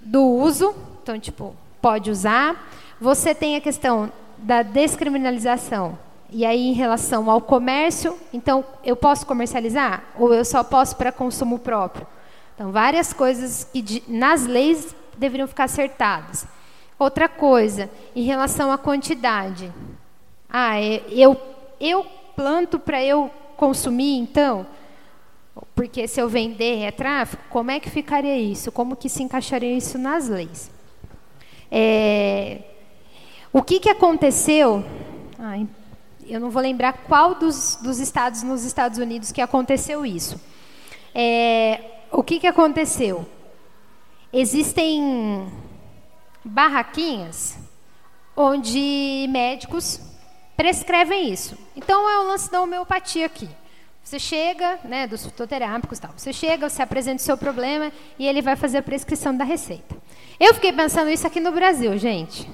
[0.00, 2.70] do uso, então, tipo, pode usar.
[3.00, 5.98] Você tem a questão da descriminalização.
[6.30, 10.04] E aí, em relação ao comércio, então, eu posso comercializar?
[10.18, 12.06] Ou eu só posso para consumo próprio?
[12.54, 16.46] Então, várias coisas que nas leis deveriam ficar acertadas.
[16.98, 19.72] Outra coisa, em relação à quantidade.
[20.50, 21.40] Ah, é, eu,
[21.80, 22.04] eu
[22.36, 24.66] planto para eu consumir, então?
[25.74, 28.70] Porque se eu vender é tráfico, como é que ficaria isso?
[28.70, 30.70] Como que se encaixaria isso nas leis?
[31.70, 32.60] É,
[33.52, 34.84] o que, que aconteceu?
[35.38, 35.66] Ai,
[36.28, 40.40] eu não vou lembrar qual dos, dos estados nos Estados Unidos que aconteceu isso.
[41.14, 41.80] É,
[42.12, 43.26] o que, que aconteceu?
[44.32, 45.50] Existem
[46.44, 47.58] barraquinhas
[48.36, 50.00] onde médicos
[50.56, 51.56] prescrevem isso.
[51.76, 53.48] Então é o lance da homeopatia aqui.
[54.02, 56.12] Você chega, né, dos fitoterápicos tal.
[56.16, 59.96] Você chega, você apresenta o seu problema e ele vai fazer a prescrição da receita.
[60.40, 62.48] Eu fiquei pensando isso aqui no Brasil, gente.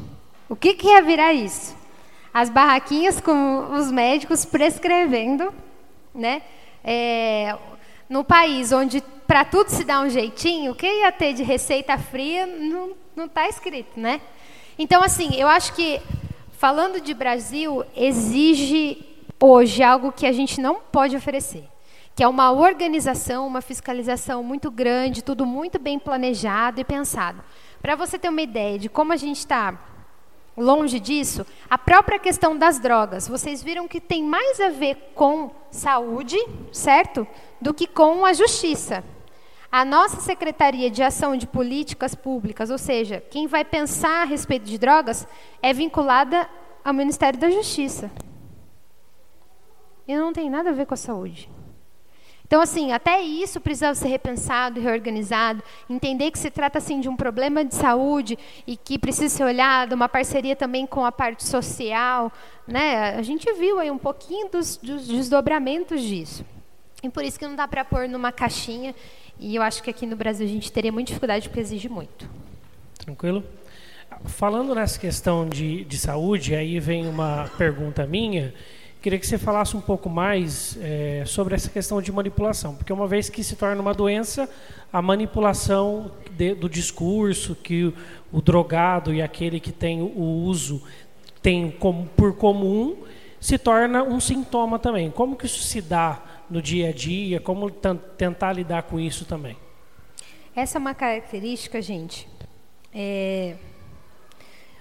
[0.49, 1.77] O que, que ia virar isso?
[2.35, 5.55] As barraquinhas com os médicos prescrevendo,
[6.12, 6.43] né?
[6.82, 7.56] É,
[8.09, 11.97] no país onde para tudo se dá um jeitinho, o que ia ter de receita
[11.97, 14.20] fria não está escrito, né?
[14.77, 16.01] Então, assim, eu acho que
[16.51, 19.06] falando de Brasil, exige
[19.40, 21.65] hoje algo que a gente não pode oferecer,
[22.16, 27.44] que é uma organização, uma fiscalização muito grande, tudo muito bem planejado e pensado.
[27.81, 29.94] Para você ter uma ideia de como a gente está
[30.56, 35.51] longe disso, a própria questão das drogas, vocês viram que tem mais a ver com
[35.70, 36.36] saúde,
[36.72, 37.26] certo?
[37.60, 39.02] Do que com a justiça.
[39.70, 44.64] A nossa Secretaria de Ação de Políticas Públicas, ou seja, quem vai pensar a respeito
[44.66, 45.26] de drogas,
[45.60, 46.48] é vinculada
[46.85, 48.10] ao Ministério da Justiça.
[50.06, 51.51] E não tem nada a ver com a saúde.
[52.47, 55.62] Então, assim, até isso precisa ser repensado reorganizado.
[55.89, 59.95] Entender que se trata assim de um problema de saúde e que precisa ser olhado,
[59.95, 62.31] uma parceria também com a parte social.
[62.66, 63.16] Né?
[63.16, 66.45] A gente viu aí um pouquinho dos, dos desdobramentos disso.
[67.03, 68.95] E por isso que não dá para pôr numa caixinha
[69.39, 72.29] e eu acho que aqui no Brasil a gente teria muita dificuldade porque exige muito.
[72.99, 73.45] Tranquilo?
[74.27, 78.55] Falando nessa questão de, de saúde, aí vem uma pergunta minha.
[79.05, 83.06] Queria que você falasse um pouco mais é, sobre essa questão de manipulação, porque uma
[83.06, 84.48] vez que se torna uma doença,
[84.90, 87.94] a manipulação de, do discurso que o,
[88.32, 90.82] o, drogado e aquele que tem o uso
[91.43, 92.97] tem como, por comum
[93.39, 95.10] se torna um sintoma também.
[95.10, 97.39] Como que isso se dá no dia a dia?
[97.40, 99.55] Como tentar lidar com isso também?
[100.56, 102.26] Essa é uma característica, gente,
[102.90, 103.55] é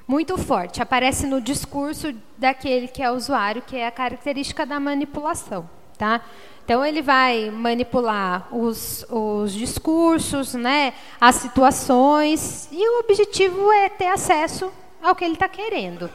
[0.07, 0.81] muito forte.
[0.81, 6.21] Aparece no discurso daquele que é usuário, que é a característica da manipulação, tá?
[6.63, 14.07] Então ele vai manipular os, os discursos, né, as situações, e o objetivo é ter
[14.07, 14.71] acesso
[15.01, 16.09] ao que ele está querendo.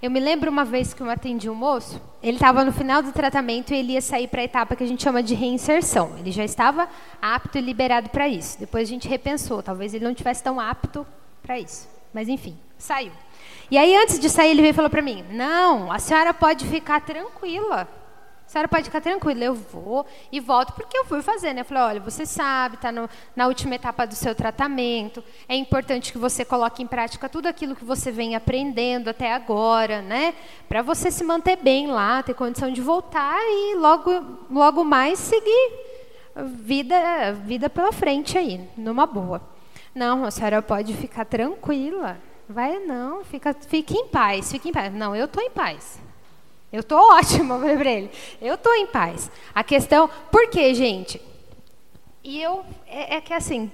[0.00, 3.10] Eu me lembro uma vez que eu atendi um moço, ele estava no final do
[3.12, 6.12] tratamento e ele ia sair para a etapa que a gente chama de reinserção.
[6.18, 6.88] Ele já estava
[7.20, 8.60] apto e liberado para isso.
[8.60, 11.04] Depois a gente repensou, talvez ele não tivesse tão apto
[11.42, 11.88] para isso.
[12.14, 13.12] Mas enfim, saiu.
[13.70, 16.66] E aí antes de sair ele veio e falou para mim: "Não, a senhora pode
[16.66, 17.88] ficar tranquila.
[18.48, 21.60] A senhora pode ficar tranquila, eu vou e volto, porque eu fui fazer, né?
[21.60, 22.90] Eu falei, olha, você sabe, está
[23.36, 27.76] na última etapa do seu tratamento, é importante que você coloque em prática tudo aquilo
[27.76, 30.32] que você vem aprendendo até agora, né?
[30.66, 34.10] Para você se manter bem lá, ter condição de voltar e logo,
[34.50, 35.70] logo mais seguir
[36.46, 39.42] vida, vida pela frente aí, numa boa.
[39.94, 42.16] Não, a senhora pode ficar tranquila.
[42.48, 44.92] Vai não, fica, fique em paz, fique em paz.
[44.94, 46.00] Não, eu estou em paz.
[46.72, 48.10] Eu estou ótima, eu falei para ele.
[48.40, 49.30] Eu estou em paz.
[49.54, 51.20] A questão, por quê, gente?
[52.24, 53.70] E eu, é, é, que assim,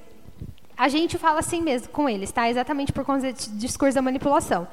[0.76, 2.50] a gente fala assim mesmo com eles, tá?
[2.50, 4.66] Exatamente por conta do discurso da manipulação.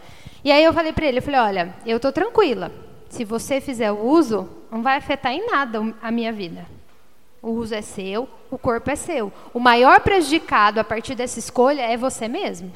[0.43, 2.71] E aí eu falei para ele, eu falei, olha, eu estou tranquila.
[3.07, 6.65] Se você fizer o uso, não vai afetar em nada a minha vida.
[7.41, 9.31] O uso é seu, o corpo é seu.
[9.53, 12.71] O maior prejudicado a partir dessa escolha é você mesmo.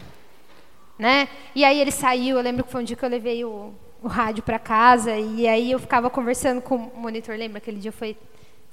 [0.97, 1.27] Né?
[1.53, 4.07] E aí ele saiu, eu lembro que foi um dia que eu levei o, o
[4.07, 7.57] rádio para casa e aí eu ficava conversando com o monitor, lembra?
[7.57, 8.15] Aquele dia foi,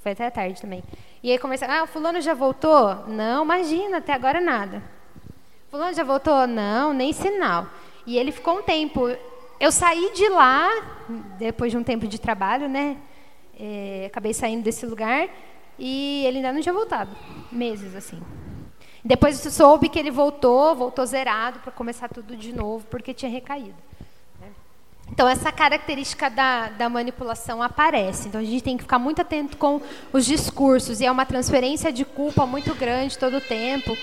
[0.01, 0.83] foi até tarde também.
[1.21, 3.07] E aí conversando, ah, o fulano já voltou?
[3.07, 4.81] Não, imagina, até agora nada.
[5.69, 6.45] Fulano já voltou?
[6.45, 7.67] Não, nem sinal.
[8.05, 9.09] E ele ficou um tempo.
[9.59, 10.69] Eu saí de lá,
[11.39, 12.97] depois de um tempo de trabalho, né?
[13.59, 15.27] É, acabei saindo desse lugar
[15.79, 17.15] e ele ainda não tinha voltado.
[17.51, 18.21] Meses, assim.
[19.03, 23.75] Depois soube que ele voltou, voltou zerado para começar tudo de novo, porque tinha recaído.
[25.11, 28.27] Então, essa característica da, da manipulação aparece.
[28.27, 29.81] Então, a gente tem que ficar muito atento com
[30.11, 31.01] os discursos.
[31.01, 33.95] E é uma transferência de culpa muito grande todo o tempo,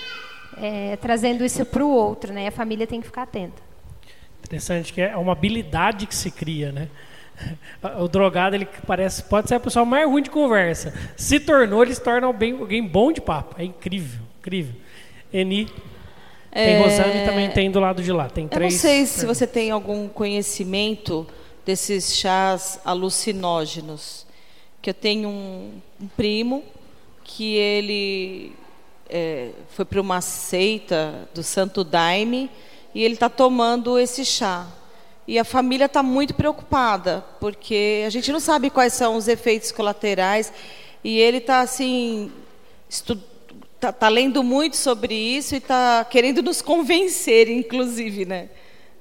[0.57, 2.31] é, trazendo isso para o outro.
[2.31, 2.47] Né?
[2.47, 3.61] A família tem que ficar atenta.
[4.43, 6.87] Interessante que é uma habilidade que se cria, né?
[7.99, 10.93] O drogado ele parece pode ser a pessoa mais ruim de conversa.
[11.17, 13.55] Se tornou, ele se torna alguém, alguém bom de papo.
[13.57, 14.75] É incrível, incrível.
[15.33, 15.67] Eni
[16.51, 16.81] tem é...
[16.81, 18.29] Rosane também tem do lado de lá.
[18.29, 18.73] Tem três.
[18.73, 21.25] Eu não sei se você tem algum conhecimento
[21.65, 24.25] desses chás alucinógenos.
[24.81, 25.71] Que eu tenho um,
[26.01, 26.63] um primo
[27.23, 28.53] que ele
[29.09, 32.49] é, foi para uma seita do Santo Daime
[32.93, 34.67] e ele está tomando esse chá.
[35.27, 39.71] E a família está muito preocupada, porque a gente não sabe quais são os efeitos
[39.71, 40.51] colaterais.
[41.03, 42.31] E ele está assim,
[43.89, 48.49] tá lendo muito sobre isso e está querendo nos convencer, inclusive, né?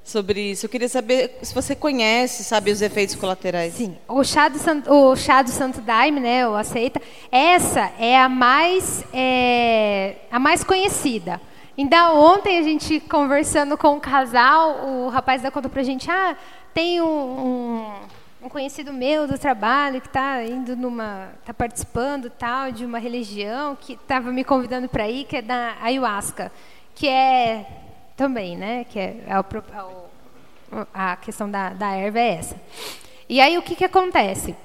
[0.05, 0.66] Sobre isso.
[0.66, 3.74] Eu queria saber se você conhece, sabe, os efeitos colaterais.
[3.74, 3.97] Sim.
[4.09, 8.28] O chá do Santo, o chá do Santo Daime, né, o aceita, essa é a
[8.28, 11.40] mais, é, a mais conhecida.
[11.77, 16.36] Ainda ontem a gente conversando com um casal, o rapaz da conta pra gente, ah,
[16.73, 17.85] tem um, um
[18.43, 23.77] um conhecido meu do trabalho que está indo numa, está participando tal de uma religião
[23.77, 26.51] que estava me convidando para ir, que é da ayahuasca,
[26.95, 27.67] que é
[28.17, 32.57] também, né, que é, é, o, a questão da, da erva é essa.
[33.29, 34.57] E aí o que que acontece?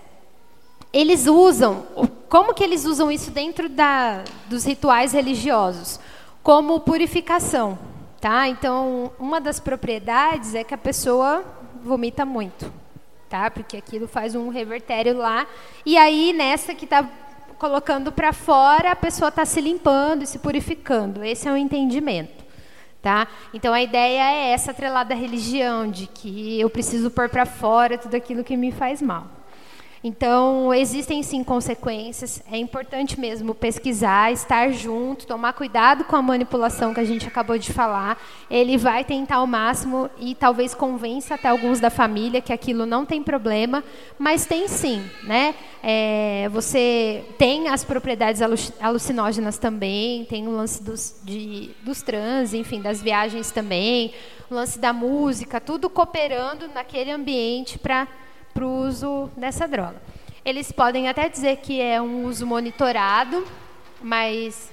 [0.93, 1.85] Eles usam,
[2.29, 5.99] como que eles usam isso dentro da, dos rituais religiosos?
[6.41, 7.77] Como purificação,
[8.21, 8.47] tá?
[8.47, 11.43] Então, uma das propriedades é que a pessoa
[11.83, 12.84] vomita muito
[13.29, 13.49] tá?
[13.49, 15.47] Porque aquilo faz um revertério lá.
[15.85, 17.09] E aí, nessa que está
[17.57, 21.23] colocando para fora, a pessoa está se limpando e se purificando.
[21.23, 22.45] Esse é o entendimento.
[23.01, 23.27] Tá?
[23.53, 27.99] Então a ideia é essa atrelada à religião, de que eu preciso pôr para fora
[27.99, 29.27] tudo aquilo que me faz mal.
[30.07, 32.39] Então, existem sim consequências.
[32.51, 37.57] É importante mesmo pesquisar, estar junto, tomar cuidado com a manipulação que a gente acabou
[37.57, 38.15] de falar.
[38.47, 43.03] Ele vai tentar ao máximo e talvez convença até alguns da família que aquilo não
[43.03, 43.83] tem problema,
[44.19, 45.55] mas tem sim, né?
[45.81, 48.43] É, você tem as propriedades
[48.79, 54.13] alucinógenas também, tem o lance dos, de, dos trans, enfim, das viagens também,
[54.51, 58.07] o lance da música, tudo cooperando naquele ambiente para
[58.55, 60.01] para o uso dessa droga.
[60.45, 63.45] Eles podem até dizer que é um uso monitorado,
[64.01, 64.71] mas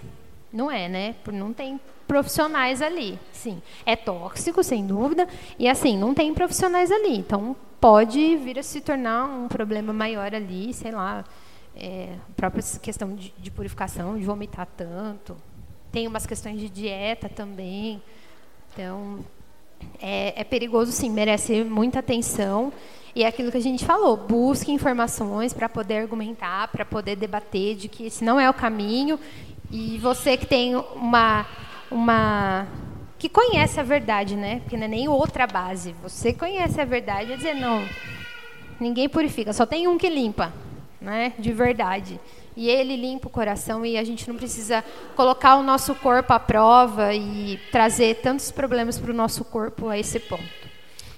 [0.53, 1.17] não é, né?
[1.33, 3.19] Não tem profissionais ali.
[3.33, 5.27] Sim, é tóxico, sem dúvida,
[5.59, 7.19] e assim, não tem profissionais ali.
[7.19, 11.25] Então, pode vir a se tornar um problema maior ali, sei lá,
[11.75, 15.37] é, a própria questão de, de purificação, de vomitar tanto.
[15.91, 18.01] Tem umas questões de dieta também.
[18.73, 19.25] Então,
[20.01, 22.73] é, é perigoso, sim, merece muita atenção.
[23.15, 27.77] E é aquilo que a gente falou, busque informações para poder argumentar, para poder debater
[27.77, 29.21] de que esse não é o caminho.
[29.71, 31.47] E você que tem uma
[31.91, 32.67] uma
[33.19, 34.61] que conhece a verdade, né?
[34.61, 35.95] Porque não é nem outra base.
[36.03, 37.87] Você conhece a verdade e dizer não,
[38.81, 40.53] ninguém purifica, só tem um que limpa,
[41.01, 41.33] né?
[41.39, 42.19] De verdade.
[42.57, 44.85] E ele limpa o coração e a gente não precisa
[45.16, 49.99] colocar o nosso corpo à prova e trazer tantos problemas para o nosso corpo a
[49.99, 50.43] esse ponto.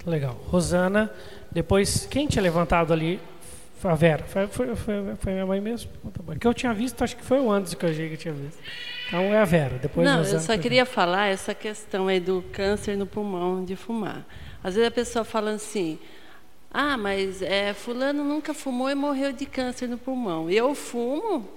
[0.06, 0.38] Legal.
[0.48, 1.10] Rosana,
[1.50, 3.20] depois, quem tinha levantado ali?
[3.82, 4.24] A Vera.
[4.24, 5.90] Foi, foi, foi, foi minha mãe mesmo?
[6.40, 8.58] Que eu tinha visto, acho que foi o antes que eu que tinha visto.
[9.08, 9.78] Então é a Vera.
[9.78, 14.24] Depois Não, eu só queria falar essa questão aí do câncer no pulmão de fumar.
[14.62, 15.98] Às vezes a pessoa fala assim,
[16.76, 20.50] ah, mas é, fulano nunca fumou e morreu de câncer no pulmão.
[20.50, 21.48] Eu fumo.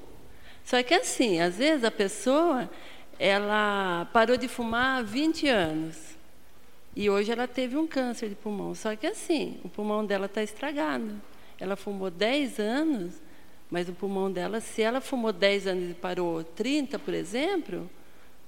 [0.63, 2.69] Só que assim, às vezes a pessoa
[3.17, 5.97] ela parou de fumar há 20 anos.
[6.95, 8.75] E hoje ela teve um câncer de pulmão.
[8.75, 11.19] Só que assim, o pulmão dela está estragado.
[11.59, 13.15] Ela fumou 10 anos,
[13.71, 17.89] mas o pulmão dela, se ela fumou 10 anos e parou 30, por exemplo,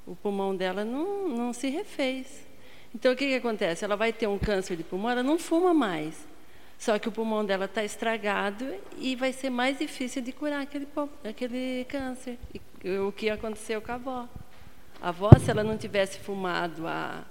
[0.06, 2.48] o pulmão dela não, não se refez.
[2.94, 3.84] Então o que, que acontece?
[3.84, 6.30] Ela vai ter um câncer de pulmão, ela não fuma mais.
[6.80, 10.88] Só que o pulmão dela está estragado e vai ser mais difícil de curar aquele,
[11.26, 12.40] aquele câncer.
[12.54, 14.30] E, o que aconteceu com a avó.
[15.02, 17.26] A avó, se ela não tivesse fumado a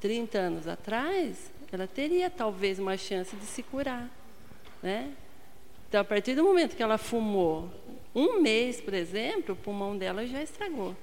[0.00, 4.08] 30 anos atrás, ela teria talvez uma chance de se curar.
[4.80, 5.12] Né?
[5.88, 7.68] Então, a partir do momento que ela fumou
[8.14, 10.94] um mês, por exemplo, o pulmão dela já estragou.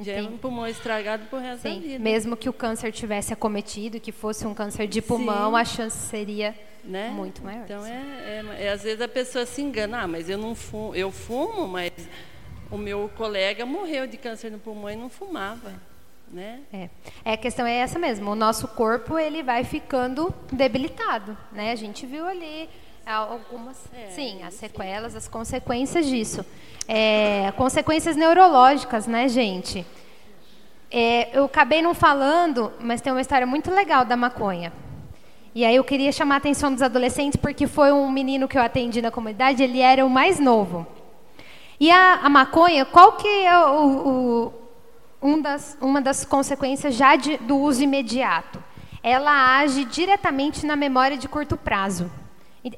[0.00, 1.76] Já é um pulmão estragado por resto Sim.
[1.76, 1.98] da vida.
[1.98, 5.56] Mesmo que o câncer tivesse acometido, que fosse um câncer de pulmão, Sim.
[5.56, 6.54] a chance seria
[6.84, 7.10] né?
[7.10, 7.64] muito maior.
[7.64, 10.02] Então, é, é, é, às vezes a pessoa se engana.
[10.02, 11.92] Ah, mas eu não fumo, eu fumo, mas
[12.70, 15.72] o meu colega morreu de câncer no pulmão e não fumava.
[16.30, 16.60] né?
[16.72, 16.88] É.
[17.24, 18.30] é, a questão é essa mesmo.
[18.30, 21.72] O nosso corpo ele vai ficando debilitado, né?
[21.72, 22.68] A gente viu ali
[23.04, 26.44] algumas, É, sim, as sequelas, as consequências disso.
[26.88, 29.84] É, consequências neurológicas, né, gente?
[30.90, 34.72] É, eu acabei não falando, mas tem uma história muito legal da maconha.
[35.54, 38.62] E aí eu queria chamar a atenção dos adolescentes porque foi um menino que eu
[38.62, 40.86] atendi na comunidade, ele era o mais novo.
[41.78, 44.52] E a, a maconha, qual que é o, o,
[45.20, 48.62] um das, uma das consequências já de, do uso imediato?
[49.02, 52.10] Ela age diretamente na memória de curto prazo.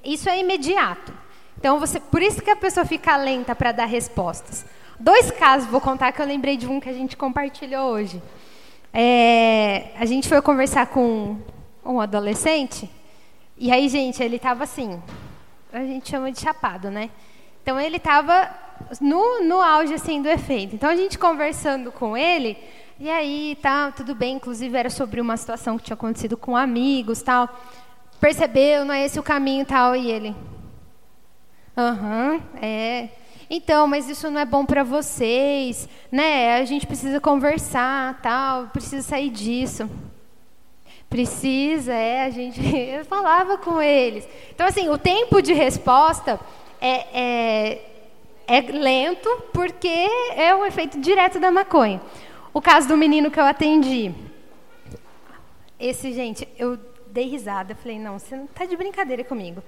[0.03, 1.13] Isso é imediato.
[1.59, 4.65] Então, você, por isso que a pessoa fica lenta para dar respostas.
[4.99, 8.23] Dois casos, vou contar que eu lembrei de um que a gente compartilhou hoje.
[8.93, 11.37] É, a gente foi conversar com
[11.85, 12.91] um adolescente,
[13.57, 15.01] e aí, gente, ele estava assim,
[15.73, 17.11] a gente chama de chapado, né?
[17.63, 18.51] Então, ele estava
[19.01, 20.75] no, no auge, assim, do efeito.
[20.75, 22.59] Então, a gente conversando com ele,
[22.99, 27.23] e aí, tá, tudo bem, inclusive era sobre uma situação que tinha acontecido com amigos,
[27.23, 27.49] tal.
[28.21, 30.35] Percebeu, não é esse o caminho, tal, e ele...
[31.77, 33.09] Aham, é...
[33.49, 36.57] Então, mas isso não é bom para vocês, né?
[36.57, 39.89] A gente precisa conversar, tal, precisa sair disso.
[41.15, 44.27] Precisa, é, a gente eu falava com eles.
[44.53, 46.41] Então, assim, o tempo de resposta
[46.81, 47.83] é, é,
[48.49, 52.03] é lento porque é o efeito direto da maconha.
[52.53, 54.13] O caso do menino que eu atendi.
[55.79, 56.77] Esse, gente, eu
[57.07, 57.77] dei risada.
[57.77, 59.63] Falei, não, você não está de brincadeira comigo.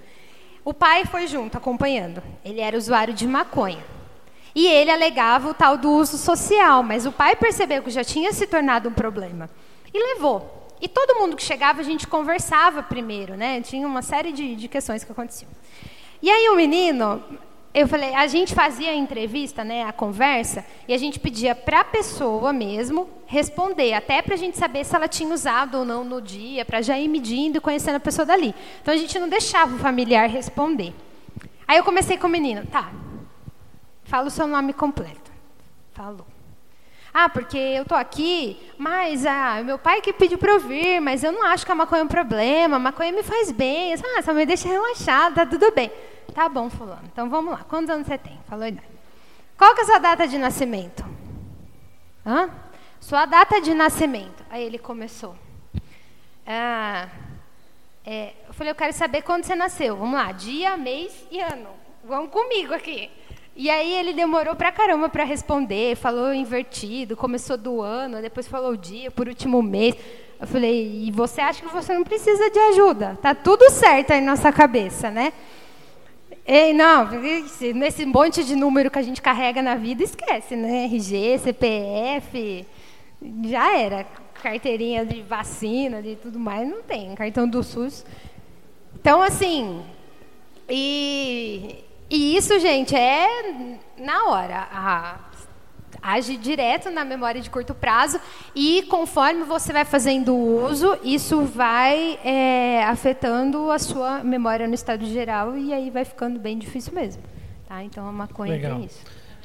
[0.64, 2.20] O pai foi junto, acompanhando.
[2.44, 3.84] Ele era usuário de maconha.
[4.52, 8.32] E ele alegava o tal do uso social, mas o pai percebeu que já tinha
[8.32, 9.48] se tornado um problema.
[9.94, 10.65] E levou.
[10.80, 13.60] E todo mundo que chegava, a gente conversava primeiro, né?
[13.60, 15.50] Tinha uma série de, de questões que aconteciam.
[16.22, 17.22] E aí o menino,
[17.72, 21.80] eu falei, a gente fazia a entrevista, né, a conversa, e a gente pedia para
[21.80, 26.02] a pessoa mesmo responder, até para a gente saber se ela tinha usado ou não
[26.02, 28.54] no dia, para já ir medindo e conhecendo a pessoa dali.
[28.80, 30.94] Então a gente não deixava o familiar responder.
[31.68, 32.90] Aí eu comecei com o menino, tá,
[34.04, 35.30] fala o seu nome completo.
[35.92, 36.35] Falou.
[37.18, 41.24] Ah, porque eu tô aqui, mas ah, meu pai que pediu para eu vir, mas
[41.24, 43.94] eu não acho que a maconha é um problema, a maconha me faz bem.
[43.94, 45.90] Ah, só me deixa relaxada, tá tudo bem.
[46.34, 47.08] Tá bom, fulano.
[47.10, 47.64] Então vamos lá.
[47.64, 48.38] Quantos anos você tem?
[48.46, 48.86] Falou idade.
[49.56, 51.06] Qual que é a sua data de nascimento?
[52.26, 52.50] Hã?
[53.00, 54.44] Sua data de nascimento.
[54.50, 55.34] Aí ele começou.
[56.46, 57.08] Ah,
[58.04, 59.96] é, eu falei, eu quero saber quando você nasceu.
[59.96, 61.70] Vamos lá, dia, mês e ano.
[62.04, 63.10] Vamos comigo aqui.
[63.58, 68.72] E aí ele demorou pra caramba para responder, falou invertido, começou do ano, depois falou
[68.72, 69.96] o dia, por último mês.
[70.38, 73.18] Eu falei, e você acha que você não precisa de ajuda?
[73.22, 75.32] Tá tudo certo aí na nossa cabeça, né?
[76.46, 77.08] Ei, não,
[77.74, 80.84] nesse monte de número que a gente carrega na vida, esquece, né?
[80.84, 82.66] RG, CPF,
[83.46, 84.06] já era.
[84.42, 87.14] Carteirinha de vacina, de tudo mais, não tem.
[87.14, 88.04] Cartão do SUS.
[88.94, 89.82] Então, assim,
[90.68, 94.68] e, e isso, gente, é na hora.
[94.72, 95.18] A,
[96.02, 98.20] age direto na memória de curto prazo
[98.54, 105.04] e conforme você vai fazendo uso, isso vai é, afetando a sua memória no estado
[105.06, 107.22] geral e aí vai ficando bem difícil mesmo.
[107.68, 107.82] Tá?
[107.82, 108.76] Então a maconha Legal.
[108.76, 109.00] tem isso.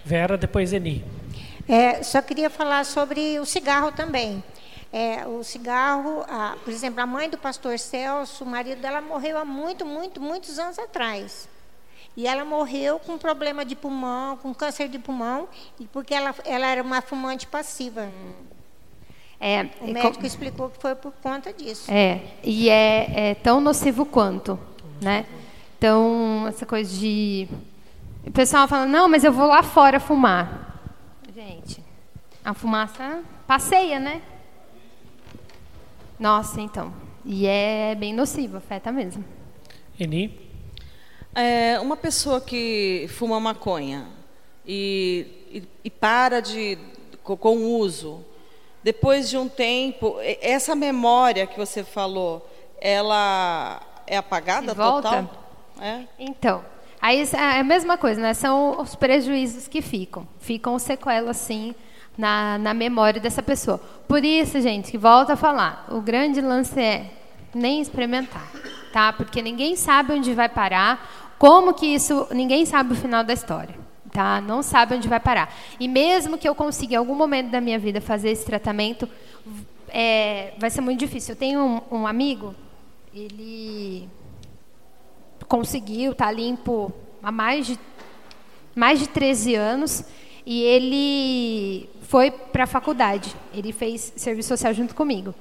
[0.06, 1.04] Vera, depois Eni.
[1.68, 4.44] É, só queria falar sobre o cigarro também.
[4.94, 9.38] É, o cigarro, a, por exemplo, a mãe do pastor Celso, o marido dela morreu
[9.38, 11.48] há muito, muito, muitos anos atrás.
[12.16, 15.48] E ela morreu com problema de pulmão, com câncer de pulmão,
[15.80, 18.10] e porque ela, ela era uma fumante passiva.
[19.40, 21.90] É, O médico co- explicou que foi por conta disso.
[21.92, 24.60] É, e é, é tão nocivo quanto,
[25.02, 25.26] né?
[25.78, 27.48] Então, essa coisa de...
[28.28, 30.80] O pessoal fala, não, mas eu vou lá fora fumar.
[31.34, 31.84] Gente,
[32.46, 34.22] a fumaça passeia, né?
[36.20, 36.94] Nossa, então.
[37.26, 39.24] E é bem nocivo, afeta mesmo.
[40.00, 40.51] Eni.
[41.34, 44.08] É, uma pessoa que fuma maconha
[44.66, 46.78] e, e, e para de
[47.24, 48.24] co- com o uso,
[48.84, 52.46] depois de um tempo, essa memória que você falou,
[52.82, 55.14] ela é apagada total?
[55.80, 56.02] É?
[56.20, 56.66] Então,
[57.02, 58.34] aí é a mesma coisa, né?
[58.34, 60.28] São os prejuízos que ficam.
[60.40, 61.74] Ficam sequelas, sim,
[62.18, 63.78] na, na memória dessa pessoa.
[64.08, 67.06] Por isso, gente, que volta a falar, o grande lance é
[67.54, 68.50] nem experimentar,
[68.94, 69.12] tá?
[69.14, 73.74] Porque ninguém sabe onde vai parar, como que isso, ninguém sabe o final da história.
[74.12, 74.40] Tá?
[74.40, 75.52] Não sabe onde vai parar.
[75.80, 79.10] E mesmo que eu consiga em algum momento da minha vida fazer esse tratamento,
[79.90, 81.32] é, vai ser muito difícil.
[81.34, 82.54] Eu tenho um, um amigo,
[83.12, 84.08] ele
[85.48, 86.94] conseguiu, está limpo
[87.24, 87.80] há mais de,
[88.76, 90.04] mais de 13 anos.
[90.46, 93.36] e ele foi para a faculdade.
[93.52, 95.34] Ele fez serviço social junto comigo.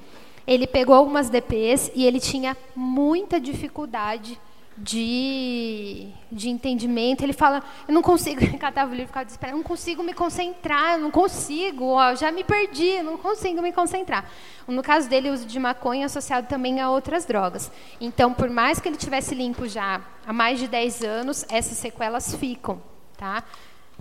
[0.47, 4.39] Ele pegou algumas DPs e ele tinha muita dificuldade
[4.81, 7.23] de, de entendimento.
[7.23, 10.93] Ele fala, eu não consigo, catava o livro ficava desesperado, eu não consigo me concentrar,
[10.93, 14.25] eu não consigo, ó, já me perdi, eu não consigo me concentrar.
[14.67, 17.71] No caso dele, o uso de maconha associado também a outras drogas.
[17.99, 22.33] Então, por mais que ele tivesse limpo já há mais de 10 anos, essas sequelas
[22.35, 22.81] ficam,
[23.17, 23.43] tá?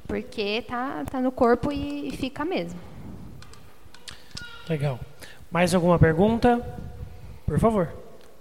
[0.06, 2.78] Porque tá, tá no corpo e, e fica mesmo.
[4.68, 5.00] Legal.
[5.50, 6.64] Mais alguma pergunta?
[7.44, 7.92] Por favor.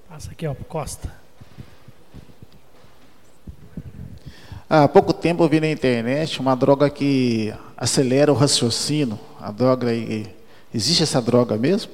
[0.07, 1.18] Passa aqui, ó, Costa.
[4.71, 9.19] Há pouco tempo eu vi na internet uma droga que acelera o raciocínio.
[9.41, 9.87] A droga
[10.71, 11.91] existe essa droga mesmo?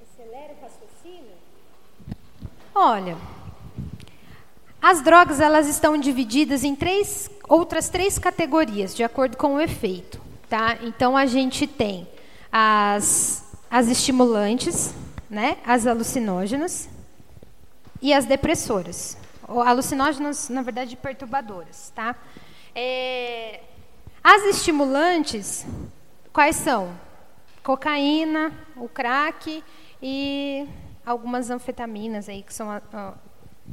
[0.00, 1.32] Acelera o raciocínio?
[2.74, 3.18] Olha,
[4.80, 10.18] as drogas elas estão divididas em três outras três categorias de acordo com o efeito,
[10.48, 10.78] tá?
[10.82, 12.08] Então a gente tem
[12.50, 14.94] as as estimulantes,
[15.28, 15.58] né?
[15.62, 16.88] As alucinógenas
[18.00, 19.18] e as depressoras
[19.48, 22.16] alucinógenos, na verdade, perturbadoras, tá?
[22.74, 23.60] É,
[24.22, 25.66] as estimulantes,
[26.32, 26.98] quais são?
[27.62, 29.62] Cocaína, o crack
[30.02, 30.68] e
[31.04, 33.14] algumas anfetaminas aí que são a, a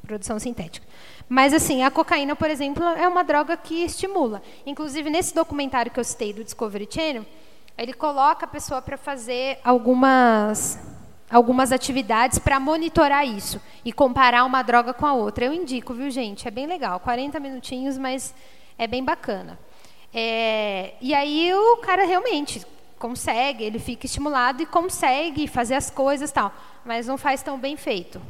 [0.05, 0.85] produção sintética.
[1.27, 4.41] Mas assim, a cocaína, por exemplo, é uma droga que estimula.
[4.65, 7.25] Inclusive nesse documentário que eu citei do Discovery Channel,
[7.77, 10.79] ele coloca a pessoa para fazer algumas
[11.33, 15.45] algumas atividades para monitorar isso e comparar uma droga com a outra.
[15.45, 16.47] Eu indico, viu, gente?
[16.47, 16.99] É bem legal.
[16.99, 18.35] 40 minutinhos, mas
[18.77, 19.59] é bem bacana.
[20.13, 22.61] É, e aí o cara realmente
[22.99, 26.53] consegue, ele fica estimulado e consegue fazer as coisas tal,
[26.85, 28.21] mas não faz tão bem feito.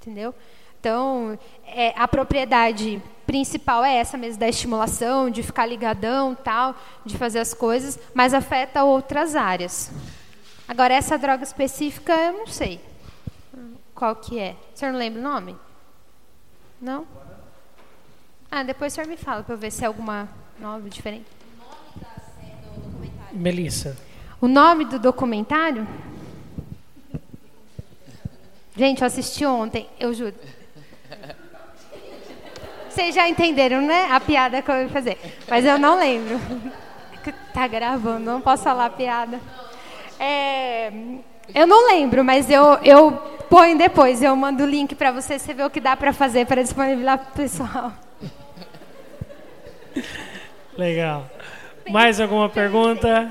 [0.00, 0.34] Entendeu?
[0.80, 7.18] Então, é, a propriedade principal é essa mesmo, da estimulação, de ficar ligadão, tal, de
[7.18, 9.92] fazer as coisas, mas afeta outras áreas.
[10.70, 12.80] Agora, essa droga específica, eu não sei
[13.92, 14.54] qual que é.
[14.72, 15.56] O senhor não lembra o nome?
[16.80, 17.04] Não?
[18.48, 20.28] Ah, depois o senhor me fala para eu ver se é alguma
[20.60, 21.26] nova, diferente.
[23.32, 23.98] Melissa.
[24.40, 25.88] O nome do documentário?
[28.76, 30.36] Gente, eu assisti ontem, eu juro.
[32.88, 34.06] Vocês já entenderam, né?
[34.12, 35.18] A piada que eu ia fazer.
[35.48, 36.38] Mas eu não lembro.
[37.52, 39.40] Tá gravando, não posso falar a piada.
[40.20, 40.92] É,
[41.54, 43.12] eu não lembro, mas eu, eu
[43.48, 44.22] ponho depois.
[44.22, 47.18] Eu mando o link para você, você vê o que dá para fazer para disponibilizar
[47.18, 47.92] para o pessoal.
[50.76, 51.26] Legal.
[51.88, 53.30] Mais alguma pergunta?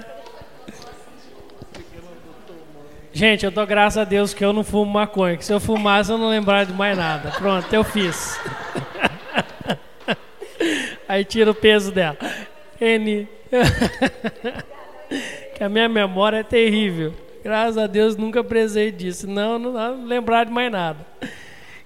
[3.13, 5.37] Gente, eu dou graças a Deus que eu não fumo maconha.
[5.37, 7.31] Que se eu fumasse, eu não lembrava de mais nada.
[7.31, 8.39] Pronto, eu fiz.
[11.07, 12.17] Aí tira o peso dela.
[12.81, 13.27] N.
[15.59, 17.13] que a minha memória é terrível.
[17.43, 21.05] Graças a Deus nunca precisei disso, não, não, não lembrar de mais nada.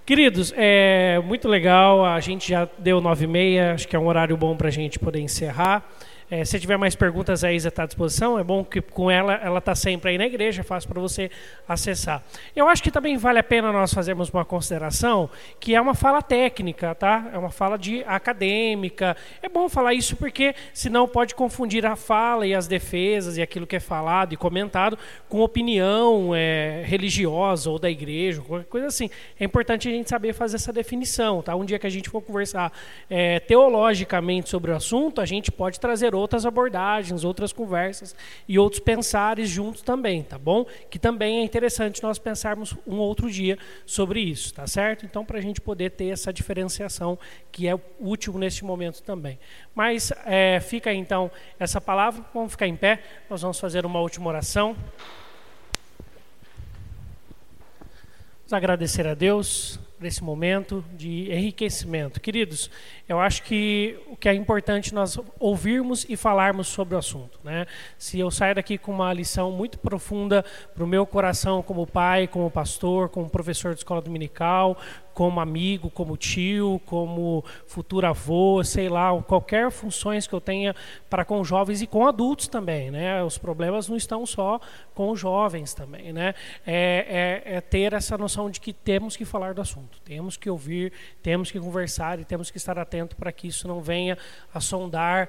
[0.06, 4.06] Queridos, é muito legal, a gente já deu nove e meia, acho que é um
[4.06, 5.84] horário bom para a gente poder encerrar.
[6.30, 8.40] É, se tiver mais perguntas, a Isa está à disposição.
[8.40, 11.30] É bom que com ela, ela está sempre aí na igreja, é fácil para você
[11.68, 12.24] acessar.
[12.56, 15.30] Eu acho que também vale a pena nós fazermos uma consideração
[15.60, 17.30] que é uma fala técnica, tá?
[17.34, 19.16] É uma fala de acadêmica.
[19.42, 23.68] É bom falar isso porque senão pode confundir a fala e as defesas e aquilo
[23.68, 24.98] que é falado e comentado
[25.30, 29.10] com opinião é, religiosa ou da igreja, qualquer coisa assim.
[29.40, 31.56] É importante a gente saber fazer essa definição, tá?
[31.56, 32.72] Um dia que a gente for conversar
[33.10, 38.16] é, teologicamente sobre o assunto, a gente pode trazer outras abordagens, outras conversas
[38.48, 40.66] e outros pensares juntos também, tá bom?
[40.90, 45.06] Que também é interessante nós pensarmos um outro dia sobre isso, tá certo?
[45.06, 47.18] Então, para a gente poder ter essa diferenciação
[47.52, 49.40] que é útil neste momento também.
[49.74, 54.28] Mas é, fica então essa palavra, vamos ficar em pé, nós vamos fazer uma última
[54.28, 54.76] oração.
[58.44, 62.20] Vamos agradecer a Deus por esse momento de enriquecimento.
[62.20, 62.70] Queridos,
[63.08, 67.38] eu acho que o que é importante nós ouvirmos e falarmos sobre o assunto.
[67.44, 67.66] Né?
[67.98, 70.44] Se eu sair daqui com uma lição muito profunda
[70.74, 74.78] para o meu coração como pai, como pastor, como professor de escola dominical,
[75.14, 80.76] como amigo, como tio, como futuro avô, sei lá, qualquer funções que eu tenha
[81.10, 83.24] para com jovens e com adultos também, né?
[83.24, 84.60] Os problemas não estão só
[84.94, 86.34] com jovens também, né?
[86.66, 90.50] É, é, é ter essa noção de que temos que falar do assunto, temos que
[90.50, 94.18] ouvir, temos que conversar e temos que estar atento para que isso não venha
[94.54, 95.28] a sondar,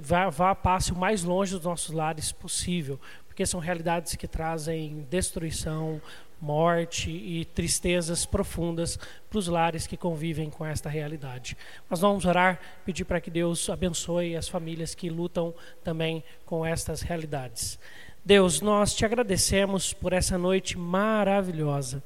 [0.00, 5.06] vá, vá passe o mais longe dos nossos lares possível, porque são realidades que trazem
[5.10, 6.00] destruição,
[6.40, 8.98] morte e tristezas profundas
[9.30, 11.56] para os lares que convivem com esta realidade.
[11.88, 15.54] Nós vamos orar, pedir para que Deus abençoe as famílias que lutam
[15.84, 17.78] também com estas realidades.
[18.24, 22.02] Deus, nós te agradecemos por essa noite maravilhosa.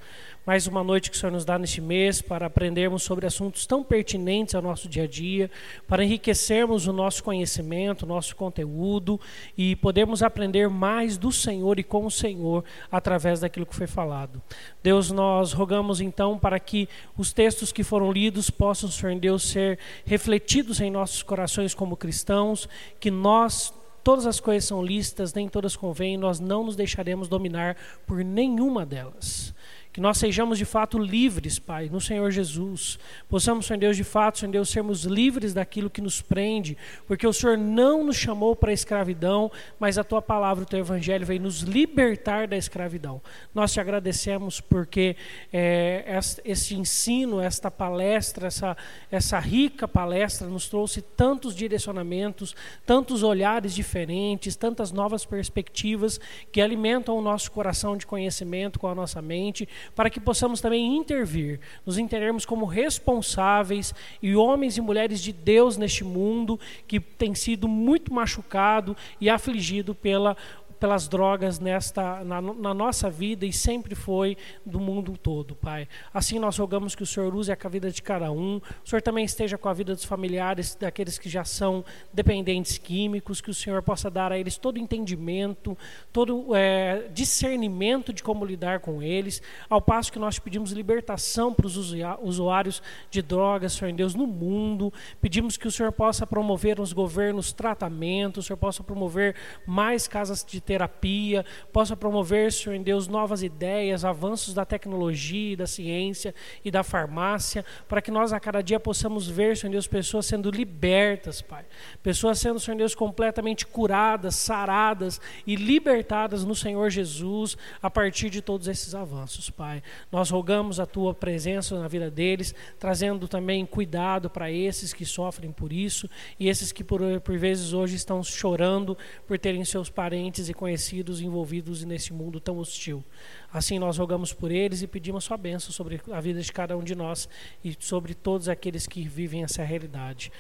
[0.46, 3.82] Mais uma noite que o Senhor nos dá neste mês para aprendermos sobre assuntos tão
[3.82, 5.50] pertinentes ao nosso dia a dia,
[5.88, 9.20] para enriquecermos o nosso conhecimento, o nosso conteúdo
[9.58, 14.40] e podermos aprender mais do Senhor e com o Senhor através daquilo que foi falado.
[14.84, 19.80] Deus, nós rogamos então para que os textos que foram lidos possam, Senhor Deus, ser
[20.04, 22.68] refletidos em nossos corações como cristãos,
[23.00, 23.74] que nós
[24.06, 28.86] Todas as coisas são listas, nem todas convêm, nós não nos deixaremos dominar por nenhuma
[28.86, 29.52] delas.
[29.96, 32.98] Que nós sejamos de fato livres, Pai, no Senhor Jesus.
[33.30, 37.32] Possamos, Senhor Deus, de fato, Senhor Deus, sermos livres daquilo que nos prende, porque o
[37.32, 39.50] Senhor não nos chamou para a escravidão,
[39.80, 43.22] mas a tua palavra, o teu evangelho veio nos libertar da escravidão.
[43.54, 45.16] Nós te agradecemos porque
[45.50, 46.04] é,
[46.44, 48.76] este ensino, esta palestra, essa,
[49.10, 52.54] essa rica palestra nos trouxe tantos direcionamentos,
[52.84, 56.20] tantos olhares diferentes, tantas novas perspectivas
[56.52, 60.96] que alimentam o nosso coração de conhecimento com a nossa mente para que possamos também
[60.96, 67.34] intervir, nos entendermos como responsáveis e homens e mulheres de Deus neste mundo que tem
[67.34, 70.36] sido muito machucado e afligido pela
[70.78, 75.88] pelas drogas nesta na, na, nossa vida e sempre foi do mundo todo, Pai.
[76.12, 78.60] Assim nós rogamos que o Senhor use a vida de cada um.
[78.84, 83.40] O Senhor também esteja com a vida dos familiares daqueles que já são dependentes químicos,
[83.40, 85.76] que o Senhor possa dar a eles todo entendimento,
[86.12, 91.66] todo é, discernimento de como lidar com eles, ao passo que nós pedimos libertação para
[91.66, 94.92] os usuários de drogas, Senhor Deus, no mundo.
[95.20, 99.34] Pedimos que o Senhor possa promover nos governos tratamento, o Senhor possa promover
[99.66, 105.66] mais casas de terapia, possa promover, Senhor em Deus, novas ideias, avanços da tecnologia, da
[105.66, 106.34] ciência
[106.64, 110.50] e da farmácia, para que nós a cada dia possamos ver, Senhor Deus, pessoas sendo
[110.50, 111.64] libertas, Pai.
[112.02, 118.42] Pessoas sendo, Senhor Deus, completamente curadas, saradas e libertadas no Senhor Jesus a partir de
[118.42, 119.82] todos esses avanços, Pai.
[120.10, 125.52] Nós rogamos a tua presença na vida deles, trazendo também cuidado para esses que sofrem
[125.52, 126.10] por isso
[126.40, 131.20] e esses que por, por vezes hoje estão chorando por terem seus parentes e conhecidos
[131.20, 133.04] envolvidos nesse mundo tão hostil.
[133.52, 136.82] Assim nós rogamos por eles e pedimos sua bênção sobre a vida de cada um
[136.82, 137.28] de nós
[137.64, 140.32] e sobre todos aqueles que vivem essa realidade.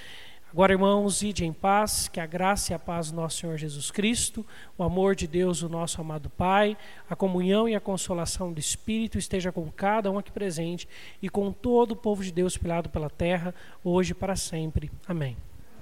[0.52, 3.90] Agora, irmãos, ide em paz, que a graça e a paz do nosso Senhor Jesus
[3.90, 4.46] Cristo,
[4.78, 6.76] o amor de Deus, o nosso amado Pai,
[7.10, 10.88] a comunhão e a consolação do Espírito esteja com cada um aqui presente
[11.20, 14.90] e com todo o povo de Deus espalhado pela terra, hoje e para sempre.
[15.06, 15.36] Amém.